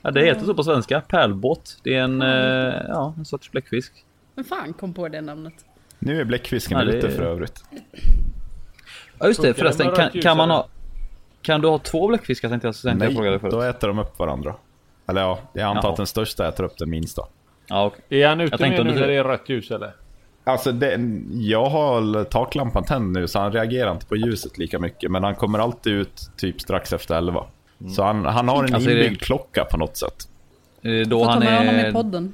ja, 0.01 0.11
det 0.11 0.25
heter 0.25 0.45
så 0.45 0.53
på 0.53 0.63
svenska. 0.63 1.01
Pärlbåt. 1.01 1.77
Det 1.83 1.95
är 1.95 2.01
en, 2.03 2.21
eh, 2.21 2.73
ja, 2.87 3.13
en 3.17 3.25
sorts 3.25 3.51
bläckfisk. 3.51 3.93
Vem 4.35 4.45
fan 4.45 4.73
kom 4.73 4.93
på 4.93 5.07
det 5.07 5.21
namnet? 5.21 5.53
Nu 5.99 6.21
är 6.21 6.25
bläckfisken 6.25 6.77
Ja, 6.79 6.85
det- 6.85 6.97
ute 6.97 7.09
för 7.09 7.23
övrigt. 7.23 7.63
Ja, 9.19 9.27
just 9.27 9.41
det. 9.41 9.53
Förresten, 9.53 9.95
kan, 9.95 10.09
kan 10.09 10.37
man 10.37 10.49
ha... 10.49 10.67
Kan 11.41 11.61
du 11.61 11.67
ha 11.67 11.77
två 11.79 12.07
bläckfiskar 12.07 12.49
tänkte 12.49 12.67
jag, 12.67 12.75
tänkte 12.75 13.05
jag 13.05 13.13
fråga 13.13 13.23
dig 13.29 13.31
Nej, 13.31 13.39
förut. 13.39 13.51
då 13.53 13.61
äter 13.61 13.87
de 13.87 13.99
upp 13.99 14.19
varandra. 14.19 14.55
Eller 15.07 15.21
ja, 15.21 15.39
jag 15.53 15.63
antar 15.63 15.81
Jaha. 15.83 15.91
att 15.91 15.97
den 15.97 16.07
största 16.07 16.47
äter 16.47 16.63
upp 16.63 16.77
den 16.77 16.89
minsta. 16.89 17.21
Ja, 17.67 17.85
okej. 17.85 18.21
Är 18.21 18.27
han 18.27 18.41
ute 18.41 18.69
nu 18.69 18.77
du- 18.77 18.83
när 18.83 19.07
det 19.07 19.13
är 19.13 19.23
rött 19.23 19.49
ljus 19.49 19.71
eller? 19.71 19.91
Alltså, 20.43 20.71
det, 20.71 20.97
jag 21.31 21.65
har 21.69 22.23
taklampan 22.23 22.83
tänd 22.83 23.11
nu 23.13 23.27
så 23.27 23.39
han 23.39 23.51
reagerar 23.51 23.91
inte 23.91 24.05
på 24.05 24.15
ljuset 24.15 24.57
lika 24.57 24.79
mycket. 24.79 25.11
Men 25.11 25.23
han 25.23 25.35
kommer 25.35 25.59
alltid 25.59 25.93
ut 25.93 26.29
typ 26.37 26.61
strax 26.61 26.93
efter 26.93 27.15
11. 27.15 27.45
Så 27.95 28.03
han, 28.03 28.25
han 28.25 28.47
har 28.47 28.63
en 28.63 28.75
Alltså, 28.75 28.89
är 28.89 28.95
det- 28.95 29.03
inbyggd 29.03 29.21
klocka 29.21 29.65
på 29.71 29.77
något 29.77 29.97
sätt. 29.97 30.27
Eh, 30.81 31.07
Då 31.07 31.19
Får 31.19 31.25
ta 31.25 31.31
han 31.31 31.39
med 31.43 31.57
honom 31.57 31.75
i 31.89 31.91
podden. 31.93 32.31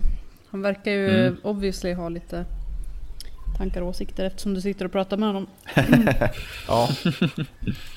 Han 0.51 0.61
verkar 0.61 0.91
ju 0.91 1.09
Mm. 1.21 1.37
obviously 1.43 1.93
ha 1.93 2.09
lite 2.09 2.45
tankar 3.57 3.81
och 3.81 3.87
åsikter 3.87 4.25
eftersom 4.25 4.53
du 4.53 4.61
sitter 4.61 4.85
och 4.85 4.91
pratar 4.91 5.17
med 5.17 5.29
honom. 5.29 5.47
Ja. 6.67 6.89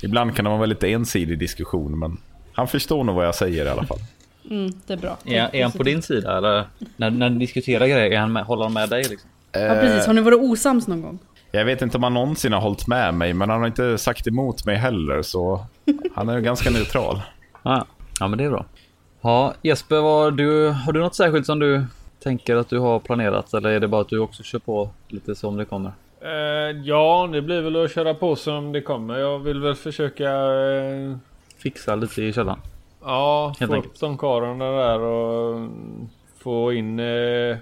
Ibland 0.03 0.37
kan 0.37 0.45
det 0.45 0.49
vara 0.49 0.61
väldigt 0.61 0.83
ensidig 0.83 1.39
diskussion, 1.39 1.99
men 1.99 2.17
han 2.53 2.69
förstår 2.69 3.05
nog 3.05 3.15
vad 3.15 3.27
jag 3.27 3.35
säger 3.35 3.67
i 3.67 3.69
alla 3.69 3.87
fall. 3.87 3.99
Mm, 4.51 4.73
det 4.87 4.93
är 4.93 4.97
bra. 4.97 5.17
Det 5.25 5.37
Är, 5.37 5.57
är 5.57 5.63
han 5.63 5.73
på 5.73 5.83
din 5.83 6.03
sida 6.03 6.39
eller? 6.39 6.65
När, 6.97 7.11
när 7.11 7.31
ni 7.31 7.39
diskuterar 7.39 7.87
grejer, 7.87 8.19
han 8.19 8.33
med, 8.33 8.45
håller 8.45 8.63
han 8.63 8.73
med 8.73 8.89
dig 8.89 9.03
liksom? 9.03 9.31
Ja 9.53 9.75
precis, 9.81 10.07
har 10.07 10.15
ni 10.15 10.21
varit 10.21 10.39
osams 10.41 10.87
någon 10.87 11.03
gång? 11.03 11.19
Jag 11.53 11.65
vet 11.65 11.83
inte 11.83 11.97
om 11.97 12.03
han 12.03 12.15
någonsin 12.15 12.53
har 12.53 12.61
hållit 12.61 12.87
med 12.87 13.15
mig, 13.15 13.35
men 13.35 13.51
han 13.51 13.61
har 13.61 13.67
inte 13.67 13.99
sagt 13.99 14.27
emot 14.27 14.67
mig 14.67 14.77
heller, 14.77 15.23
så 15.23 15.67
han 16.15 16.29
är 16.29 16.41
ganska 16.41 16.71
neutral. 16.71 17.21
Ja, 17.63 17.87
ja 18.21 18.29
men 18.29 18.39
det 18.39 18.45
är 18.45 18.51
bra. 18.51 18.65
Ja, 19.21 19.55
Jesper, 19.63 20.31
du, 20.31 20.69
har 20.69 20.93
du 20.93 21.01
något 21.01 21.15
särskilt 21.15 21.47
som 21.47 21.59
du 21.59 21.85
tänker 22.23 22.57
att 22.57 22.69
du 22.69 22.79
har 22.79 22.99
planerat? 22.99 23.55
Eller 23.55 23.71
är 23.71 23.81
det 23.81 23.89
bara 23.89 24.01
att 24.01 24.09
du 24.09 24.19
också 24.19 24.43
kör 24.43 24.59
på 24.59 24.89
lite 25.09 25.35
som 25.35 25.57
det 25.57 25.65
kommer? 25.65 25.93
Eh, 26.21 26.31
ja, 26.85 27.29
det 27.33 27.43
blir 27.43 27.61
väl 27.63 27.85
att 27.85 27.93
köra 27.95 28.15
på 28.15 28.37
som 28.37 28.73
det 28.73 28.81
kommer. 28.81 29.19
Jag 29.19 29.39
vill 29.39 29.61
väl 29.61 29.75
försöka 29.75 30.31
eh, 30.33 31.17
Fixa 31.59 31.95
lite 31.95 32.23
i 32.23 32.33
källaren? 32.33 32.59
ja, 33.05 33.55
Helt 33.61 33.71
få 33.71 33.77
enkelt. 33.77 33.95
upp 33.95 34.01
de 34.01 34.19
karlarna 34.19 34.65
där 34.71 35.01
och 35.01 35.55
mm, 35.57 36.09
få 36.39 36.73
in 36.73 37.01
eh, 37.01 37.57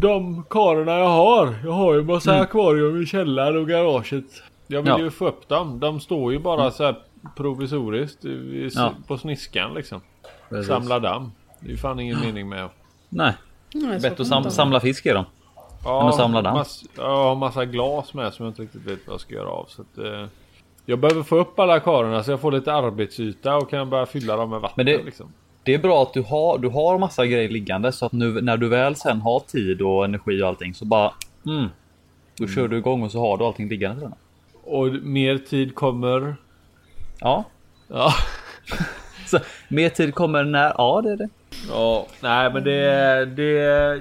de 0.00 0.44
karlarna 0.50 0.98
jag 0.98 1.08
har. 1.08 1.54
Jag 1.64 1.72
har 1.72 1.94
ju 1.94 2.02
massa 2.02 2.30
Mm. 2.32 2.42
akvarium 2.42 3.02
i 3.02 3.06
källaren 3.06 3.56
och 3.56 3.68
garaget. 3.68 4.24
Jag 4.66 4.82
vill 4.82 4.90
Ja. 4.90 4.98
ju 5.00 5.10
få 5.10 5.28
upp 5.28 5.48
dem. 5.48 5.80
De 5.80 6.00
står 6.00 6.32
ju 6.32 6.38
bara 6.38 6.70
så 6.70 6.84
här 6.84 6.96
provisoriskt 7.36 8.24
i, 8.24 8.70
Ja. 8.74 8.92
på 9.06 9.18
sniskan 9.18 9.74
liksom. 9.74 10.00
Precis. 10.48 10.66
Samla 10.68 10.98
damm. 10.98 11.32
Det 11.60 11.66
är 11.66 11.70
ju 11.70 11.76
fan 11.76 12.00
ingen 12.00 12.20
mening 12.24 12.48
med. 12.48 12.68
Nej, 13.08 13.32
Mm, 13.74 13.90
bättre 14.00 14.22
att 14.22 14.26
sam, 14.28 14.50
samla 14.50 14.80
fisk 14.80 15.06
i 15.06 15.10
dem. 15.10 15.24
Ja, 15.84 16.08
att 16.08 16.14
samla 16.14 16.42
damm. 16.42 16.54
Mass, 16.54 16.84
jag 16.96 17.04
har 17.16 17.34
massa 17.34 17.64
glas 17.64 18.14
med 18.14 18.32
som 18.34 18.44
jag 18.44 18.50
inte 18.50 18.62
riktigt 18.62 18.86
vet 18.86 18.98
vad 19.06 19.14
jag 19.14 19.20
ska 19.20 19.34
göra 19.34 19.48
av. 19.48 19.66
Så 19.68 19.82
att, 19.82 19.98
eh, 19.98 20.26
jag 20.86 20.98
behöver 20.98 21.22
få 21.22 21.36
upp 21.36 21.58
alla 21.58 21.80
karlarna 21.80 22.22
så 22.22 22.30
jag 22.30 22.40
får 22.40 22.52
lite 22.52 22.72
arbetsyta 22.74 23.56
och 23.56 23.70
kan 23.70 23.90
börja 23.90 24.06
fylla 24.06 24.36
dem 24.36 24.50
med 24.50 24.60
vatten. 24.60 24.74
Men 24.76 24.86
det- 24.86 25.02
liksom. 25.04 25.32
Det 25.62 25.74
är 25.74 25.78
bra 25.78 26.02
att 26.02 26.12
du 26.14 26.22
har, 26.22 26.58
du 26.58 26.68
har 26.68 26.98
massa 26.98 27.26
grejer 27.26 27.48
liggande 27.48 27.92
så 27.92 28.06
att 28.06 28.12
nu 28.12 28.40
när 28.40 28.56
du 28.56 28.68
väl 28.68 28.96
sen 28.96 29.20
har 29.20 29.40
tid 29.40 29.82
och 29.82 30.04
energi 30.04 30.42
och 30.42 30.48
allting 30.48 30.74
så 30.74 30.84
bara 30.84 31.12
mm, 31.46 31.66
då 32.38 32.46
kör 32.48 32.68
du 32.68 32.76
igång 32.78 33.02
och 33.02 33.10
så 33.12 33.20
har 33.20 33.36
du 33.38 33.44
allting 33.44 33.68
liggande 33.68 34.00
den. 34.00 34.14
Och 34.64 34.86
mer 34.92 35.38
tid 35.38 35.74
kommer. 35.74 36.36
Ja, 37.20 37.44
Ja. 37.88 38.12
så 39.26 39.38
mer 39.68 39.88
tid 39.88 40.14
kommer 40.14 40.44
när, 40.44 40.72
ja 40.78 41.00
det 41.04 41.10
är 41.12 41.16
det. 41.16 41.28
Ja. 41.68 42.06
Nej 42.20 42.52
men 42.52 42.64
det, 42.64 43.24
det. 43.24 43.52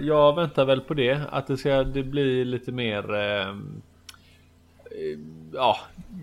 Jag 0.05 0.35
väntar 0.35 0.65
väl 0.65 0.81
på 0.81 0.93
det. 0.93 1.21
Att 1.29 1.47
det 1.47 1.57
ska 1.57 1.83
det 1.83 2.03
bli 2.03 2.45
lite 2.45 2.71
mer. 2.71 3.15
Eh, 3.15 3.55
ja. 5.53 5.77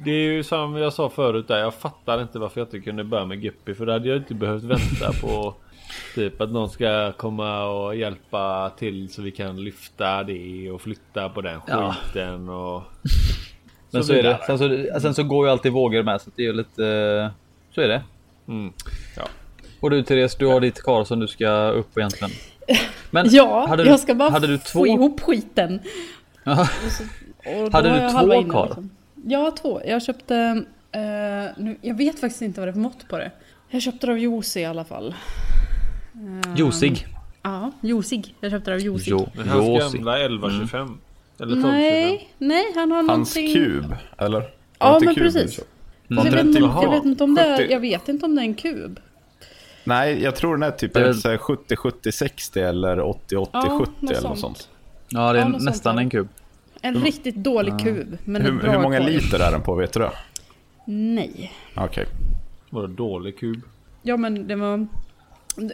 Det 0.05 0.11
är 0.11 0.33
ju 0.33 0.43
som 0.43 0.77
jag 0.77 0.93
sa 0.93 1.09
förut 1.09 1.49
där. 1.49 1.59
Jag 1.59 1.75
fattar 1.75 2.23
inte 2.23 2.39
varför 2.39 2.61
jag 2.61 2.67
inte 2.67 2.81
kunde 2.81 3.05
börja 3.05 3.25
med 3.25 3.43
Guppy. 3.43 3.75
För 3.75 3.87
då 3.87 3.93
hade 3.93 4.09
jag 4.09 4.17
inte 4.17 4.35
behövt 4.35 4.63
vänta 4.63 5.13
på. 5.21 5.55
Typ 6.15 6.41
att 6.41 6.51
någon 6.51 6.71
ska 6.71 7.13
komma 7.13 7.65
och 7.65 7.97
hjälpa 7.97 8.71
till 8.79 9.13
så 9.13 9.23
vi 9.23 9.31
kan 9.31 9.65
lyfta 9.65 10.23
det 10.23 10.71
och 10.71 10.81
flytta 10.83 11.29
på 11.29 11.41
den 11.41 11.61
Ja. 11.67 11.95
skiten 12.03 12.49
och... 12.49 12.83
Men 13.91 14.05
så, 14.05 14.13
är 14.13 14.23
det. 14.23 14.39
Sen 14.47 14.59
så, 14.59 15.01
sen 15.01 15.15
så 15.15 15.23
går 15.23 15.47
ju 15.47 15.53
alltid 15.53 15.73
vågor 15.73 16.03
med 16.03 16.21
så 16.21 16.31
det 16.37 16.47
är 16.47 16.53
lite, 16.53 17.31
så 17.75 17.81
är 17.81 17.89
det. 17.89 18.03
Mm. 18.49 18.73
Ja. 19.17 19.23
Och 19.81 19.91
du 19.91 20.03
Therese, 20.03 20.37
du 20.39 20.47
har 20.47 20.61
ditt 20.61 20.83
kar 20.83 21.05
som 21.05 21.21
du 21.21 21.29
ska 21.29 21.51
upp 21.71 21.99
egentligen. 21.99 22.31
Men 23.11 23.27
Ja, 23.31 23.67
hade 23.69 23.83
du, 23.85 23.91
jag 23.91 24.01
ska 24.01 24.15
bara 24.15 24.31
hade 24.31 24.47
du 24.47 24.59
få 24.59 24.69
två? 24.73 24.87
ihop 24.87 25.21
skiten. 25.21 25.81
Hade 26.45 27.89
har 27.89 28.27
du 28.27 28.43
två 28.43 28.53
kar? 28.53 28.65
liksom. 28.67 28.91
Ja, 29.25 29.51
två. 29.63 29.81
Jag 29.87 30.03
köpte... 30.03 30.65
eh, 30.93 31.01
nu, 31.63 31.77
jag 31.83 31.95
vet 31.97 32.21
faktiskt 32.21 32.43
inte 32.43 32.61
vad 32.61 32.69
det 32.69 32.71
är 32.71 32.73
för 32.73 32.81
mått 32.81 33.09
på 33.09 33.19
det. 33.19 33.31
Jag 33.71 33.83
köpte 33.83 34.07
det 34.07 34.13
av 34.13 34.19
Josi 34.19 34.61
i 34.61 34.65
alla 34.65 34.85
fall. 34.85 35.15
Eh, 36.15 36.55
Josig. 36.57 37.07
Ja, 37.43 37.73
Josig. 37.81 38.35
Jag 38.41 38.51
köpte 38.51 38.71
det 38.71 38.75
av 38.75 38.81
Josig. 38.81 39.11
Jo, 39.11 39.29
Men 39.37 39.49
hans 39.49 39.67
Josig. 39.69 40.01
gamla 40.01 40.19
1125. 40.19 40.99
Eller 41.41 41.53
1225. 41.53 41.71
Nej, 41.71 42.29
nej, 42.39 42.65
han 42.75 42.91
har 42.91 42.97
Hans 42.97 43.09
någonting... 43.37 43.55
kub, 43.55 43.95
eller? 44.19 44.51
Ja, 44.79 44.95
inte 44.95 45.07
men 45.07 45.15
precis. 45.15 45.43
du 45.43 45.49
köpte? 45.49 45.63
Fast 45.63 45.67
Jag 46.09 46.17
Var 46.17 46.25
vet, 46.25 46.33
det 46.33 46.41
inte, 46.41 46.63
om- 46.63 46.79
jag 46.83 46.91
vet 46.91 47.05
inte 47.05 47.25
om 47.25 47.35
det 47.35 47.41
är, 47.43 47.59
70? 47.59 47.73
jag 47.73 47.81
vet 47.81 48.09
inte 48.09 48.27
om 48.27 48.35
det 48.35 48.41
är 48.43 48.45
en 48.45 48.55
kub. 48.55 49.01
Nej, 49.85 50.23
jag 50.23 50.37
tror 50.37 50.57
den 50.57 50.63
är 50.63 50.71
typ 50.71 50.93
Det 50.95 51.01
är 51.01 51.05
väl- 51.05 51.15
så 51.21 51.31
här 51.31 51.37
70, 51.37 51.77
70, 51.77 52.13
60 52.13 52.61
eller 52.61 53.01
80, 53.01 53.37
80, 53.37 53.51
Ja, 53.53 53.79
70 53.81 53.93
något 54.01 54.11
eller 54.11 54.29
något 54.29 54.39
sånt. 54.39 54.69
Ja, 55.09 55.33
det 55.33 55.39
är 55.39 55.43
Ja, 55.43 55.49
nästan 55.49 55.99
en 55.99 56.11
kub. 56.11 56.29
En 56.83 56.95
riktigt 56.95 57.37
dålig 57.37 57.79
kub. 57.81 58.19
Men 58.25 58.43
Hur, 58.43 58.61
hur 58.73 58.79
många 58.79 58.99
liter 58.99 59.41
är 59.41 59.53
den 59.53 59.61
på, 59.63 59.75
vet 59.75 59.93
du 59.93 60.01
det? 60.01 60.11
Nej. 60.85 61.53
Okej. 61.77 62.07
Var 62.71 62.83
det 62.83 62.95
dålig 62.95 63.39
kub? 63.39 63.63
Ja 64.03 64.17
men 64.17 64.47
det 64.49 64.57
var... 64.57 64.87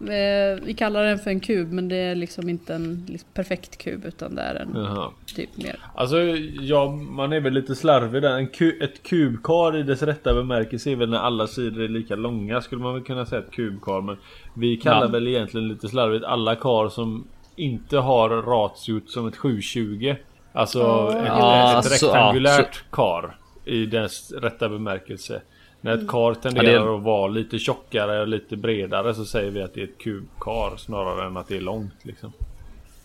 Eh, 0.00 0.60
Vi 0.64 0.74
kallar 0.78 1.04
den 1.04 1.18
för 1.18 1.30
en 1.30 1.40
kub 1.40 1.72
men 1.72 1.88
det 1.88 1.96
är 1.96 2.14
liksom 2.14 2.48
inte 2.48 2.74
en 2.74 3.06
liksom 3.08 3.28
perfekt 3.34 3.78
kub 3.78 4.04
utan 4.04 4.34
det 4.34 4.42
är 4.42 4.54
en 4.54 4.72
Jaha. 4.74 5.10
typ 5.36 5.56
mer... 5.56 5.76
Alltså, 5.94 6.16
ja, 6.60 6.88
man 6.90 7.32
är 7.32 7.40
väl 7.40 7.52
lite 7.52 7.74
slarvig 7.74 8.22
där. 8.22 8.36
En 8.38 8.46
ku, 8.48 8.78
ett 8.80 9.02
kubkar 9.02 9.76
i 9.76 9.82
dess 9.82 10.02
rätta 10.02 10.34
bemärkelse 10.34 10.90
är 10.90 10.96
väl 10.96 11.10
när 11.10 11.18
alla 11.18 11.46
sidor 11.46 11.82
är 11.82 11.88
lika 11.88 12.16
långa 12.16 12.60
skulle 12.60 12.82
man 12.82 12.94
väl 12.94 13.02
kunna 13.02 13.26
säga 13.26 13.42
ett 13.42 13.50
kubkar. 13.50 14.00
Men 14.00 14.16
vi 14.54 14.76
kallar 14.76 15.02
Ja. 15.06 15.08
väl 15.08 15.28
egentligen 15.28 15.68
lite 15.68 15.88
slarvigt 15.88 16.24
alla 16.24 16.54
kar 16.56 16.88
som 16.88 17.26
inte 17.56 17.96
har 17.98 18.28
ratiot 18.30 19.10
som 19.10 19.28
ett 19.28 19.36
720. 19.36 20.14
Alltså 20.52 20.78
Ja, 20.78 21.10
ett, 21.18 21.24
ja, 21.26 21.78
ett 21.78 21.84
så- 21.84 22.06
rektangulärt 22.06 22.84
kar 22.90 23.36
i 23.64 23.86
dess 23.86 24.32
rätta 24.32 24.68
bemärkelse. 24.68 25.42
När 25.80 25.94
ett 25.94 26.08
kar 26.08 26.34
tenderar 26.34 26.72
Ja, 26.72 26.84
det- 26.84 26.94
att 26.96 27.02
vara 27.02 27.28
lite 27.28 27.58
tjockare 27.58 28.20
och 28.20 28.28
lite 28.28 28.56
bredare 28.56 29.14
så 29.14 29.24
säger 29.24 29.50
vi 29.50 29.62
att 29.62 29.74
det 29.74 29.80
är 29.80 29.84
ett 29.84 29.98
kubkar 29.98 30.76
snarare 30.76 31.26
än 31.26 31.36
att 31.36 31.48
det 31.48 31.56
är 31.56 31.60
långt 31.60 31.94
liksom. 32.02 32.32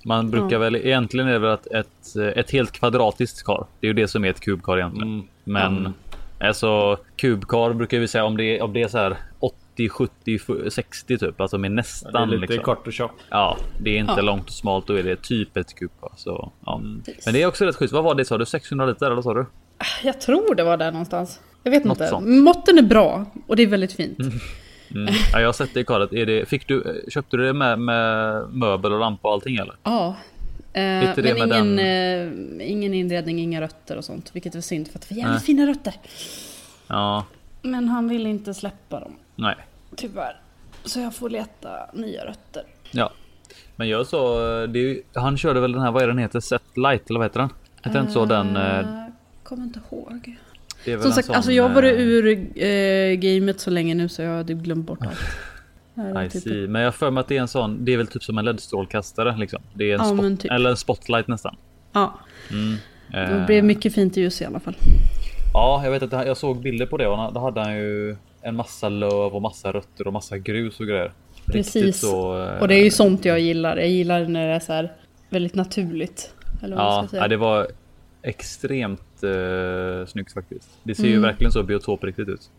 Man 0.06 0.32
brukar 0.32 0.58
väl 0.60 0.76
egentligen 0.76 1.28
är 1.28 1.32
det 1.34 1.40
väl 1.40 1.52
att 1.52 1.68
ett, 1.68 2.16
ett 2.36 2.52
helt 2.52 2.72
kvadratiskt 2.72 3.44
kar. 3.44 3.66
Det 3.80 3.88
är 3.88 3.90
ju 3.90 3.94
det 3.94 4.08
som 4.08 4.26
är 4.26 4.30
ett 4.30 4.40
kubkar 4.40 4.78
egentligen. 4.78 5.08
Mm. 5.14 5.28
Men 5.44 5.94
alltså 6.48 6.98
kubkar 7.16 7.74
brukar 7.74 8.00
vi 8.00 8.08
säga 8.08 8.26
om 8.26 8.38
det, 8.38 8.62
om 8.62 8.74
det 8.74 8.82
är 8.82 8.88
så 8.88 8.98
här 8.98 9.18
80, 9.40 9.90
70, 9.90 10.40
60 10.70 11.18
typ. 11.18 11.42
Alltså 11.42 11.58
med 11.58 11.72
Det 11.72 11.74
är 11.74 11.76
nästan 11.76 12.30
lite 12.30 12.42
liksom. 12.42 12.64
kort 12.64 12.88
och 12.88 12.94
tjockt. 12.94 13.22
Ja, 13.30 13.58
det 13.80 13.90
är 13.90 13.98
inte 14.00 14.14
Ja. 14.18 14.22
långt 14.22 14.44
och 14.46 14.50
smalt. 14.54 14.88
Då 14.88 14.94
är 14.94 15.04
det 15.04 15.16
typ 15.22 15.58
ett 15.58 15.76
kubkar. 15.76 16.10
Så, 16.16 16.52
ja. 16.66 16.82
Precis. 17.06 17.26
Men 17.26 17.34
det 17.34 17.42
är 17.42 17.48
också 17.48 17.66
rätt 17.66 17.76
schysst. 17.76 17.94
Vad 17.94 18.04
var 18.04 18.16
det 18.16 18.26
sa 18.26 18.38
du? 18.38 18.46
600 18.46 18.86
liter 18.86 19.12
eller 19.12 19.22
sa 19.22 19.34
du? 19.34 19.46
Jag 20.04 20.22
tror 20.22 20.56
det 20.56 20.64
var 20.64 20.78
där 20.78 20.92
någonstans. 20.92 21.40
Jag 21.64 21.72
vet 21.72 21.84
Något 21.84 21.98
inte. 21.98 22.08
sånt. 22.10 22.28
Måtten 22.28 22.78
är 22.78 22.82
bra 22.84 23.26
och 23.48 23.56
det 23.56 23.64
är 23.64 23.68
väldigt 23.68 23.94
fint. 23.94 24.20
Mm. 24.20 24.34
Ja, 25.34 25.40
jag 25.40 25.48
har 25.48 25.54
sett 25.54 25.74
det 25.74 25.80
i 25.80 25.84
karet. 25.86 26.14
Är 26.14 26.26
det, 26.26 26.50
fick 26.50 26.68
du, 26.68 27.06
köpte 27.14 27.38
du 27.38 27.46
det 27.46 27.54
med, 27.54 27.80
med 27.80 28.36
möbel 28.54 28.94
och 28.94 29.00
lampa 29.00 29.28
och 29.28 29.34
allting 29.34 29.56
eller? 29.56 29.76
Ja. 29.84 30.16
Eh, 30.74 30.82
men 30.82 31.16
med 31.16 31.38
ingen, 31.38 31.50
den- 31.50 31.80
eh, 32.60 32.72
ingen 32.72 32.94
inredning, 32.94 33.40
inga 33.40 33.62
rötter 33.62 33.98
och 33.98 34.06
sånt. 34.06 34.30
Vilket 34.34 34.56
var 34.56 34.62
synd 34.62 34.88
för 34.88 35.00
att 35.00 35.10
det 35.10 35.16
var 35.16 35.20
jävligt 35.22 35.36
Nej. 35.38 35.46
fina 35.46 35.68
rötter. 35.68 35.94
Ja, 36.88 37.26
Men 37.62 37.90
han 37.90 38.10
ville 38.10 38.30
inte 38.30 38.54
släppa 38.54 39.00
dem. 39.00 39.16
nej. 39.36 39.56
Tyvärr. 39.96 40.40
Så 40.86 41.00
jag 41.00 41.16
får 41.16 41.30
leta 41.30 41.70
nya 41.94 42.26
rötter. 42.26 42.64
Ja. 42.92 43.12
Men 43.76 43.90
jag 43.90 44.08
så, 44.08 44.38
det 44.66 44.80
är, 44.80 44.84
ju- 44.84 45.02
han 45.14 45.38
körde 45.38 45.60
väl 45.60 45.72
den 45.72 45.82
här, 45.82 45.92
vad 45.92 46.04
är 46.04 46.08
den 46.08 46.18
heter? 46.18 46.40
Set 46.40 46.78
Light 46.78 47.10
eller 47.10 47.20
vad 47.20 47.26
heter 47.30 47.40
den? 47.40 47.50
Hette 47.82 48.00
inte 48.00 48.12
så 48.12 48.26
den? 48.26 48.56
eh, 48.58 48.80
Eh, 48.80 48.86
Kommer 49.44 49.64
inte 49.64 49.80
ihåg. 49.92 50.36
Som 51.02 51.12
sagt, 51.12 51.26
sån, 51.28 51.36
alltså 51.36 51.52
jag 51.52 51.64
har 51.64 51.76
varit 51.76 51.94
eh, 51.94 52.00
ur 52.02 52.28
eh, 52.64 53.14
gamet 53.16 53.60
så 53.60 53.70
länge 53.70 53.96
nu 53.96 54.10
så 54.10 54.22
jag 54.22 54.38
hade 54.38 54.54
glömt 54.54 54.86
bort 54.86 55.00
allt. 55.02 56.28
I 56.28 56.30
typ- 56.30 56.44
see. 56.44 56.68
Men 56.68 56.82
jag 56.82 56.88
har 56.88 56.92
för 56.92 57.12
mig 57.12 57.22
att 57.22 57.28
det 57.28 57.38
är 57.38 57.42
en 57.42 57.48
sån, 57.48 57.86
det 57.86 57.94
är 57.94 57.98
väl 57.98 58.08
typ 58.08 58.24
som 58.24 58.38
en 58.38 58.46
LED-strålkastare 58.46 59.38
liksom. 59.38 59.62
Det 59.74 59.92
är 59.92 59.94
en 60.00 60.00
Ja, 60.08 60.18
spot, 60.18 60.40
typ. 60.42 60.52
eller 60.52 60.70
en 60.70 60.78
spotlight 60.78 61.28
nästan. 61.28 61.56
Ja, 61.94 62.20
Mm. 62.52 62.76
det 63.12 63.18
Eh, 63.18 63.46
blev 63.46 63.64
mycket 63.64 63.94
fint 63.94 64.18
ljus 64.18 64.42
i 64.42 64.46
alla 64.46 64.60
fall. 64.60 64.76
Ja, 65.54 65.82
jag 65.84 65.92
vet 65.92 66.04
att 66.14 66.28
jag 66.28 66.38
såg 66.38 66.62
bilder 66.62 66.86
på 66.86 66.98
det 66.98 67.08
och 67.08 67.34
då 67.34 67.40
hade 67.40 67.62
han 67.62 67.76
ju 67.78 68.16
en 68.42 68.56
massa 68.56 68.90
löv 68.90 69.12
och 69.36 69.42
massa 69.42 69.72
rötter 69.72 70.08
och 70.08 70.14
massa 70.14 70.38
grus 70.38 70.80
och 70.80 70.88
grejer. 70.88 71.12
Riktigt 71.46 71.54
Precis. 71.54 72.00
Så, 72.00 72.44
eh, 72.44 72.62
Och 72.62 72.68
det 72.68 72.76
är 72.76 72.84
ju 72.84 72.92
sånt 72.92 73.26
jag 73.26 73.40
gillar. 73.40 73.78
Jag 73.78 73.90
gillar 73.90 74.26
när 74.28 74.48
det 74.48 74.54
är 74.54 74.60
så 74.60 74.74
här 74.74 74.92
väldigt 75.30 75.56
naturligt. 75.56 76.34
Eller 76.64 76.76
vad 76.76 76.86
man 76.86 76.94
Ja, 76.96 77.02
ska 77.02 77.10
säga. 77.10 77.22
ja, 77.22 77.28
det 77.28 77.38
var 77.38 77.68
extremt 78.22 79.02
eh, 79.24 80.06
snyggt 80.06 80.34
faktiskt. 80.34 80.70
Det 80.84 80.96
ser 80.96 81.04
ju 81.04 81.10
Mm. 81.10 81.22
verkligen 81.22 81.52
så 81.52 81.64
biotopriktigt 81.64 82.30
ut. 82.30 82.50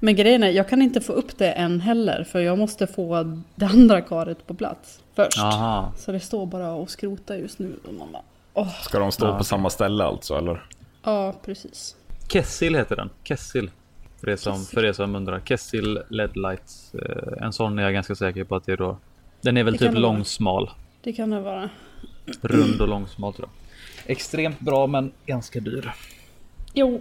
Men 0.00 0.16
grejen 0.16 0.42
är, 0.42 0.50
jag 0.50 0.68
kan 0.68 0.82
inte 0.82 1.00
få 1.00 1.12
upp 1.12 1.38
det 1.38 1.52
än 1.52 1.80
heller. 1.80 2.24
För 2.24 2.40
jag 2.40 2.58
måste 2.58 2.86
få 2.86 3.38
det 3.54 3.66
andra 3.66 4.00
karet 4.00 4.46
på 4.46 4.54
plats 4.54 5.00
först. 5.16 5.38
Aha. 5.38 5.92
Så 5.96 6.12
det 6.12 6.20
står 6.20 6.46
bara 6.46 6.72
och 6.72 6.90
skrotar 6.90 7.34
just 7.34 7.58
nu. 7.58 7.72
Och 7.88 7.94
man 7.94 8.12
bara, 8.12 8.22
åh, 8.54 8.80
Ska 8.82 8.98
de 8.98 9.12
stå 9.12 9.26
Ja. 9.26 9.38
på 9.38 9.44
samma 9.44 9.70
ställe 9.70 10.04
alltså 10.04 10.34
eller? 10.38 10.66
ja 11.02 11.34
precis. 11.44 11.96
Kessil 12.32 12.74
heter 12.74 12.96
den. 12.96 13.10
Kessil. 13.24 13.70
För 14.20 14.28
er 14.30 14.36
som, 14.36 14.54
Kessil. 14.56 14.74
för 14.74 14.84
er 14.84 14.92
som 14.92 15.14
undrar. 15.16 15.40
Kessil 15.44 16.02
LED 16.08 16.36
Lights. 16.36 16.94
Eh, 16.94 17.44
en 17.44 17.52
sån 17.52 17.78
är 17.78 17.82
jag 17.82 17.92
ganska 17.92 18.14
säker 18.14 18.44
på 18.44 18.56
att 18.56 18.66
det 18.66 18.72
är 18.72 18.76
då. 18.76 18.96
Den 19.40 19.56
är 19.56 19.64
väl 19.64 19.72
Det 19.76 19.78
typ 19.88 19.98
långsmal. 19.98 20.70
Det 21.02 21.12
kan 21.12 21.30
det 21.30 21.40
vara. 21.40 21.70
Rund 22.40 22.80
och 22.80 22.88
långsmal 22.88 23.34
tror 23.34 23.48
jag. 23.48 23.61
Extremt 24.06 24.60
bra 24.60 24.86
men 24.86 25.12
ganska 25.26 25.60
dyr. 25.60 25.92
Jo, 26.74 27.00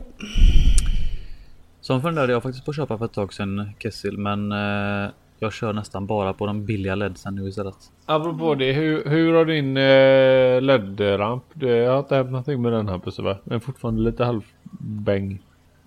Som 1.82 2.02
funderade 2.02 2.34
jag 2.34 2.44
faktiskt 2.44 2.66
på 2.66 2.72
att 2.72 2.76
köpa 2.78 2.98
för 2.98 3.06
ett 3.06 3.14
tag 3.14 3.34
sedan 3.34 3.72
Kessil 3.80 4.18
men 4.18 4.52
eh, 4.52 5.10
jag 5.40 5.54
kör 5.54 5.74
nästan 5.74 6.06
bara 6.06 6.34
på 6.34 6.46
de 6.46 6.66
billiga 6.66 6.96
LEDsen 6.96 7.36
nu 7.36 7.48
istället. 7.48 7.76
Apropå 8.06 8.56
det, 8.56 8.74
hur, 8.74 9.06
hur 9.06 9.34
har 9.34 9.46
din 9.46 9.78
eh, 9.78 10.62
LED-ramp? 10.62 11.44
Det 11.54 11.86
har 11.86 12.00
inte 12.00 12.16
hänt 12.16 12.32
någonting 12.32 12.62
med 12.62 12.74
den 12.74 12.90
här 12.90 13.00
pussen 13.00 13.26
va? 13.26 13.38
Den 13.44 13.56
är 13.56 13.60
fortfarande 13.60 14.02
lite 14.02 14.24
halvbäng. 14.26 15.40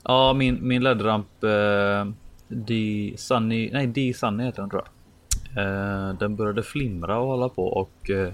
Ja, 0.05 0.33
min, 0.33 0.59
min 0.69 0.83
LED-ramp 0.83 1.45
eh, 1.45 2.12
D 2.49 2.75
Sunny, 3.17 3.71
nej 3.73 3.87
D 3.87 4.12
Sunny 4.17 4.45
heter 4.45 4.61
den 4.62 4.71
tror 4.71 4.83
jag. 4.85 4.91
Eh, 5.65 6.15
den 6.19 6.37
började 6.37 6.62
flimra 6.62 7.19
och 7.19 7.27
hålla 7.27 7.49
på 7.49 7.67
och 7.67 8.11
eh, 8.11 8.33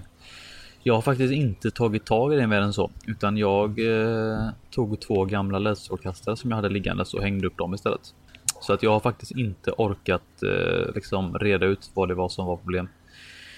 jag 0.82 0.94
har 0.94 1.02
faktiskt 1.02 1.32
inte 1.32 1.70
tagit 1.70 2.04
tag 2.04 2.34
i 2.34 2.36
det 2.36 2.46
mer 2.46 2.60
än 2.60 2.72
så. 2.72 2.90
Utan 3.06 3.36
jag 3.36 3.78
eh, 3.78 4.48
tog 4.70 5.00
två 5.00 5.24
gamla 5.24 5.58
LED-strålkastare 5.58 6.36
som 6.36 6.50
jag 6.50 6.56
hade 6.56 6.68
liggandes 6.68 7.14
och 7.14 7.22
hängde 7.22 7.46
upp 7.46 7.58
dem 7.58 7.74
istället. 7.74 8.14
Så 8.60 8.72
att 8.72 8.82
jag 8.82 8.90
har 8.90 9.00
faktiskt 9.00 9.32
inte 9.32 9.70
orkat 9.70 10.42
eh, 10.42 10.94
liksom 10.94 11.38
reda 11.38 11.66
ut 11.66 11.90
vad 11.94 12.08
det 12.08 12.14
var 12.14 12.28
som 12.28 12.46
var 12.46 12.56
problem. 12.56 12.88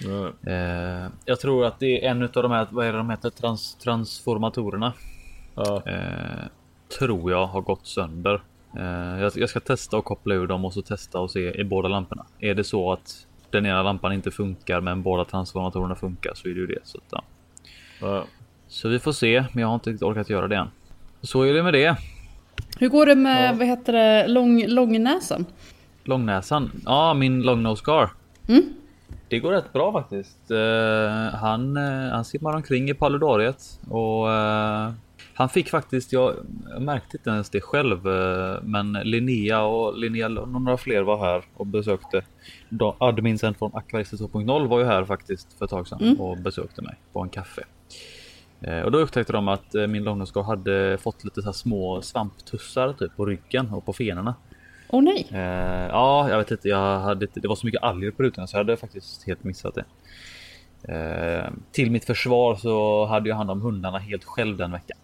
Ja. 0.01 0.51
Eh, 0.51 1.07
jag 1.25 1.39
tror 1.39 1.65
att 1.65 1.79
det 1.79 2.05
är 2.05 2.11
en 2.11 2.23
av 2.23 2.29
de 2.29 2.51
här, 2.51 2.67
vad 2.71 2.85
är 2.85 2.91
det 2.91 2.97
de 2.97 3.09
heter, 3.09 3.29
Trans, 3.29 3.75
transformatorerna. 3.75 4.93
Ja. 5.55 5.81
Eh, 5.85 6.45
tror 6.97 7.31
jag 7.31 7.47
har 7.47 7.61
gått 7.61 7.87
sönder. 7.87 8.41
Eh, 8.77 9.21
jag, 9.21 9.31
jag 9.35 9.49
ska 9.49 9.59
testa 9.59 9.97
och 9.97 10.05
koppla 10.05 10.35
ur 10.35 10.47
dem 10.47 10.65
och 10.65 10.73
så 10.73 10.81
testa 10.81 11.19
och 11.19 11.31
se 11.31 11.61
i 11.61 11.63
båda 11.63 11.87
lamporna. 11.87 12.25
Är 12.39 12.55
det 12.55 12.63
så 12.63 12.91
att 12.91 13.27
den 13.57 13.65
ena 13.65 13.83
lampan 13.83 14.13
inte 14.13 14.31
funkar 14.31 14.81
men 14.81 15.03
båda 15.03 15.25
transformatorerna 15.25 15.95
funkar 15.95 16.31
så 16.35 16.47
är 16.47 16.53
det 16.53 16.59
ju 16.59 16.67
det. 16.67 16.79
Så, 16.83 16.97
att, 16.97 17.03
ja. 17.09 17.23
Ja. 18.01 18.25
så 18.67 18.89
vi 18.89 18.99
får 18.99 19.11
se, 19.11 19.43
men 19.51 19.61
jag 19.61 19.67
har 19.67 19.75
inte 19.75 19.89
riktigt 19.89 20.03
orkat 20.03 20.29
göra 20.29 20.47
det 20.47 20.55
än. 20.55 20.67
Så 21.21 21.41
är 21.41 21.53
det 21.53 21.63
med 21.63 21.73
det. 21.73 21.95
hur 22.79 22.89
går 22.89 23.05
det 23.05 23.15
med, 23.15 23.57
vad 23.57 23.67
heter 23.67 23.93
det, 23.93 24.27
lång, 24.27 24.67
långnäsan? 24.67 25.45
Långnäsan. 26.03 26.71
Ja, 26.85 27.13
min 27.13 27.41
long 27.41 27.63
nose 27.63 27.81
scar. 27.81 28.09
Mm. 28.47 28.63
Det 29.27 29.39
går 29.39 29.51
rätt 29.51 29.73
bra 29.73 29.91
faktiskt. 29.91 30.51
Eh, 30.51 31.39
han, 31.39 31.77
uh, 31.77 32.11
han 32.11 32.25
simmar 32.25 32.55
omkring 32.55 32.89
i 32.89 32.93
paludariet 32.93 33.79
och 33.89 34.31
eh, 34.31 34.91
han 35.35 35.49
fick 35.49 35.69
faktiskt, 35.69 36.13
jag, 36.13 36.35
märkte 36.79 37.17
inte 37.17 37.29
ens 37.29 37.49
det 37.49 37.61
själv, 37.61 38.07
eh, 38.07 38.57
men 38.63 38.93
Linnea 38.93 39.61
och 39.63 39.97
Linnea 39.97 40.27
och 40.27 40.49
några 40.49 40.77
fler 40.77 41.01
var 41.01 41.17
här 41.17 41.43
och 41.53 41.67
besökte. 41.67 42.21
Adminsen 42.97 43.53
från 43.53 43.71
Aquarister 43.75 44.17
2.0 44.17 44.67
var 44.67 44.79
ju 44.79 44.85
här 44.85 45.05
faktiskt 45.05 45.53
för 45.57 45.65
ett 45.65 45.71
tag 45.71 45.87
sedan 45.87 46.01
Mm. 46.01 46.21
och 46.21 46.37
besökte 46.37 46.81
mig 46.81 46.95
på 47.13 47.19
en 47.19 47.29
kaffe. 47.29 47.63
Eh, 48.61 48.79
och 48.81 48.91
då 48.91 48.97
upptäckte 48.97 49.33
de 49.33 49.47
att 49.47 49.75
eh, 49.75 49.87
min 49.87 50.03
långnosskar 50.03 50.41
hade 50.41 50.97
fått 50.97 51.23
lite 51.23 51.41
så 51.41 51.47
här 51.47 51.53
små 51.53 52.01
svamptussar 52.01 52.93
typ 52.93 53.15
på 53.15 53.25
ryggen 53.25 53.69
och 53.69 53.85
på 53.85 53.93
fenorna. 53.93 54.35
Åh 54.89 55.03
nej! 55.03 55.27
Eh, 55.31 55.87
ja, 55.87 56.29
jag 56.29 56.37
vet 56.37 56.51
inte. 56.51 56.69
Jag 56.69 56.99
hade, 56.99 57.27
det 57.33 57.47
var 57.47 57.55
så 57.55 57.65
mycket 57.65 57.83
alger 57.83 58.11
på 58.11 58.23
rutan 58.23 58.47
så 58.47 58.55
jag 58.55 58.59
hade 58.59 58.77
faktiskt 58.77 59.27
helt 59.27 59.43
missat 59.43 59.75
det. 59.75 59.85
Till 61.71 61.91
mitt 61.91 62.05
försvar 62.05 62.55
så 62.55 63.05
hade 63.05 63.29
jag 63.29 63.35
hand 63.35 63.51
om 63.51 63.61
hundarna 63.61 63.97
helt 63.97 64.23
själv 64.23 64.57
den 64.57 64.71
veckan. 64.71 64.97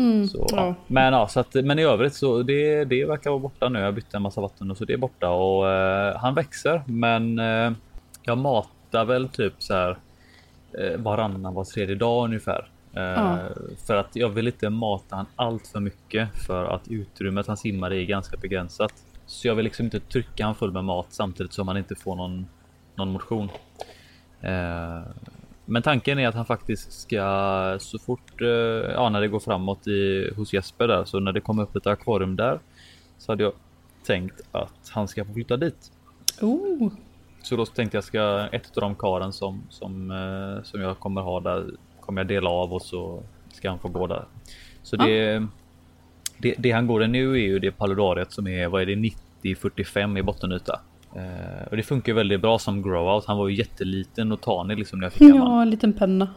Mm, 0.00 0.28
Så, 0.28 0.46
ja. 0.50 0.56
ja. 0.56 0.74
Men, 0.86 1.12
ja, 1.12 1.28
så 1.28 1.40
att, 1.40 1.54
men 1.54 1.78
i 1.78 1.82
övrigt 1.82 2.14
så 2.14 2.42
det, 2.42 2.84
det 2.84 3.04
verkar 3.04 3.30
vara 3.30 3.40
borta 3.40 3.68
nu. 3.68 3.78
Jag 3.78 3.94
bytte 3.94 4.16
en 4.16 4.22
massa 4.22 4.40
vatten 4.40 4.70
och 4.70 4.76
så 4.76 4.84
det 4.84 4.92
är 4.92 4.96
borta 4.98 5.30
och 5.30 5.68
eh, 5.70 6.16
han 6.16 6.34
växer. 6.34 6.82
Men 6.86 7.38
eh, 7.38 7.72
jag 8.22 8.38
matar 8.38 9.04
väl 9.04 9.28
typ 9.28 9.52
så 9.58 9.74
här 9.74 9.98
eh, 10.78 10.96
varannan 11.00 11.54
var 11.54 11.64
tredje 11.64 11.94
dag 11.94 12.24
ungefär. 12.24 12.68
Eh, 12.94 13.02
Ja. 13.02 13.38
För 13.86 13.96
att 13.96 14.16
jag 14.16 14.28
vill 14.28 14.46
inte 14.46 14.70
mata 14.70 15.16
han 15.16 15.26
allt 15.36 15.66
för 15.66 15.80
mycket 15.80 16.28
för 16.46 16.64
att 16.64 16.88
utrymmet 16.88 17.46
han 17.46 17.56
simmar 17.56 17.92
i 17.92 18.02
är 18.02 18.06
ganska 18.06 18.36
begränsat. 18.36 18.92
Så 19.26 19.48
jag 19.48 19.54
vill 19.54 19.64
liksom 19.64 19.84
inte 19.84 20.00
trycka 20.00 20.44
han 20.44 20.54
full 20.54 20.72
med 20.72 20.84
mat 20.84 21.06
samtidigt 21.10 21.52
som 21.52 21.68
han 21.68 21.76
inte 21.76 21.94
får 21.94 22.16
någon, 22.16 22.46
någon 22.94 23.12
motion. 23.12 23.48
Men 25.70 25.82
tanken 25.82 26.18
är 26.18 26.28
att 26.28 26.34
han 26.34 26.44
faktiskt 26.46 26.92
ska 26.92 27.76
så 27.80 27.98
fort, 27.98 28.40
eh, 28.40 28.48
ja 28.94 29.08
när 29.08 29.20
det 29.20 29.28
går 29.28 29.40
framåt 29.40 29.86
i, 29.86 30.30
hos 30.36 30.52
Jesper 30.52 30.88
där, 30.88 31.04
så 31.04 31.20
när 31.20 31.32
det 31.32 31.40
kommer 31.40 31.62
upp 31.62 31.76
ett 31.76 31.86
akvarium 31.86 32.36
där 32.36 32.58
så 33.18 33.32
hade 33.32 33.42
jag 33.42 33.52
tänkt 34.06 34.40
att 34.52 34.90
han 34.90 35.08
ska 35.08 35.24
få 35.24 35.32
flytta 35.32 35.56
dit. 35.56 35.92
Oh, 36.40 36.92
Så 37.42 37.56
då 37.56 37.66
tänkte 37.66 37.96
jag 37.96 38.04
ska 38.04 38.48
ett 38.52 38.76
av 38.76 38.80
de 38.80 38.94
karen 38.94 39.32
som 39.32 39.62
som 39.68 40.10
eh, 40.10 40.62
som 40.62 40.80
jag 40.80 40.98
kommer 40.98 41.20
ha 41.20 41.40
där 41.40 41.66
kommer 42.00 42.20
jag 42.20 42.28
dela 42.28 42.50
av 42.50 42.72
och 42.72 42.82
så 42.82 43.22
ska 43.52 43.70
han 43.70 43.78
få 43.78 43.88
gå 43.88 44.06
där. 44.06 44.24
Så 44.82 44.96
Ja. 44.96 45.06
det, 45.06 45.46
det, 46.38 46.54
det 46.58 46.70
han 46.70 46.86
går 46.86 47.04
i 47.04 47.08
nu 47.08 47.32
är 47.32 47.38
ju 47.38 47.58
det 47.58 47.72
paludariet 47.72 48.32
som 48.32 48.46
är 48.46 48.68
vad 48.68 48.82
är 48.82 48.86
det 48.86 48.96
90 48.96 49.56
45 49.56 50.16
i 50.16 50.22
bottenyta. 50.22 50.80
Eh, 51.16 51.66
och 51.70 51.76
det 51.76 51.82
funkar 51.82 52.12
väldigt 52.12 52.40
bra 52.40 52.58
som 52.58 52.82
growout. 52.82 53.24
Han 53.26 53.38
var 53.38 53.48
ju 53.48 53.56
jätteliten 53.56 54.32
och 54.32 54.40
tanig 54.40 54.78
liksom 54.78 54.98
när 54.98 55.06
jag 55.06 55.12
fick 55.12 55.22
honom. 55.32 55.52
ja, 55.52 55.62
en 55.62 55.70
liten 55.70 55.92
penna. 55.92 56.28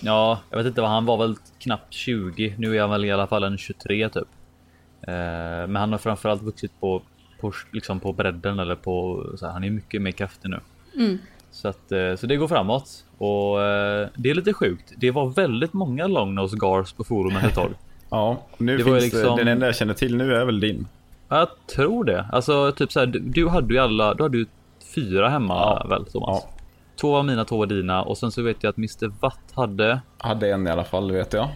Ja, 0.00 0.40
jag 0.50 0.58
vet 0.58 0.66
inte 0.66 0.80
vad 0.80 0.90
han 0.90 1.04
var 1.06 1.16
väl 1.16 1.34
knappt 1.58 1.94
20. 1.94 2.54
Nu 2.58 2.76
är 2.76 2.80
han 2.80 2.90
väl 2.90 3.04
i 3.04 3.10
alla 3.10 3.26
fall 3.26 3.44
en 3.44 3.58
23 3.58 4.08
typ. 4.08 4.28
Eh, 5.02 5.12
men 5.68 5.76
han 5.76 5.92
har 5.92 5.98
framförallt 5.98 6.42
vuxit 6.42 6.80
på, 6.80 7.02
på, 7.40 7.52
liksom 7.72 8.00
på 8.00 8.12
bredden 8.12 8.58
eller 8.58 8.74
på 8.74 9.24
så 9.36 9.46
här, 9.46 9.52
han 9.52 9.64
är 9.64 9.70
mycket 9.70 10.02
mer 10.02 10.10
kraftig 10.12 10.48
nu. 10.50 10.60
Mm. 10.96 11.18
Så 11.50 11.68
att 11.68 11.92
eh, 11.92 12.14
så 12.16 12.26
det 12.26 12.36
går 12.36 12.48
framåt 12.48 13.04
och 13.18 13.62
eh, 13.62 14.08
det 14.16 14.30
är 14.30 14.34
lite 14.34 14.52
sjukt. 14.52 14.92
Det 14.96 15.10
var 15.10 15.26
väldigt 15.30 15.72
många 15.72 16.06
long 16.06 16.34
nose 16.34 16.56
gars 16.56 16.92
på 16.92 17.04
forumet 17.04 17.44
ett 17.44 17.54
tag. 17.54 17.70
Ja, 18.12 18.42
nu 18.58 18.78
Det 18.78 18.84
finns 18.84 19.02
liksom- 19.02 19.36
den 19.36 19.48
enda 19.48 19.66
jag 19.66 19.76
känner 19.76 19.94
till 19.94 20.16
nu 20.16 20.34
är 20.34 20.44
väl 20.44 20.60
din. 20.60 20.86
Jag 21.30 21.48
tror 21.74 22.04
det. 22.04 22.26
Alltså 22.32 22.72
typ 22.72 22.92
så 22.92 23.00
här, 23.00 23.06
du, 23.06 23.18
du 23.18 23.48
hade 23.48 23.74
ju 23.74 23.80
alla, 23.80 24.14
du 24.14 24.22
hade 24.22 24.38
ju 24.38 24.46
fyra 24.94 25.28
hemma 25.28 25.54
Ja. 25.54 25.86
väl 25.88 26.04
Thomas? 26.06 26.42
Ja. 26.44 26.50
Två 27.00 27.12
var 27.12 27.22
mina, 27.22 27.44
två 27.44 27.56
var 27.58 27.66
dina 27.66 28.02
och 28.02 28.18
sen 28.18 28.30
så 28.30 28.42
vet 28.42 28.56
jag 28.62 28.70
att 28.70 28.76
Mr 28.78 29.12
Watt 29.20 29.40
hade. 29.54 30.00
Hade 30.18 30.50
en 30.52 30.66
i 30.66 30.70
alla 30.70 30.84
fall, 30.84 31.12
vet 31.12 31.32
jag. 31.32 31.48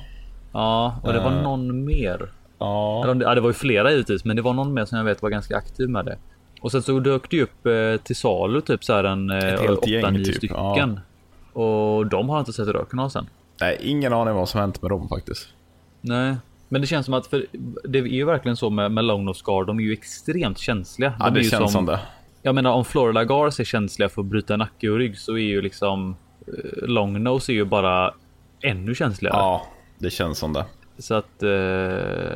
Ja, 0.52 0.94
och 1.02 1.12
det 1.12 1.18
var 1.20 1.30
Eh. 1.32 1.42
någon 1.42 1.84
mer. 1.84 2.30
Ja, 2.58 3.04
Eller 3.04 3.22
ja, 3.22 3.34
det 3.34 3.40
var 3.40 3.48
ju 3.48 3.54
flera 3.54 3.90
givetvis, 3.90 4.24
men 4.24 4.36
det 4.36 4.42
var 4.42 4.52
någon 4.52 4.74
mer 4.74 4.84
som 4.84 4.98
jag 4.98 5.04
vet 5.04 5.22
var 5.22 5.30
ganska 5.30 5.56
aktiv 5.56 5.88
med 5.88 6.04
det. 6.04 6.16
Och 6.60 6.72
sen 6.72 6.82
så 6.82 6.98
dök 7.00 7.30
det 7.30 7.36
ju 7.36 7.42
upp 7.42 7.66
eh, 7.66 8.02
till 8.04 8.16
salu 8.16 8.60
typ 8.60 8.84
så 8.84 8.92
här 8.94 9.04
en 9.04 9.30
eh, 9.30 9.36
Ett 9.38 9.60
helt 9.60 9.78
åtta, 9.78 9.90
gäng, 9.90 10.12
nio 10.12 10.24
typ. 10.24 10.34
stycken. 10.36 11.00
Och 11.52 12.06
de 12.06 12.28
har 12.28 12.38
inte 12.38 12.52
sett 12.52 12.68
röken 12.68 12.98
av 12.98 13.08
sen. 13.08 13.26
nej, 13.60 13.78
ingen 13.80 14.12
aning 14.12 14.34
vad 14.34 14.48
som 14.48 14.60
hänt 14.60 14.82
med 14.82 14.90
dem 14.90 15.08
faktiskt. 15.08 15.48
Nej, 16.00 16.36
men 16.74 16.80
det 16.80 16.86
känns 16.86 17.06
som 17.06 17.14
att 17.14 17.26
för 17.26 17.46
det 17.84 17.98
är 17.98 18.02
ju 18.02 18.24
verkligen 18.24 18.56
så 18.56 18.70
med, 18.70 18.92
med 18.92 19.04
long 19.04 19.24
nose 19.24 19.40
scar. 19.40 19.64
De 19.64 19.78
är 19.78 19.82
ju 19.82 19.92
extremt 19.92 20.58
känsliga. 20.58 21.14
Ja, 21.18 21.24
de 21.24 21.30
är 21.30 21.42
det 21.42 21.44
känns 21.44 21.72
som 21.72 21.86
det. 21.86 22.00
Jag 22.42 22.54
menar 22.54 22.72
om 22.72 22.84
Florida 22.84 23.24
Gars 23.24 23.60
är 23.60 23.64
känsliga 23.64 24.08
för 24.08 24.22
att 24.22 24.26
bryta 24.26 24.56
nacke 24.56 24.90
och 24.90 24.98
rygg 24.98 25.18
så 25.18 25.32
är 25.32 25.42
ju 25.42 25.62
liksom 25.62 26.16
eh, 26.46 26.88
long 26.88 27.22
nose 27.22 27.52
är 27.52 27.54
ju 27.54 27.64
bara 27.64 28.14
ännu 28.60 28.94
känsligare. 28.94 29.36
Ja, 29.36 29.66
det 29.98 30.10
känns 30.10 30.38
som 30.38 30.52
det. 30.52 30.64
Så 30.98 31.14
att 31.14 31.42
eh, 31.42 31.50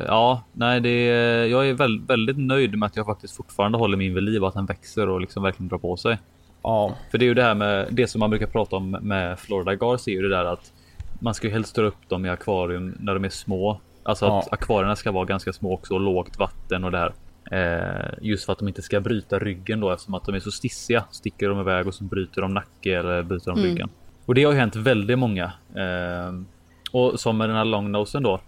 ja, 0.07 0.43
nej, 0.53 0.81
det, 0.81 1.05
jag 1.47 1.69
är 1.69 1.73
väl, 1.73 1.99
väldigt 1.99 2.37
nöjd 2.37 2.77
med 2.77 2.87
att 2.87 2.95
jag 2.95 3.05
faktiskt 3.05 3.35
fortfarande 3.35 3.77
håller 3.77 3.97
min 3.97 4.13
vid 4.13 4.23
liv 4.23 4.41
och 4.41 4.47
att 4.47 4.55
den 4.55 4.65
växer 4.65 5.09
och 5.09 5.21
liksom 5.21 5.43
verkligen 5.43 5.67
drar 5.67 5.77
på 5.77 5.97
sig. 5.97 6.17
Ja, 6.63 6.95
För 7.11 7.17
det 7.17 7.25
är 7.25 7.27
ju 7.27 7.33
det 7.33 7.43
här 7.43 7.55
med 7.55 7.87
det 7.91 8.07
som 8.07 8.19
man 8.19 8.29
brukar 8.29 8.47
prata 8.47 8.75
om 8.75 8.91
med 8.91 9.39
Florida 9.39 9.75
Gars 9.75 10.07
är 10.07 10.11
ju 10.11 10.21
det 10.21 10.29
där 10.29 10.45
att 10.45 10.73
man 11.19 11.33
ska 11.33 11.47
ju 11.47 11.53
helst 11.53 11.75
dra 11.75 11.83
upp 11.83 12.09
dem 12.09 12.25
i 12.25 12.29
akvarium 12.29 12.95
när 12.99 13.13
de 13.13 13.25
är 13.25 13.29
små. 13.29 13.79
Alltså 14.09 14.25
att 14.25 14.45
Ja. 14.45 14.47
akvarierna 14.51 14.95
ska 14.95 15.11
vara 15.11 15.25
ganska 15.25 15.53
små 15.53 15.73
också 15.73 15.93
och 15.93 15.99
lågt 15.99 16.39
vatten 16.39 16.83
och 16.83 16.91
det 16.91 16.97
här. 16.97 17.13
Eh, 17.51 18.13
just 18.21 18.45
för 18.45 18.53
att 18.53 18.59
de 18.59 18.67
inte 18.67 18.81
ska 18.81 18.99
bryta 18.99 19.39
ryggen 19.39 19.79
då 19.79 19.91
eftersom 19.91 20.13
att 20.13 20.25
de 20.25 20.35
är 20.35 20.39
så 20.39 20.51
stissiga. 20.51 21.05
Sticker 21.11 21.49
de 21.49 21.59
iväg 21.59 21.87
och 21.87 21.93
så 21.93 22.03
bryter 22.03 22.41
de 22.41 22.53
nacke 22.53 22.99
eller 22.99 23.23
bryter 23.23 23.51
de 23.51 23.59
ryggen. 23.63 23.89
Och 24.25 24.35
det 24.35 24.43
har 24.43 24.53
ju 24.53 24.59
hänt 24.59 24.75
väldigt 24.75 25.19
många. 25.19 25.51
Eh, 25.75 26.33
och 26.91 27.19
som 27.19 27.37
med 27.37 27.49
den 27.49 27.57
här 27.57 27.65
longnosen 27.65 28.23
då. 28.23 28.39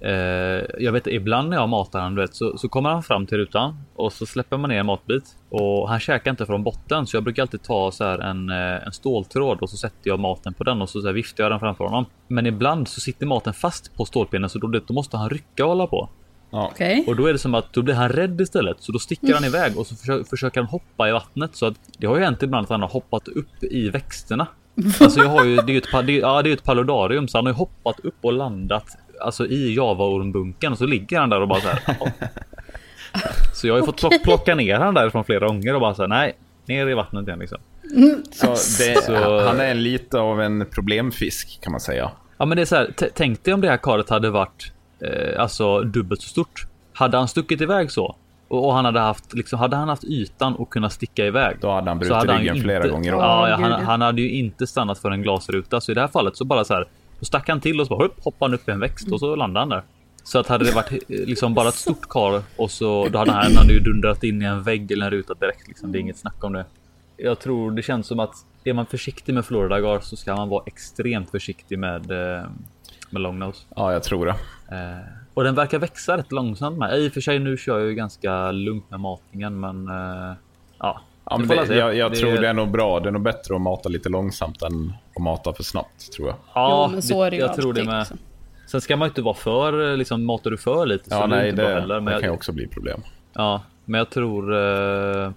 Eh, 0.00 0.64
jag 0.78 0.92
vet 0.92 1.06
ibland 1.06 1.48
när 1.48 1.56
jag 1.56 1.68
matar 1.68 2.00
han 2.00 2.16
vet, 2.16 2.34
så, 2.34 2.58
så 2.58 2.68
kommer 2.68 2.90
han 2.90 3.02
fram 3.02 3.26
till 3.26 3.38
rutan 3.38 3.80
och 3.94 4.12
så 4.12 4.26
släpper 4.26 4.56
man 4.56 4.70
ner 4.70 4.80
en 4.80 4.86
matbit 4.86 5.24
och 5.48 5.88
han 5.88 6.00
käkar 6.00 6.30
inte 6.30 6.46
från 6.46 6.62
botten 6.62 7.06
så 7.06 7.16
jag 7.16 7.24
brukar 7.24 7.42
alltid 7.42 7.62
ta 7.62 7.90
så 7.90 8.04
här 8.04 8.18
en, 8.18 8.50
eh, 8.50 8.86
en 8.86 8.92
ståltråd 8.92 9.58
och 9.60 9.70
så 9.70 9.76
sätter 9.76 10.10
jag 10.10 10.20
maten 10.20 10.54
på 10.54 10.64
den 10.64 10.82
och 10.82 10.88
så, 10.88 11.00
så 11.00 11.06
här 11.06 11.14
viftar 11.14 11.44
jag 11.44 11.52
den 11.52 11.60
framför 11.60 11.84
honom. 11.84 12.06
Men 12.28 12.46
ibland 12.46 12.88
så 12.88 13.00
sitter 13.00 13.26
maten 13.26 13.54
fast 13.54 13.94
på 13.96 14.04
stålpinnen 14.04 14.50
så 14.50 14.58
då, 14.58 14.68
då 14.86 14.94
måste 14.94 15.16
han 15.16 15.30
rycka 15.30 15.64
och 15.64 15.70
hålla 15.70 15.86
på. 15.86 16.08
ja. 16.50 16.70
Okej. 16.72 17.04
Och 17.06 17.16
då 17.16 17.26
är 17.26 17.32
det 17.32 17.38
som 17.38 17.54
att 17.54 17.72
då 17.72 17.82
blir 17.82 17.94
han 17.94 18.08
rädd 18.08 18.40
istället. 18.40 18.76
Så 18.80 18.92
då 18.92 18.98
sticker 18.98 19.34
han 19.34 19.44
iväg 19.44 19.78
och 19.78 19.86
så 19.86 19.96
försöker, 19.96 20.24
försöker 20.24 20.60
han 20.60 20.68
hoppa 20.68 21.08
i 21.08 21.12
vattnet. 21.12 21.56
Så 21.56 21.66
att 21.66 21.74
det 21.98 22.06
har 22.06 22.16
ju 22.16 22.24
hänt 22.24 22.42
ibland 22.42 22.64
att 22.64 22.70
han 22.70 22.82
har 22.82 22.88
hoppat 22.88 23.28
upp 23.28 23.64
i 23.64 23.88
växterna. 23.88 24.46
Alltså 25.00 25.20
jag 25.20 25.28
har 25.28 25.44
ju, 25.44 25.56
det 25.56 25.62
är 25.62 25.74
ju 25.74 25.78
ett, 25.78 26.06
det 26.06 26.16
är, 26.16 26.20
ja, 26.20 26.42
det 26.42 26.50
är 26.50 26.54
ett 26.54 26.64
paludarium 26.64 27.28
så 27.28 27.38
han 27.38 27.46
har 27.46 27.52
ju 27.52 27.56
hoppat 27.56 28.00
upp 28.00 28.14
och 28.20 28.32
landat 28.32 28.98
alltså 29.20 29.46
i 29.46 29.74
javaormbunken 29.74 30.72
och 30.72 30.78
så 30.78 30.86
ligger 30.86 31.18
han 31.20 31.30
där 31.30 31.40
och 31.40 31.48
bara 31.48 31.60
så 31.60 31.68
här. 31.68 31.80
ja. 31.86 32.06
Så 33.54 33.66
jag 33.66 33.74
har 33.74 33.78
ju 33.80 33.86
fått 33.86 34.00
plock, 34.00 34.12
plocka 34.24 34.54
ner 34.54 34.74
han 34.78 34.94
därifrån 34.94 35.24
flera 35.24 35.46
gånger 35.46 35.74
och 35.74 35.80
bara 35.80 35.94
så 35.94 36.02
här, 36.02 36.08
nej, 36.08 36.36
ner 36.66 36.86
i 36.88 36.94
vattnet 36.94 37.26
igen 37.26 37.38
liksom. 37.38 37.58
Så 38.32 38.46
det, 38.82 39.02
Så- 39.04 39.40
Han 39.46 39.60
är 39.60 39.70
en 39.70 39.82
lite 39.82 40.18
av 40.18 40.42
en 40.42 40.66
problemfisk 40.70 41.58
kan 41.62 41.72
man 41.72 41.80
säga. 41.80 42.10
Ja 42.38 42.44
men 42.46 42.56
det 42.56 42.62
är 42.62 42.66
så 42.66 42.76
här, 42.76 42.90
tänk 43.14 43.44
dig 43.44 43.54
om 43.54 43.60
det 43.60 43.68
här 43.68 43.76
karet 43.76 44.10
hade 44.10 44.30
varit 44.30 44.72
eh, 45.00 45.40
alltså 45.42 45.80
dubbelt 45.80 46.22
så 46.22 46.28
stort. 46.28 46.66
Hade 46.92 47.16
han 47.16 47.28
stuckit 47.28 47.60
iväg 47.60 47.90
så 47.90 48.16
och, 48.48 48.66
och 48.66 48.74
han 48.74 48.84
hade 48.84 49.00
haft 49.00 49.34
liksom, 49.34 49.58
hade 49.58 49.76
han 49.76 49.88
haft 49.88 50.04
ytan 50.04 50.54
och 50.54 50.70
kunnat 50.70 50.92
sticka 50.92 51.26
iväg. 51.26 51.56
Då 51.60 51.70
hade 51.70 51.90
han 51.90 51.96
så 51.96 52.00
brutit 52.00 52.16
hade 52.16 52.32
han 52.32 52.42
ju 52.42 52.48
ryggen 52.50 52.62
flera 52.64 52.76
inte- 52.76 52.88
gånger 52.88 53.14
om. 53.14 53.20
Ja, 53.20 53.56
han, 53.60 53.72
han 53.84 54.00
hade 54.00 54.22
ju 54.22 54.30
inte 54.30 54.66
stannat 54.66 54.98
för 54.98 55.10
en 55.10 55.22
glasruta 55.22 55.80
så 55.80 55.92
i 55.92 55.94
det 55.94 56.00
här 56.00 56.08
fallet 56.08 56.36
så 56.36 56.44
bara 56.44 56.64
så 56.64 56.74
här. 56.74 56.86
Då 57.18 57.24
stack 57.24 57.48
han 57.48 57.60
till 57.60 57.80
och 57.80 57.86
så 57.86 57.96
bara 57.96 58.06
upp, 58.06 58.24
hoppade 58.24 58.50
han 58.50 58.60
upp 58.60 58.68
i 58.68 58.72
en 58.72 58.80
växt 58.80 59.12
och 59.12 59.20
så 59.20 59.36
landade 59.36 59.60
han 59.60 59.68
där. 59.68 59.82
Så 60.24 60.38
att 60.38 60.46
hade 60.46 60.64
det 60.64 60.72
varit 60.72 61.08
liksom 61.08 61.54
bara 61.54 61.68
ett 61.68 61.74
stort 61.74 62.08
kar 62.08 62.42
och 62.56 62.70
så 62.70 63.08
då 63.08 63.18
hade 63.18 63.32
han, 63.32 63.68
ju 63.68 63.80
dundrat 63.80 64.24
in 64.24 64.42
i 64.42 64.44
en 64.44 64.62
vägg 64.62 64.92
eller 64.92 65.06
en 65.06 65.10
ruta 65.10 65.34
direkt. 65.34 65.68
Liksom. 65.68 65.92
Det 65.92 65.98
är 65.98 66.00
inget 66.00 66.18
snack 66.18 66.44
om 66.44 66.52
det. 66.52 66.64
Jag 67.16 67.38
tror 67.38 67.70
det 67.70 67.82
känns 67.82 68.06
som 68.06 68.20
att 68.20 68.34
är 68.64 68.72
man 68.72 68.86
försiktig 68.86 69.34
med 69.34 69.44
Florida 69.44 69.80
Gar 69.80 70.00
så 70.00 70.16
ska 70.16 70.36
man 70.36 70.48
vara 70.48 70.62
extremt 70.66 71.30
försiktig 71.30 71.78
med, 71.78 72.10
eh, 72.10 72.46
med 73.10 73.22
Longnose. 73.22 73.66
Ja, 73.76 73.92
jag 73.92 74.02
tror 74.02 74.26
det. 74.26 74.36
Eh, 74.76 75.06
och 75.34 75.44
den 75.44 75.54
verkar 75.54 75.78
växa 75.78 76.16
rätt 76.16 76.32
långsamt 76.32 76.78
med. 76.78 76.98
I 76.98 77.08
och 77.08 77.12
för 77.12 77.20
sig 77.20 77.38
nu 77.38 77.56
kör 77.56 77.78
jag 77.78 77.88
ju 77.88 77.94
ganska 77.94 78.52
lugnt 78.52 78.90
med 78.90 79.00
matningen 79.00 79.60
men 79.60 79.88
eh, 79.88 80.36
ja. 80.78 81.00
Ja, 81.30 81.38
men 81.38 81.48
det, 81.48 81.76
jag 81.76 81.96
jag 81.96 82.10
Det- 82.12 82.16
tror 82.16 82.32
det 82.32 82.48
är 82.48 82.52
nog 82.52 82.70
bra. 82.70 83.00
Det 83.00 83.08
är 83.08 83.12
nog 83.12 83.22
bättre 83.22 83.54
att 83.54 83.60
mata 83.60 83.88
lite 83.88 84.08
långsamt 84.08 84.62
än 84.62 84.92
att 85.16 85.22
mata 85.22 85.52
för 85.52 85.62
snabbt, 85.62 86.12
tror 86.12 86.28
jag. 86.28 86.36
Ja, 86.54 86.86
jo, 86.88 86.92
men 86.92 87.02
så 87.02 87.22
är 87.22 87.30
det 87.30 87.36
jag 87.36 87.54
tror 87.56 87.72
det 87.74 87.84
med. 87.84 87.98
liksom. 87.98 88.18
Sen 88.66 88.80
ska 88.80 88.96
man 88.96 89.08
inte 89.08 89.22
vara 89.22 89.34
för 89.34 89.90
eh, 89.90 89.96
liksom 89.96 90.24
matar 90.24 90.50
du 90.50 90.56
för 90.56 90.86
lite 90.86 91.10
så 91.10 91.14
Ja, 91.16 91.20
det 91.20 91.26
nej, 91.36 91.48
inte 91.50 91.62
det, 91.62 91.68
bra 91.68 91.80
heller. 91.80 91.94
Men 91.94 92.04
det 92.04 92.10
jag, 92.12 92.20
kan 92.20 92.30
ju 92.30 92.34
också 92.34 92.52
bli 92.52 92.66
problem. 92.66 93.00
Ja, 93.32 93.62
men 93.84 93.98
jag 93.98 94.10
tror. 94.10 94.54
Eh, 94.54 95.32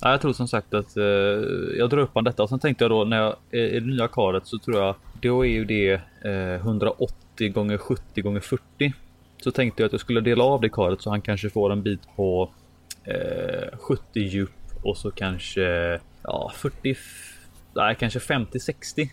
ja, 0.00 0.10
jag 0.10 0.20
tror 0.20 0.32
som 0.32 0.48
sagt 0.48 0.74
att 0.74 0.96
eh, 0.96 1.04
jag 1.78 1.90
drar 1.90 1.98
upp 1.98 2.16
an 2.16 2.24
detta 2.24 2.42
och 2.42 2.48
sen 2.48 2.58
tänkte 2.58 2.84
jag 2.84 2.90
då 2.90 3.04
när 3.04 3.16
jag 3.22 3.36
är 3.50 3.58
i 3.74 3.80
det 3.80 3.86
nya 3.86 4.08
karet 4.08 4.46
så 4.46 4.58
tror 4.58 4.78
jag 4.80 4.94
då 5.22 5.46
är 5.46 5.50
ju 5.50 5.64
det 5.64 6.00
eh, 6.24 6.54
180 6.54 7.52
gånger 7.52 7.78
70 7.78 8.22
gånger 8.22 8.40
40. 8.40 8.92
Så 9.44 9.50
tänkte 9.50 9.82
jag 9.82 9.86
att 9.86 9.92
jag 9.92 10.00
skulle 10.00 10.20
dela 10.20 10.44
av 10.44 10.60
det 10.60 10.68
karet 10.68 11.02
så 11.02 11.10
han 11.10 11.20
kanske 11.20 11.50
får 11.50 11.72
en 11.72 11.82
bit 11.82 12.00
på 12.16 12.50
eh, 13.04 13.78
70 13.78 14.02
djup 14.20 14.50
och 14.84 14.96
så 14.96 15.10
kanske 15.10 16.00
ja 16.22 16.52
40. 16.54 16.90
f- 16.90 17.30
Nej, 17.74 17.96
kanske 17.98 18.20
50 18.20 18.60
60 18.60 19.10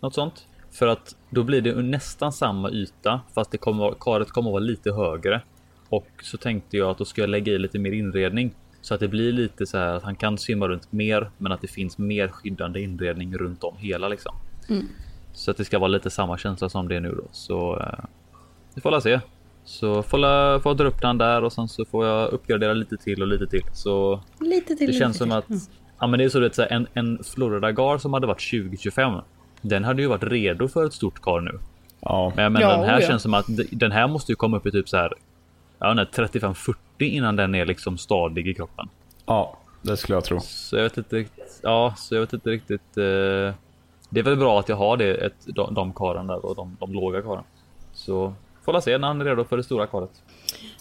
något 0.00 0.14
sånt. 0.14 0.46
För 0.70 0.86
att 0.86 1.16
då 1.30 1.42
blir 1.42 1.60
det 1.60 1.74
nästan 1.82 2.32
samma 2.32 2.70
yta 2.70 3.20
fast 3.34 3.50
det 3.50 3.58
kommer, 3.58 3.94
karet 4.00 4.30
kommer 4.30 4.50
att 4.50 4.52
vara 4.52 4.60
lite 4.62 4.92
högre. 4.92 5.42
Och 5.88 6.06
så 6.22 6.36
tänkte 6.36 6.76
jag 6.76 6.90
att 6.90 6.98
då 6.98 7.04
ska 7.04 7.20
jag 7.20 7.30
lägga 7.30 7.52
i 7.52 7.58
lite 7.58 7.78
mer 7.78 7.92
inredning. 7.92 8.54
Så 8.80 8.94
att 8.94 9.00
det 9.00 9.08
blir 9.08 9.32
lite 9.32 9.66
så 9.66 9.78
här 9.78 9.94
att 9.94 10.02
han 10.02 10.16
kan 10.16 10.38
simma 10.38 10.68
runt 10.68 10.92
mer 10.92 11.30
men 11.38 11.52
att 11.52 11.60
det 11.60 11.68
finns 11.68 11.98
mer 11.98 12.28
skyddande 12.28 12.80
inredning 12.80 13.36
runt 13.38 13.64
om 13.64 13.76
hela 13.78 14.08
liksom. 14.08 14.34
Så 15.32 15.50
att 15.50 15.56
det 15.56 15.64
ska 15.64 15.78
vara 15.78 15.88
lite 15.88 16.10
samma 16.10 16.38
känsla 16.38 16.68
som 16.68 16.88
det 16.88 16.96
är 16.96 17.00
nu 17.00 17.10
då. 17.10 17.24
Så 17.32 17.80
eh, 17.80 18.04
vi 18.74 18.80
får 18.80 18.90
la 18.90 19.00
se. 19.00 19.20
Så 19.64 20.02
får 20.02 20.20
jag, 20.20 20.62
får 20.62 20.70
jag 20.70 20.76
dra 20.76 20.84
upp 20.84 21.00
den 21.00 21.18
där 21.18 21.44
och 21.44 21.52
sen 21.52 21.68
så 21.68 21.84
får 21.84 22.06
jag 22.06 22.28
uppgradera 22.32 22.72
lite 22.72 22.96
till 22.96 23.22
och 23.22 23.28
lite 23.28 23.46
till. 23.46 23.62
Så 23.72 24.20
Lite 24.40 24.66
till. 24.66 24.76
det 24.76 24.86
lite 24.86 24.98
känns 24.98 25.16
som 25.16 25.28
till. 25.28 25.38
att 25.38 25.70
ja, 26.00 26.06
men 26.06 26.18
det 26.18 26.24
är 26.24 26.28
så 26.28 26.44
att 26.46 26.58
en, 26.58 26.86
en 26.94 27.18
Florida 27.24 27.72
Gar 27.72 27.98
som 27.98 28.12
hade 28.12 28.26
varit 28.26 28.50
2025. 28.50 29.12
Den 29.60 29.84
hade 29.84 30.02
ju 30.02 30.08
varit 30.08 30.24
redo 30.24 30.68
för 30.68 30.86
ett 30.86 30.92
stort 30.92 31.20
kar 31.20 31.40
nu. 31.40 31.58
Ja, 32.00 32.32
Men 32.36 32.42
jag 32.42 32.52
menar, 32.52 32.70
Ja, 32.70 32.76
den 32.76 32.88
här 32.88 33.00
ja. 33.00 33.06
känns 33.08 33.22
som 33.22 33.34
att 33.34 33.46
den 33.70 33.92
här 33.92 34.08
måste 34.08 34.32
ju 34.32 34.36
komma 34.36 34.56
upp 34.56 34.66
i 34.66 34.70
typ 34.70 34.88
så 34.88 34.96
här. 34.96 35.12
Ja, 35.78 35.94
nej, 35.94 36.06
35-40 36.12 36.74
innan 36.98 37.36
den 37.36 37.54
är 37.54 37.66
liksom 37.66 37.98
stadig 37.98 38.48
i 38.48 38.54
kroppen. 38.54 38.88
ja, 39.26 39.58
det 39.82 39.96
skulle 39.96 40.16
jag 40.16 40.24
tro. 40.24 40.40
Så 40.40 40.76
jag 40.76 40.82
vet 40.82 40.96
inte 40.96 41.16
riktigt. 41.16 41.60
Ja, 41.62 41.94
så 41.96 42.14
jag 42.14 42.20
vet 42.20 42.32
inte 42.32 42.50
riktigt. 42.50 42.96
Eh, 42.96 43.54
det 44.10 44.20
är 44.20 44.22
väl 44.22 44.36
bra 44.36 44.60
att 44.60 44.68
jag 44.68 44.76
har 44.76 44.96
det, 44.96 45.14
ett, 45.14 45.34
de, 45.46 45.74
de 45.74 45.92
karen 45.92 46.26
där 46.26 46.46
och 46.46 46.56
de, 46.56 46.76
de 46.80 46.92
låga 46.92 47.22
karen. 47.22 47.44
Så 47.92 48.34
får 48.64 48.72
la 48.72 48.80
se 48.80 48.98
när 48.98 49.08
han 49.08 49.20
är 49.20 49.24
redo 49.24 49.44
för 49.44 49.56
det 49.56 49.62
stora 49.62 49.86
karet. 49.86 50.22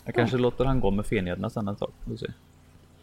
Jag 0.06 0.16
kanske 0.16 0.38
låter 0.38 0.66
han 0.66 0.80
gå 0.80 0.92
med 0.92 1.06
fengäddorna 1.06 1.50
sen 1.50 1.68
ett 1.68 1.80
tag. 1.80 1.92
Får 2.08 2.16
se. 2.16 2.28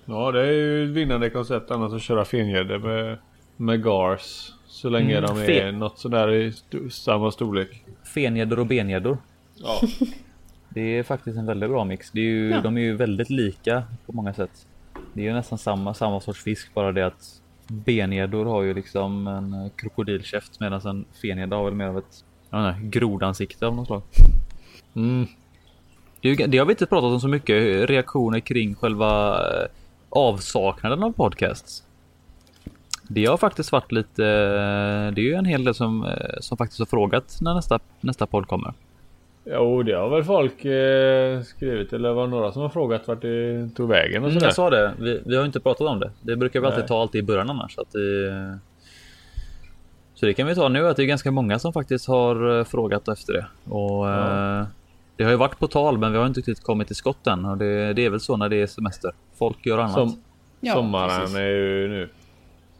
Ja, 0.04 0.32
det 0.32 0.40
är 0.40 0.52
ju 0.52 0.84
ett 0.84 0.90
vinnande 0.90 1.30
koncept 1.30 1.70
annars 1.70 1.92
att 1.92 2.02
köra 2.02 2.24
fengäddor 2.24 2.78
med, 2.78 3.18
med 3.56 3.82
gars. 3.84 4.52
Så 4.66 4.88
länge 4.88 5.18
Mm, 5.18 5.30
de 5.30 5.40
är 5.42 5.46
fe- 5.46 5.72
något 5.72 5.98
sådär 5.98 6.30
i 6.32 6.48
st- 6.48 6.90
samma 6.90 7.30
storlek. 7.30 7.84
Fengäddor 8.14 8.58
och 8.58 8.66
bengäddor. 8.66 9.18
Ja. 9.54 9.80
Det 10.70 10.80
är 10.98 11.02
faktiskt 11.02 11.38
en 11.38 11.46
väldigt 11.46 11.70
bra 11.70 11.84
mix. 11.84 12.10
Det 12.10 12.20
är 12.20 12.24
ju, 12.24 12.50
Ja. 12.50 12.60
De 12.60 12.76
är 12.76 12.80
ju 12.80 12.96
väldigt 12.96 13.30
lika 13.30 13.82
på 14.06 14.12
många 14.12 14.34
sätt. 14.34 14.66
Det 15.12 15.20
är 15.20 15.24
ju 15.24 15.32
nästan 15.32 15.58
samma, 15.58 15.94
samma 15.94 16.20
sorts 16.20 16.42
fisk, 16.42 16.74
bara 16.74 16.92
det 16.92 17.06
att 17.06 17.42
bengäddor 17.68 18.44
har 18.44 18.62
ju 18.62 18.74
liksom 18.74 19.26
en 19.26 19.70
krokodilkäft 19.76 20.60
medan 20.60 20.80
en 20.86 21.04
fengädda 21.22 21.56
har 21.56 21.64
väl 21.64 21.74
mer 21.74 21.86
av 21.86 21.98
ett 21.98 22.24
jag 22.50 22.74
grodansikte 22.90 23.66
av 23.66 23.74
något 23.76 23.86
slag. 23.86 24.02
Mm. 24.98 25.26
Det, 26.50 26.58
har 26.58 26.66
vi 26.66 26.72
inte 26.72 26.86
pratat 26.86 27.12
om 27.12 27.20
så 27.20 27.28
mycket, 27.28 27.90
reaktioner 27.90 28.40
kring 28.40 28.74
själva 28.74 29.38
eh, 29.38 29.66
avsaknaden 30.10 31.02
av 31.02 31.12
podcasts. 31.12 31.82
Det 33.02 33.26
har 33.26 33.36
faktiskt 33.36 33.72
varit 33.72 33.92
lite, 33.92 34.24
eh, 34.24 35.14
det 35.14 35.20
är 35.20 35.24
ju 35.24 35.34
en 35.34 35.44
hel 35.44 35.64
del 35.64 35.74
som, 35.74 36.04
eh, 36.04 36.10
som 36.40 36.56
faktiskt 36.56 36.78
har 36.78 36.86
frågat 36.86 37.38
när 37.40 37.54
nästa, 37.54 37.78
nästa 38.00 38.26
podd 38.26 38.46
kommer. 38.48 38.72
Jo, 39.44 39.82
det 39.82 39.92
har 39.92 40.08
väl 40.08 40.24
folk 40.24 40.64
eh, 40.64 41.42
skrivit. 41.42 41.92
Eller 41.92 42.12
var 42.12 42.22
det 42.24 42.30
några 42.30 42.52
som 42.52 42.62
har 42.62 42.68
frågat 42.68 43.08
vart 43.08 43.22
det 43.22 43.68
tog 43.76 43.88
vägen 43.88 44.24
och 44.24 44.28
Mm, 44.30 44.40
sådär. 44.40 44.46
jag 44.46 44.54
sa 44.54 44.70
det, 44.70 44.92
vi, 44.98 45.20
vi 45.24 45.36
har 45.36 45.44
inte 45.44 45.60
pratat 45.60 45.88
om 45.88 46.00
det. 46.00 46.10
Det 46.22 46.36
brukar 46.36 46.60
vi 46.60 46.66
alltid 46.66 46.78
Nej. 46.80 46.88
ta 46.88 47.00
alltid 47.00 47.18
i 47.18 47.22
början 47.26 47.50
annars. 47.50 47.74
Så, 47.74 47.80
att 47.80 47.92
det... 47.92 48.58
så 50.14 50.26
det 50.26 50.34
kan 50.34 50.46
vi 50.46 50.54
ta 50.54 50.68
nu, 50.68 50.88
att 50.88 50.96
det 50.96 51.02
är 51.02 51.06
ganska 51.06 51.30
många 51.30 51.58
som 51.58 51.72
faktiskt 51.72 52.08
har 52.08 52.64
frågat 52.64 53.08
efter 53.08 53.32
det. 53.32 53.46
Och, 53.74 54.06
Ja. 54.06 54.60
eh, 54.60 54.66
det 55.18 55.24
har 55.24 55.30
ju 55.30 55.36
varit 55.36 55.58
på 55.58 55.66
tal, 55.68 55.98
men 55.98 56.12
vi 56.12 56.18
har 56.18 56.26
inte 56.26 56.38
riktigt 56.40 56.62
kommit 56.62 56.86
till 56.86 56.96
skott 56.96 57.26
än. 57.26 57.44
Och 57.44 57.58
det, 57.58 57.92
det 57.92 58.04
är 58.06 58.10
väl 58.10 58.20
så 58.20 58.36
när 58.36 58.48
det 58.48 58.56
är 58.62 58.66
semester. 58.66 59.12
Folk 59.38 59.66
gör 59.66 59.78
annat. 59.78 59.94
Som, 59.94 60.22
Ja, 60.60 60.74
sommaren 60.74 61.20
precis. 61.20 61.36
är 61.36 61.48
ju 61.48 61.88
nu. 61.88 62.08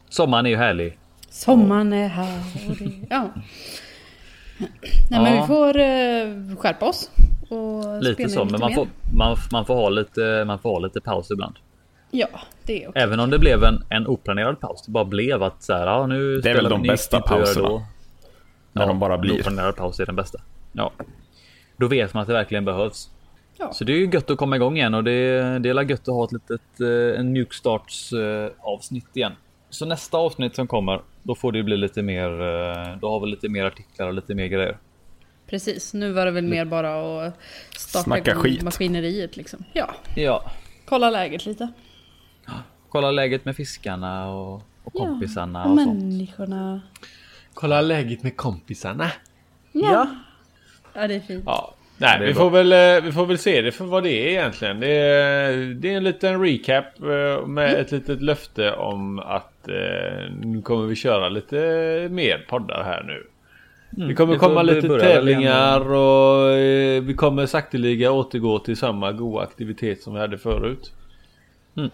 Sommaren 0.09 0.47
är 0.47 0.51
ju 0.51 0.57
härlig. 0.57 0.99
Sommaren 1.31 1.93
är 1.93 2.09
här 2.09 2.39
och 2.69 2.77
det... 2.77 2.91
Ja. 3.11 3.29
Nej 5.11 5.23
men 5.23 5.35
Ja. 5.37 5.41
vi 5.41 5.47
får 5.47 5.79
uh, 5.79 6.57
skärpa 6.57 6.87
oss. 6.87 7.11
Och 7.49 8.03
Lite 8.03 8.29
så, 8.29 8.45
lite 8.45 8.53
men 8.53 8.61
man 8.61 8.71
mer. 8.71 8.77
får, 8.77 8.87
man, 9.17 9.37
man, 9.53 9.65
får 9.67 9.75
ha 9.75 9.89
lite, 9.89 10.45
man 10.47 10.59
får 10.59 10.71
ha 10.71 10.79
lite 10.79 11.01
paus 11.01 11.31
ibland. 11.31 11.55
Ja, 12.11 12.29
det 12.67 12.85
är 12.85 12.89
okej. 12.89 13.03
Även 13.03 13.21
om 13.21 13.31
det 13.31 13.39
blev 13.39 13.65
en, 13.65 13.83
en 13.89 14.07
oplanerad 14.07 14.61
paus. 14.61 14.83
Det 14.87 14.91
bara 14.93 15.05
blev 15.05 15.43
att 15.43 15.63
så 15.63 15.73
här, 15.73 15.87
ja, 15.87 16.07
nu 16.07 16.41
Det 16.41 16.51
är 16.51 16.55
väl 16.55 16.69
de 16.69 16.83
bästa 16.83 17.17
gör 17.17 17.23
pauserna. 17.23 17.87
När 18.73 18.87
de 18.87 18.99
bara 18.99 19.15
en 19.15 19.21
blir. 19.21 19.41
Oplanerad 19.41 19.77
paus 19.77 20.01
är 20.01 20.07
den 20.07 20.17
bästa. 20.17 20.39
Ja. 20.73 20.93
Då 21.79 21.89
vet 21.89 22.15
man 22.15 22.21
att 22.21 22.27
det 22.27 22.33
verkligen 22.35 22.65
behövs. 22.65 23.11
Ja. 23.59 23.73
Så 23.73 23.85
det 23.85 23.93
är 23.93 23.97
ju 23.97 24.11
gött 24.13 24.31
att 24.31 24.39
komma 24.39 24.57
igång 24.57 24.77
igen 24.77 24.95
och 24.95 25.05
det, 25.05 25.59
det 25.59 25.69
är 25.69 25.91
gött 25.91 26.01
att 26.01 26.15
ha 26.15 26.25
ett 26.25 26.33
litet 26.33 26.81
eh, 26.81 27.21
en 27.21 27.33
mjukstarts 27.33 28.13
eh, 28.13 28.51
avsnitt 28.61 29.17
igen. 29.17 29.33
Så 29.71 29.87
nästa 29.87 30.17
avsnitt 30.19 30.55
som 30.55 30.67
kommer, 30.67 31.01
då 31.23 31.35
får 31.35 31.53
det 31.53 31.63
bli 31.63 31.77
lite 31.77 32.03
mer. 32.03 32.31
Eh, 32.31 32.97
då 33.01 33.11
har 33.11 33.21
vi 33.21 33.27
lite 33.27 33.49
mer 33.49 33.65
artiklar 33.65 34.07
och 34.07 34.15
lite 34.15 34.35
mer 34.35 34.47
grejer. 34.47 34.79
Precis, 35.47 35.95
nu 35.95 36.13
var 36.13 36.25
det 36.25 36.31
väl 36.31 36.45
mer 36.45 36.65
bara 36.65 37.27
att 37.27 37.35
starta 37.77 38.05
Snacka 38.05 38.31
igång 38.31 38.43
skit. 38.43 38.63
maskineriet 38.63 39.37
liksom. 39.37 39.65
Ja, 39.73 39.91
Ja, 40.17 40.51
kolla 40.85 41.11
läget 41.11 41.47
lite. 41.47 41.69
kolla 42.89 43.11
läget 43.11 43.45
med 43.45 43.57
fiskarna 43.57 44.31
och, 44.31 44.63
och 44.85 44.93
kompisarna 44.93 45.65
och 45.65 45.71
och 45.73 45.79
sånt. 45.81 46.03
människorna. 46.03 46.81
Kolla 47.55 47.81
läget 47.81 48.23
med 48.23 48.37
kompisarna. 48.37 49.11
Ja. 49.73 49.93
ja, 49.93 50.07
det 50.95 51.15
är 51.15 51.21
fint. 51.21 51.43
Ja. 51.47 51.75
Nej, 52.01 52.19
Det 52.19 52.25
är 52.25 52.29
vi 52.29 52.35
får, 52.35 52.51
väl, 52.51 52.73
eh, 52.73 53.05
vi 53.05 53.13
får 53.13 53.27
väl 53.27 53.39
se 53.39 53.63
det 53.63 53.73
för 53.73 53.85
vad 53.85 54.03
det 54.03 54.11
är 54.11 54.29
egentligen. 54.29 54.81
Det 54.81 54.89
är, 54.89 55.57
det 55.75 55.93
är 55.93 55.97
en 55.97 56.05
liten 56.05 56.43
recap 56.43 56.85
eh, 57.01 57.47
med 57.47 57.75
ett 57.75 57.93
litet 57.93 58.23
löfte 58.23 58.73
om 58.73 59.19
att 59.19 59.69
eh, 59.69 60.31
nu 60.41 60.63
kommer 60.63 60.87
vi 60.87 60.97
köra 60.97 61.29
lite 61.29 61.57
mer 62.11 62.47
poddar 62.49 62.85
här 62.85 63.03
nu. 63.03 63.27
Det 63.91 64.15
kommer 64.15 64.37
komma 64.37 64.63
lite 64.63 64.89
tävlingar 65.01 65.93
och 65.93 66.51
eh, 66.51 67.03
vi 67.03 67.15
kommer 67.15 67.47
sakteliga 67.47 68.13
återgå 68.13 68.59
till 68.59 68.77
samma 68.77 69.13
goda 69.13 69.43
aktivitet 69.43 70.03
som 70.03 70.15
vi 70.15 70.21
hade 70.21 70.39
förut. 70.39 70.93
Mm. 71.77 71.91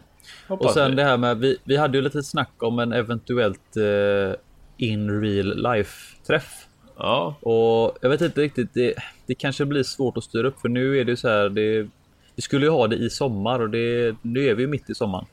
Och 0.49 0.71
sen 0.71 0.91
vi. 0.91 0.97
det 0.97 1.05
här 1.05 1.17
med, 1.17 1.39
vi, 1.39 1.57
vi 1.65 1.77
hade 1.77 1.99
ju 1.99 2.05
lite 2.05 2.23
snack 2.23 2.53
om 2.59 2.79
en 2.79 2.93
eventuellt 2.93 3.77
eh, 3.77 4.35
in 4.77 5.21
real 5.21 5.73
life 5.73 6.17
träff. 6.27 6.67
Ja, 6.97 7.37
Och 7.41 7.99
jag 8.01 8.11
vet 8.11 8.21
inte 8.21 8.41
riktigt, 8.41 8.75
det, 8.75 8.95
det 9.27 9.35
kanske 9.35 9.65
blir 9.65 9.83
svårt 9.83 10.17
att 10.17 10.25
styra 10.25 10.49
upp 10.49 10.61
för 10.61 10.69
nu 10.69 11.01
är 11.01 11.05
det 11.05 11.11
ju 11.11 11.17
så 11.17 11.29
här, 11.29 11.49
det, 11.49 11.89
vi 12.35 12.43
skulle 12.43 12.67
ju 12.67 12.71
ha 12.71 12.89
det 12.89 12.97
i 12.97 13.11
sommar 13.11 13.61
och 13.61 13.71
det, 13.71 14.17
nu 14.23 14.47
är 14.47 14.55
vi 14.55 14.63
ju 14.63 14.69
mitt 14.69 14.91
i 14.91 14.95
sommaren. 14.95 15.27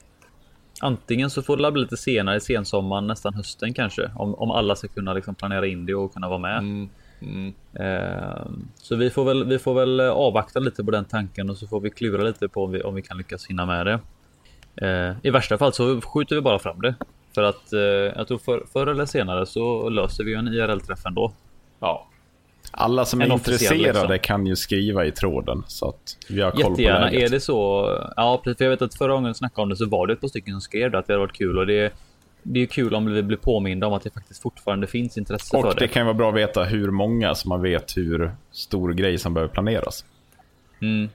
Antingen 0.81 1.29
så 1.29 1.41
får 1.41 1.57
det 1.57 1.71
bli 1.71 1.81
lite 1.81 1.97
senare, 1.97 2.39
sensommaren, 2.39 3.07
nästan 3.07 3.33
hösten 3.33 3.73
kanske. 3.73 4.11
Om, 4.15 4.35
om 4.35 4.51
alla 4.51 4.75
ska 4.75 4.87
kunna 4.87 5.13
liksom 5.13 5.35
planera 5.35 5.67
in 5.67 5.85
det 5.85 5.95
och 5.95 6.13
kunna 6.13 6.29
vara 6.29 6.39
med. 6.39 6.57
mm, 6.57 6.89
mm. 7.21 7.53
Eh, 7.73 8.45
så 8.75 8.95
vi 8.95 9.09
får, 9.09 9.25
väl, 9.25 9.43
vi 9.43 9.59
får 9.59 9.73
väl 9.73 9.99
avvakta 9.99 10.59
lite 10.59 10.83
på 10.83 10.91
den 10.91 11.05
tanken 11.05 11.49
och 11.49 11.57
så 11.57 11.67
får 11.67 11.79
vi 11.79 11.89
klura 11.89 12.23
lite 12.23 12.47
på 12.47 12.63
om 12.63 12.71
vi, 12.71 12.81
om 12.81 12.95
vi 12.95 13.01
kan 13.01 13.17
lyckas 13.17 13.47
hinna 13.47 13.65
med 13.65 13.85
det. 13.85 13.99
Eh, 14.75 15.15
I 15.21 15.29
värsta 15.29 15.57
fall 15.57 15.73
så 15.73 16.01
skjuter 16.01 16.35
vi 16.35 16.41
bara 16.41 16.59
fram 16.59 16.81
det. 16.81 16.95
För 17.35 17.43
att 17.43 17.73
eh, 17.73 17.79
jag 17.79 18.27
tror 18.27 18.37
för, 18.37 18.63
förr 18.73 18.87
eller 18.87 19.05
senare 19.05 19.45
så 19.45 19.89
löser 19.89 20.23
vi 20.23 20.33
en 20.33 20.47
IRL-träff 20.47 21.05
ändå. 21.05 21.33
Ja. 21.81 22.07
Alla 22.73 23.05
som 23.05 23.21
är 23.21 23.25
En 23.25 23.31
officiell, 23.31 23.73
intresserade 23.79 24.13
liksom. 24.13 24.27
kan 24.27 24.45
ju 24.47 24.55
skriva 24.55 25.05
i 25.05 25.11
tråden 25.11 25.63
så 25.67 25.89
att 25.89 26.17
vi 26.29 26.41
har 26.41 26.51
koll 26.51 26.61
på 26.63 26.69
Jättegärna. 26.69 27.05
läget. 27.05 27.21
Är 27.23 27.29
det 27.29 27.39
så? 27.39 27.87
Ja, 28.15 28.41
precis. 28.43 28.57
För 28.57 28.65
jag 28.65 28.69
vet 28.69 28.81
att 28.81 28.95
förra 28.95 29.13
gången 29.13 29.27
vi 29.27 29.33
snackade 29.33 29.61
om 29.63 29.69
det 29.69 29.75
så 29.75 29.85
var 29.89 30.07
det 30.07 30.13
ett 30.13 30.21
par 30.21 30.27
stycken 30.27 30.53
som 30.53 30.61
skrev 30.61 30.91
det, 30.91 30.97
att 30.99 31.07
det 31.07 31.13
hade 31.13 31.19
varit 31.25 31.37
kul 31.37 31.57
och 31.57 31.67
det 31.67 31.93
det 32.43 32.59
är 32.59 32.65
kul 32.65 32.95
om 32.95 33.13
vi 33.13 33.23
blir 33.23 33.37
påminda 33.37 33.87
om 33.87 33.93
att 33.93 34.03
det 34.03 34.09
faktiskt 34.13 34.41
fortfarande 34.41 34.87
finns 34.87 35.17
intresse 35.17 35.57
Och 35.57 35.63
för 35.63 35.73
det 35.73 35.79
det. 35.79 35.87
kan 35.87 36.05
vara 36.05 36.13
bra 36.13 36.29
att 36.29 36.35
veta 36.35 36.63
hur 36.63 36.91
många 36.91 37.35
så 37.35 37.49
man 37.49 37.61
vet 37.61 37.97
hur 37.97 38.31
stor 38.51 38.93
grej 38.93 39.17
som 39.17 39.33
behöver 39.33 39.53
planeras. 39.53 40.05
Mm. 40.81 41.09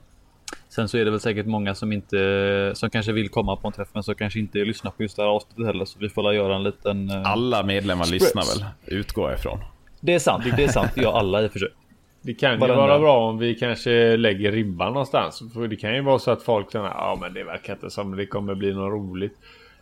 Sen 0.69 0.87
så 0.87 0.97
är 0.97 1.05
det 1.05 1.11
väl 1.11 1.19
säkert 1.19 1.45
många 1.45 1.75
som 1.75 1.91
inte 1.91 2.71
som 2.75 2.89
kanske 2.89 3.11
vill 3.11 3.29
komma 3.29 3.55
på 3.55 3.67
en 3.67 3.73
träff 3.73 3.87
men 3.93 4.03
som 4.03 4.15
kanske 4.15 4.39
inte 4.39 4.57
lyssnar 4.57 4.91
på 4.91 5.03
just 5.03 5.15
det 5.15 5.21
här 5.23 5.29
avsnittet 5.29 5.65
heller 5.65 5.85
så 5.85 5.99
vi 5.99 6.09
får 6.09 6.23
la 6.23 6.33
göra 6.33 6.55
en 6.55 6.63
liten. 6.63 7.09
eh, 7.09 7.31
Alla 7.31 7.63
medlemmar 7.63 8.03
Spreads. 8.05 8.23
lyssnar 8.23 8.43
väl, 8.59 8.65
utgår 8.85 9.29
jag 9.29 9.39
ifrån. 9.39 9.59
Det 9.99 10.13
är 10.13 10.19
sant, 10.19 10.43
det 10.57 10.63
är 10.63 10.67
sant. 10.67 10.91
Ja, 10.95 11.19
alla 11.19 11.43
i 11.43 11.47
och 11.47 11.51
för 11.51 11.59
sig. 11.59 11.69
Det 12.21 12.33
kan 12.33 12.51
ju 12.51 12.57
Varandra. 12.57 12.87
vara 12.87 12.99
bra 12.99 13.29
om 13.29 13.37
vi 13.37 13.55
kanske 13.55 14.17
lägger 14.17 14.51
ribban 14.51 14.93
någonstans. 14.93 15.43
För 15.53 15.67
det 15.67 15.75
kan 15.75 15.95
ju 15.95 16.01
vara 16.01 16.19
så 16.19 16.31
att 16.31 16.43
folk 16.43 16.71
känner 16.71 16.87
ja 16.87 17.17
men 17.21 17.33
det 17.33 17.43
verkar 17.43 17.73
inte 17.73 17.89
som 17.89 18.15
det 18.15 18.25
kommer 18.25 18.55
bli 18.55 18.73
något 18.73 18.91
roligt. 18.91 19.33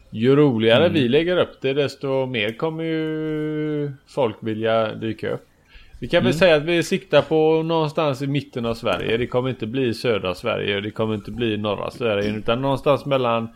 Ju 0.10 0.36
roligare 0.36 0.90
vi 0.90 1.08
lägger 1.08 1.38
upp 1.38 1.62
det 1.62 1.74
desto 1.74 2.26
mer 2.26 2.58
kommer 2.58 2.84
ju 2.84 3.92
folk 4.08 4.36
vilja 4.40 4.94
dyka 4.96 5.34
upp. 5.34 5.48
Vi 6.00 6.08
kan 6.08 6.24
väl 6.24 6.34
säga 6.34 6.56
att 6.56 6.64
vi 6.64 6.84
siktar 6.84 7.22
på 7.22 7.64
någonstans 7.64 8.22
i 8.22 8.28
mitten 8.28 8.66
av 8.66 8.74
Sverige. 8.74 9.18
Det 9.18 9.28
kommer 9.28 9.50
inte 9.50 9.68
bli 9.68 9.94
södra 9.94 10.36
Sverige 10.36 10.76
och 10.76 10.82
det 10.82 10.92
kommer 10.92 11.16
inte 11.16 11.32
bli 11.32 11.58
norra 11.58 11.92
Sverige. 11.92 12.36
Utan 12.36 12.62
någonstans 12.62 13.06
mellan 13.06 13.50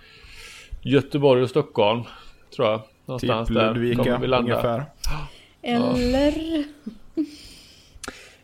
Göteborg 0.82 1.42
och 1.44 1.50
Stockholm. 1.50 2.04
Tror 2.56 2.68
jag. 2.68 2.82
Någonstans 3.06 3.48
Typ 3.48 3.58
där 3.58 3.74
Ludvika 3.74 4.04
kommer 4.04 4.18
vi 4.18 4.28
landa. 4.28 4.54
ungefär. 4.54 4.84
Eller? 5.62 6.64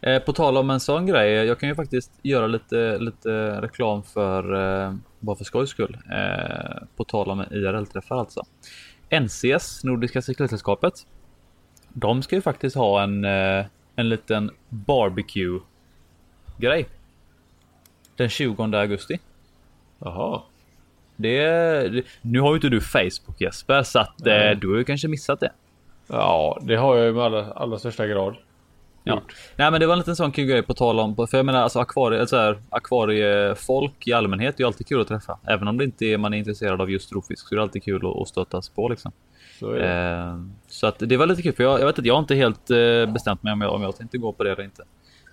Eh, 0.01 0.19
på 0.19 0.33
tal 0.33 0.57
om 0.57 0.69
en 0.69 0.79
sån 0.79 1.05
grej. 1.05 1.31
Jag 1.31 1.59
kan 1.59 1.69
ju 1.69 1.75
faktiskt 1.75 2.11
göra 2.21 2.47
lite, 2.47 2.97
lite 2.97 3.61
reklam 3.61 4.03
för 4.03 4.53
eh, 4.53 4.93
bara 5.19 5.35
för 5.35 5.43
skojs 5.43 5.69
skull. 5.69 5.97
Eh, 6.11 6.83
på 6.95 7.03
tal 7.03 7.29
om 7.29 7.41
IRL-träffar 7.51 8.19
alltså. 8.19 8.43
NCS, 9.09 9.83
Nordiska 9.83 10.21
Cykelsällskapet. 10.21 10.93
De 11.89 12.23
ska 12.23 12.35
ju 12.35 12.41
faktiskt 12.41 12.75
ha 12.75 13.03
en, 13.03 13.25
eh, 13.25 13.65
en 13.95 14.09
liten 14.09 14.51
barbecue 14.69 15.59
grej. 16.57 16.85
Den 18.15 18.29
20 18.29 18.63
augusti. 18.63 19.19
Jaha. 19.99 20.41
Det, 21.15 21.47
det, 21.89 22.03
nu 22.21 22.39
har 22.39 22.49
ju 22.49 22.55
inte 22.55 22.69
du 22.69 22.81
Facebook 22.81 23.41
Jesper 23.41 23.83
så 23.83 23.99
att 23.99 24.27
eh, 24.27 24.51
du 24.51 24.69
har 24.69 24.77
ju 24.77 24.83
kanske 24.83 25.07
missat 25.07 25.39
det. 25.39 25.51
Ja, 26.07 26.59
det 26.61 26.75
har 26.75 26.95
jag 26.95 27.05
ju 27.05 27.13
med 27.13 27.23
allra, 27.23 27.51
allra 27.51 27.79
största 27.79 28.07
grad. 28.07 28.35
Ja. 29.07 29.21
Nej 29.55 29.71
men 29.71 29.79
det 29.79 29.87
var 29.87 29.93
en 29.93 29.99
liten 29.99 30.15
sån 30.15 30.31
kul 30.31 30.45
grej 30.45 30.63
på 30.63 30.73
tal 30.73 30.99
om, 30.99 31.15
för 31.15 31.37
jag 31.37 31.45
menar 31.45 31.61
alltså 31.61 31.79
akvarie, 31.79 32.19
alltså 32.19 32.37
här, 32.37 32.57
akvariefolk 32.69 34.07
i 34.07 34.13
allmänhet 34.13 34.55
är 34.55 34.59
ju 34.59 34.67
alltid 34.67 34.87
kul 34.87 35.01
att 35.01 35.07
träffa. 35.07 35.39
Även 35.43 35.67
om 35.67 35.77
det 35.77 35.83
inte 35.83 36.05
är 36.05 36.17
man 36.17 36.33
är 36.33 36.37
intresserad 36.37 36.81
av 36.81 36.91
just 36.91 37.13
rovfisk 37.13 37.47
så 37.47 37.55
är 37.55 37.57
det 37.57 37.63
alltid 37.63 37.83
kul 37.83 38.07
att, 38.07 38.21
att 38.21 38.27
stötas 38.27 38.69
på 38.69 38.89
liksom. 38.89 39.11
Så. 39.59 39.75
Eh, 39.75 40.35
så 40.67 40.87
att 40.87 40.99
det 40.99 41.17
var 41.17 41.25
lite 41.25 41.41
kul 41.41 41.53
för 41.53 41.63
jag, 41.63 41.79
jag 41.79 41.85
vet 41.85 41.99
att 41.99 42.05
jag 42.05 42.13
har 42.13 42.19
inte 42.19 42.35
helt 42.35 42.69
eh, 42.69 43.05
bestämt 43.13 43.43
mig 43.43 43.53
om 43.53 43.61
jag, 43.61 43.73
om 43.73 43.81
jag 43.81 43.95
tänkte 43.97 44.17
gå 44.17 44.31
på 44.31 44.43
det 44.43 44.51
eller 44.51 44.63
inte. 44.63 44.83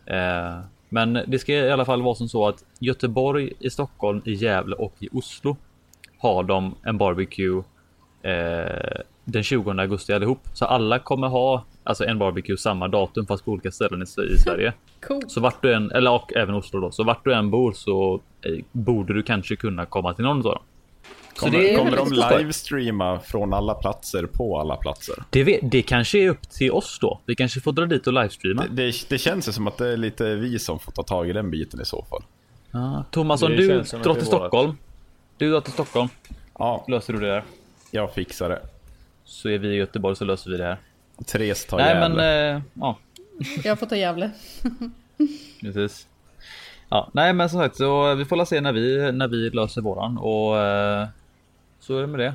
Eh, 0.07 0.61
men 0.89 1.19
det 1.27 1.39
ska 1.39 1.53
i 1.53 1.71
alla 1.71 1.85
fall 1.85 2.03
vara 2.03 2.15
som 2.15 2.29
så 2.29 2.49
att 2.49 2.65
Göteborg, 2.79 3.53
i 3.59 3.71
Stockholm, 3.71 4.23
i 4.25 4.33
Gävle 4.33 4.77
och 4.77 4.95
i 4.99 5.09
Oslo 5.13 5.57
har 6.19 6.45
de 6.45 6.75
en 6.83 6.99
barbecue 6.99 7.63
eh, 8.23 9.01
den 9.25 9.43
20 9.43 9.71
augusti 9.71 10.13
allihop. 10.13 10.41
Så 10.53 10.65
alla 10.65 10.99
kommer 10.99 11.29
ha 11.29 11.65
alltså 11.85 12.05
en 12.05 12.19
barbecue 12.19 12.57
samma 12.57 12.89
datum 12.89 13.27
fast 13.27 13.45
på 13.45 13.51
olika 13.51 13.71
ställen 13.71 14.03
i, 14.03 14.35
i 14.35 14.39
Sverige. 14.45 14.73
Cool. 15.07 15.23
Så 15.29 15.41
vart 15.41 15.63
du 15.63 15.75
än, 15.75 15.91
eller 15.91 16.11
och 16.11 16.33
även 16.37 16.55
Oslo 16.55 16.81
då, 16.81 16.91
så 16.91 17.05
vart 17.05 17.25
du 17.25 17.35
än 17.35 17.51
bor 17.51 17.73
så 17.73 18.21
eh, 18.43 18.65
borde 18.73 19.15
du 19.15 19.23
kanske 19.23 19.57
kunna 19.57 19.87
komma 19.87 20.15
till 20.15 20.25
någon 20.25 20.37
av 20.37 20.43
dem. 20.43 20.63
Så 21.35 21.45
Kommer, 21.47 21.59
det 21.59 21.77
kommer 21.77 21.97
de 21.97 22.39
livestreama 22.39 23.21
från 23.21 23.53
alla 23.55 23.75
platser 23.75 24.27
på 24.27 24.61
alla 24.61 24.77
platser? 24.77 25.15
Det, 25.31 25.45
vet, 25.45 25.61
det 25.63 25.83
kanske 25.83 26.19
är 26.19 26.29
upp 26.29 26.51
till 26.51 26.73
oss 26.73 26.99
då. 27.01 27.21
Vi 27.27 27.35
kanske 27.35 27.61
får 27.61 27.73
dra 27.73 27.87
dit 27.87 28.07
och 28.07 28.13
livestreama. 28.13 28.63
Det, 28.71 28.87
det, 28.87 29.09
det 29.09 29.19
känns 29.19 29.49
ju 29.49 29.53
som 29.53 29.67
att 29.67 29.79
det 29.79 29.89
är 29.93 29.97
lite 29.97 30.35
vi 30.35 30.59
som 30.59 30.79
får 30.79 30.93
ta 30.93 31.03
tag 31.03 31.29
i 31.31 31.33
den 31.33 31.51
biten 31.51 31.81
i 31.81 31.85
så 31.85 32.05
fall. 32.11 32.23
Ja, 32.71 33.05
Thomas, 33.11 33.43
om 33.43 33.51
du 33.51 33.67
drar 33.69 34.15
till. 34.15 34.27
Stockholm. 34.27 34.77
Du 35.37 35.51
drar 35.51 35.61
till 35.61 35.73
Stockholm. 35.73 36.09
Ja, 36.59 36.85
Löser 36.89 37.13
du 37.13 37.21
det 37.21 37.27
där. 37.27 37.45
jag 37.91 38.15
fixar 38.15 38.49
det. 38.49 38.63
Så 39.33 39.49
är 39.49 39.59
vi 39.59 39.69
i 39.69 39.75
Göteborg 39.77 40.17
så 40.17 40.25
löser 40.25 40.51
vi 40.51 40.57
det 40.57 40.65
här. 40.65 40.77
Therese 41.27 41.65
tar 41.67 41.79
Nej 41.79 41.95
men, 41.95 42.11
Gävle. 42.11 42.51
eh, 42.57 42.61
ja, 42.75 42.99
Jag 43.65 43.79
får 43.79 43.87
ta 43.87 43.97
Gävle. 43.97 44.31
precis. 45.61 46.07
Ja, 46.89 47.11
nej 47.13 47.33
men 47.33 47.49
som 47.51 47.61
sagt 47.61 47.77
så 47.77 48.15
vi 48.15 48.25
får 48.25 48.37
la 48.37 48.47
se 48.47 48.61
när 48.61 48.73
vi, 48.73 49.13
när 49.13 49.29
vi 49.29 49.51
löser 49.51 49.81
våran 49.81 50.19
och 50.19 50.59
eh, 50.59 51.07
så 51.81 51.97
är 51.99 52.01
det 52.01 52.07
med 52.07 52.21
det. 52.21 52.35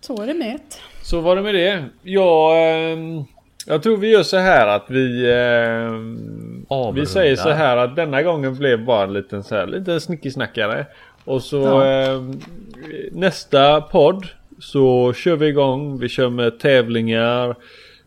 Så 0.00 0.22
är 0.22 0.26
det 0.26 0.34
med. 0.34 0.60
Så 1.02 1.20
var 1.20 1.36
det 1.36 1.42
med 1.42 1.54
det. 1.54 1.84
Ja, 2.02 2.56
ehm, 2.56 3.24
jag 3.66 3.82
tror 3.82 3.96
vi 3.96 4.10
gör 4.10 4.22
så 4.22 4.36
här 4.36 4.66
att 4.66 4.84
vi... 4.88 5.26
Avrundar. 6.68 7.00
vi 7.00 7.06
säger 7.06 7.36
så 7.36 7.50
här 7.50 7.76
att 7.76 7.96
denna 7.96 8.22
gången 8.22 8.54
blev 8.56 8.84
bara 8.84 9.02
en 9.04 9.12
liten 9.12 9.44
så 9.44 9.54
här, 9.54 9.66
lite 9.66 10.00
snickesnackare. 10.00 10.86
Och 11.24 11.42
så 11.42 11.56
Ja. 11.62 11.84
ehm, 11.86 12.40
nästa 13.12 13.80
podd 13.80 14.26
så 14.60 15.12
kör 15.12 15.36
vi 15.36 15.46
igång. 15.46 15.98
Vi 15.98 16.08
kör 16.08 16.30
med 16.30 16.58
tävlingar. 16.58 17.56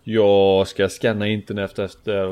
Jag 0.05 0.67
ska 0.67 0.89
scanna 0.89 1.27
internet 1.27 1.79
efter 1.79 2.27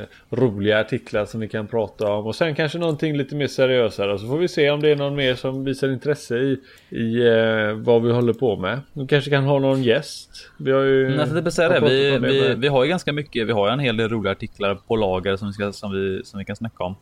eh, 0.00 0.02
roliga 0.30 0.80
artiklar 0.80 1.24
som 1.24 1.40
vi 1.40 1.48
kan 1.48 1.66
prata 1.66 2.12
om. 2.12 2.26
Och 2.26 2.34
sen 2.34 2.54
kanske 2.54 2.78
någonting 2.78 3.16
lite 3.16 3.34
mer 3.34 3.46
seriösare. 3.46 4.18
Så 4.18 4.26
får 4.26 4.38
vi 4.38 4.48
se 4.48 4.70
om 4.70 4.80
det 4.80 4.88
är 4.88 4.96
någon 4.96 5.14
mer 5.14 5.34
som 5.34 5.64
visar 5.64 5.88
intresse 5.88 6.36
i, 6.38 6.58
i 6.88 7.26
eh, 7.28 7.72
vad 7.72 8.02
vi 8.02 8.12
håller 8.12 8.32
på 8.32 8.56
med. 8.56 8.80
Vi 8.92 9.06
kanske 9.06 9.30
kan 9.30 9.44
ha 9.44 9.58
någon 9.58 9.82
gäst. 9.82 10.50
Vi 10.58 10.72
har 10.72 10.82
ju... 10.82 11.06
Mm, 11.06 11.50
säga 11.50 11.68
det. 11.68 11.80
Vi, 11.80 12.10
det 12.10 12.18
vi, 12.18 12.40
med- 12.48 12.58
vi 12.58 12.68
har 12.68 12.84
ju 12.84 12.90
ganska 12.90 13.12
mycket. 13.12 13.46
Vi 13.46 13.52
har 13.52 13.68
en 13.68 13.78
hel 13.78 13.96
del 13.96 14.08
roliga 14.08 14.32
artiklar 14.32 14.74
på 14.74 14.96
lager 14.96 15.36
som 15.36 15.48
vi, 15.48 15.52
ska, 15.52 15.72
som 15.72 15.92
vi, 15.92 16.20
som 16.24 16.38
vi 16.38 16.44
kan 16.44 16.56
snacka 16.56 16.84
om. 16.84 16.94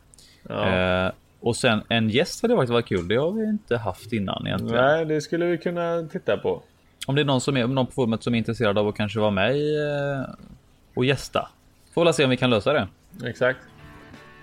Ja. 0.49 1.05
Eh, 1.05 1.11
och 1.39 1.55
sen 1.55 1.81
en 1.89 2.09
gäst 2.09 2.41
hade 2.41 2.55
faktiskt 2.55 2.73
varit 2.73 2.85
kul. 2.85 3.07
Det 3.07 3.15
har 3.15 3.31
vi 3.31 3.43
inte 3.43 3.77
haft 3.77 4.13
innan 4.13 4.47
egentligen. 4.47 4.85
Nej, 4.85 5.05
det 5.05 5.21
skulle 5.21 5.45
vi 5.45 5.57
kunna 5.57 6.07
titta 6.11 6.37
på. 6.37 6.61
Om 7.07 7.15
det 7.15 7.21
är 7.21 7.25
någon, 7.25 7.41
som 7.41 7.57
är, 7.57 7.67
någon 7.67 7.85
på 7.85 7.91
forumet 7.91 8.23
som 8.23 8.33
är 8.33 8.37
intresserad 8.37 8.77
av 8.77 8.87
att 8.87 8.95
kanske 8.95 9.19
vara 9.19 9.31
med 9.31 9.51
eh, 9.51 10.25
och 10.93 11.05
gästa. 11.05 11.49
Får 11.93 12.05
väl 12.05 12.13
se 12.13 12.23
om 12.23 12.29
vi 12.29 12.37
kan 12.37 12.49
lösa 12.49 12.73
det. 12.73 12.87
Exakt. 13.25 13.59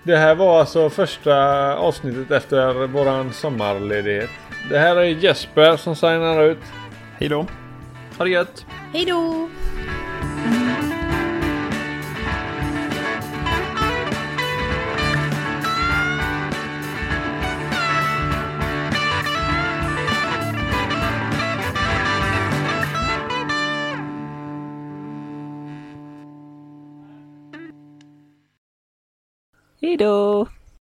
Det 0.03 0.17
här 0.17 0.35
var 0.35 0.59
alltså 0.59 0.89
första 0.89 1.35
avsnittet 1.75 2.31
efter 2.31 2.87
våran 2.87 3.33
sommarledighet. 3.33 4.29
Det 4.69 4.79
här 4.79 4.95
är 4.95 5.03
Jesper 5.03 5.77
som 5.77 5.95
signar 5.95 6.43
ut. 6.43 6.57
Hej 7.19 7.29
då! 7.29 7.45
Ha 8.17 8.25
det 8.25 8.31
gött! 8.31 8.65
Hej 8.93 9.05
då! 9.05 9.49
Pero 29.95 30.49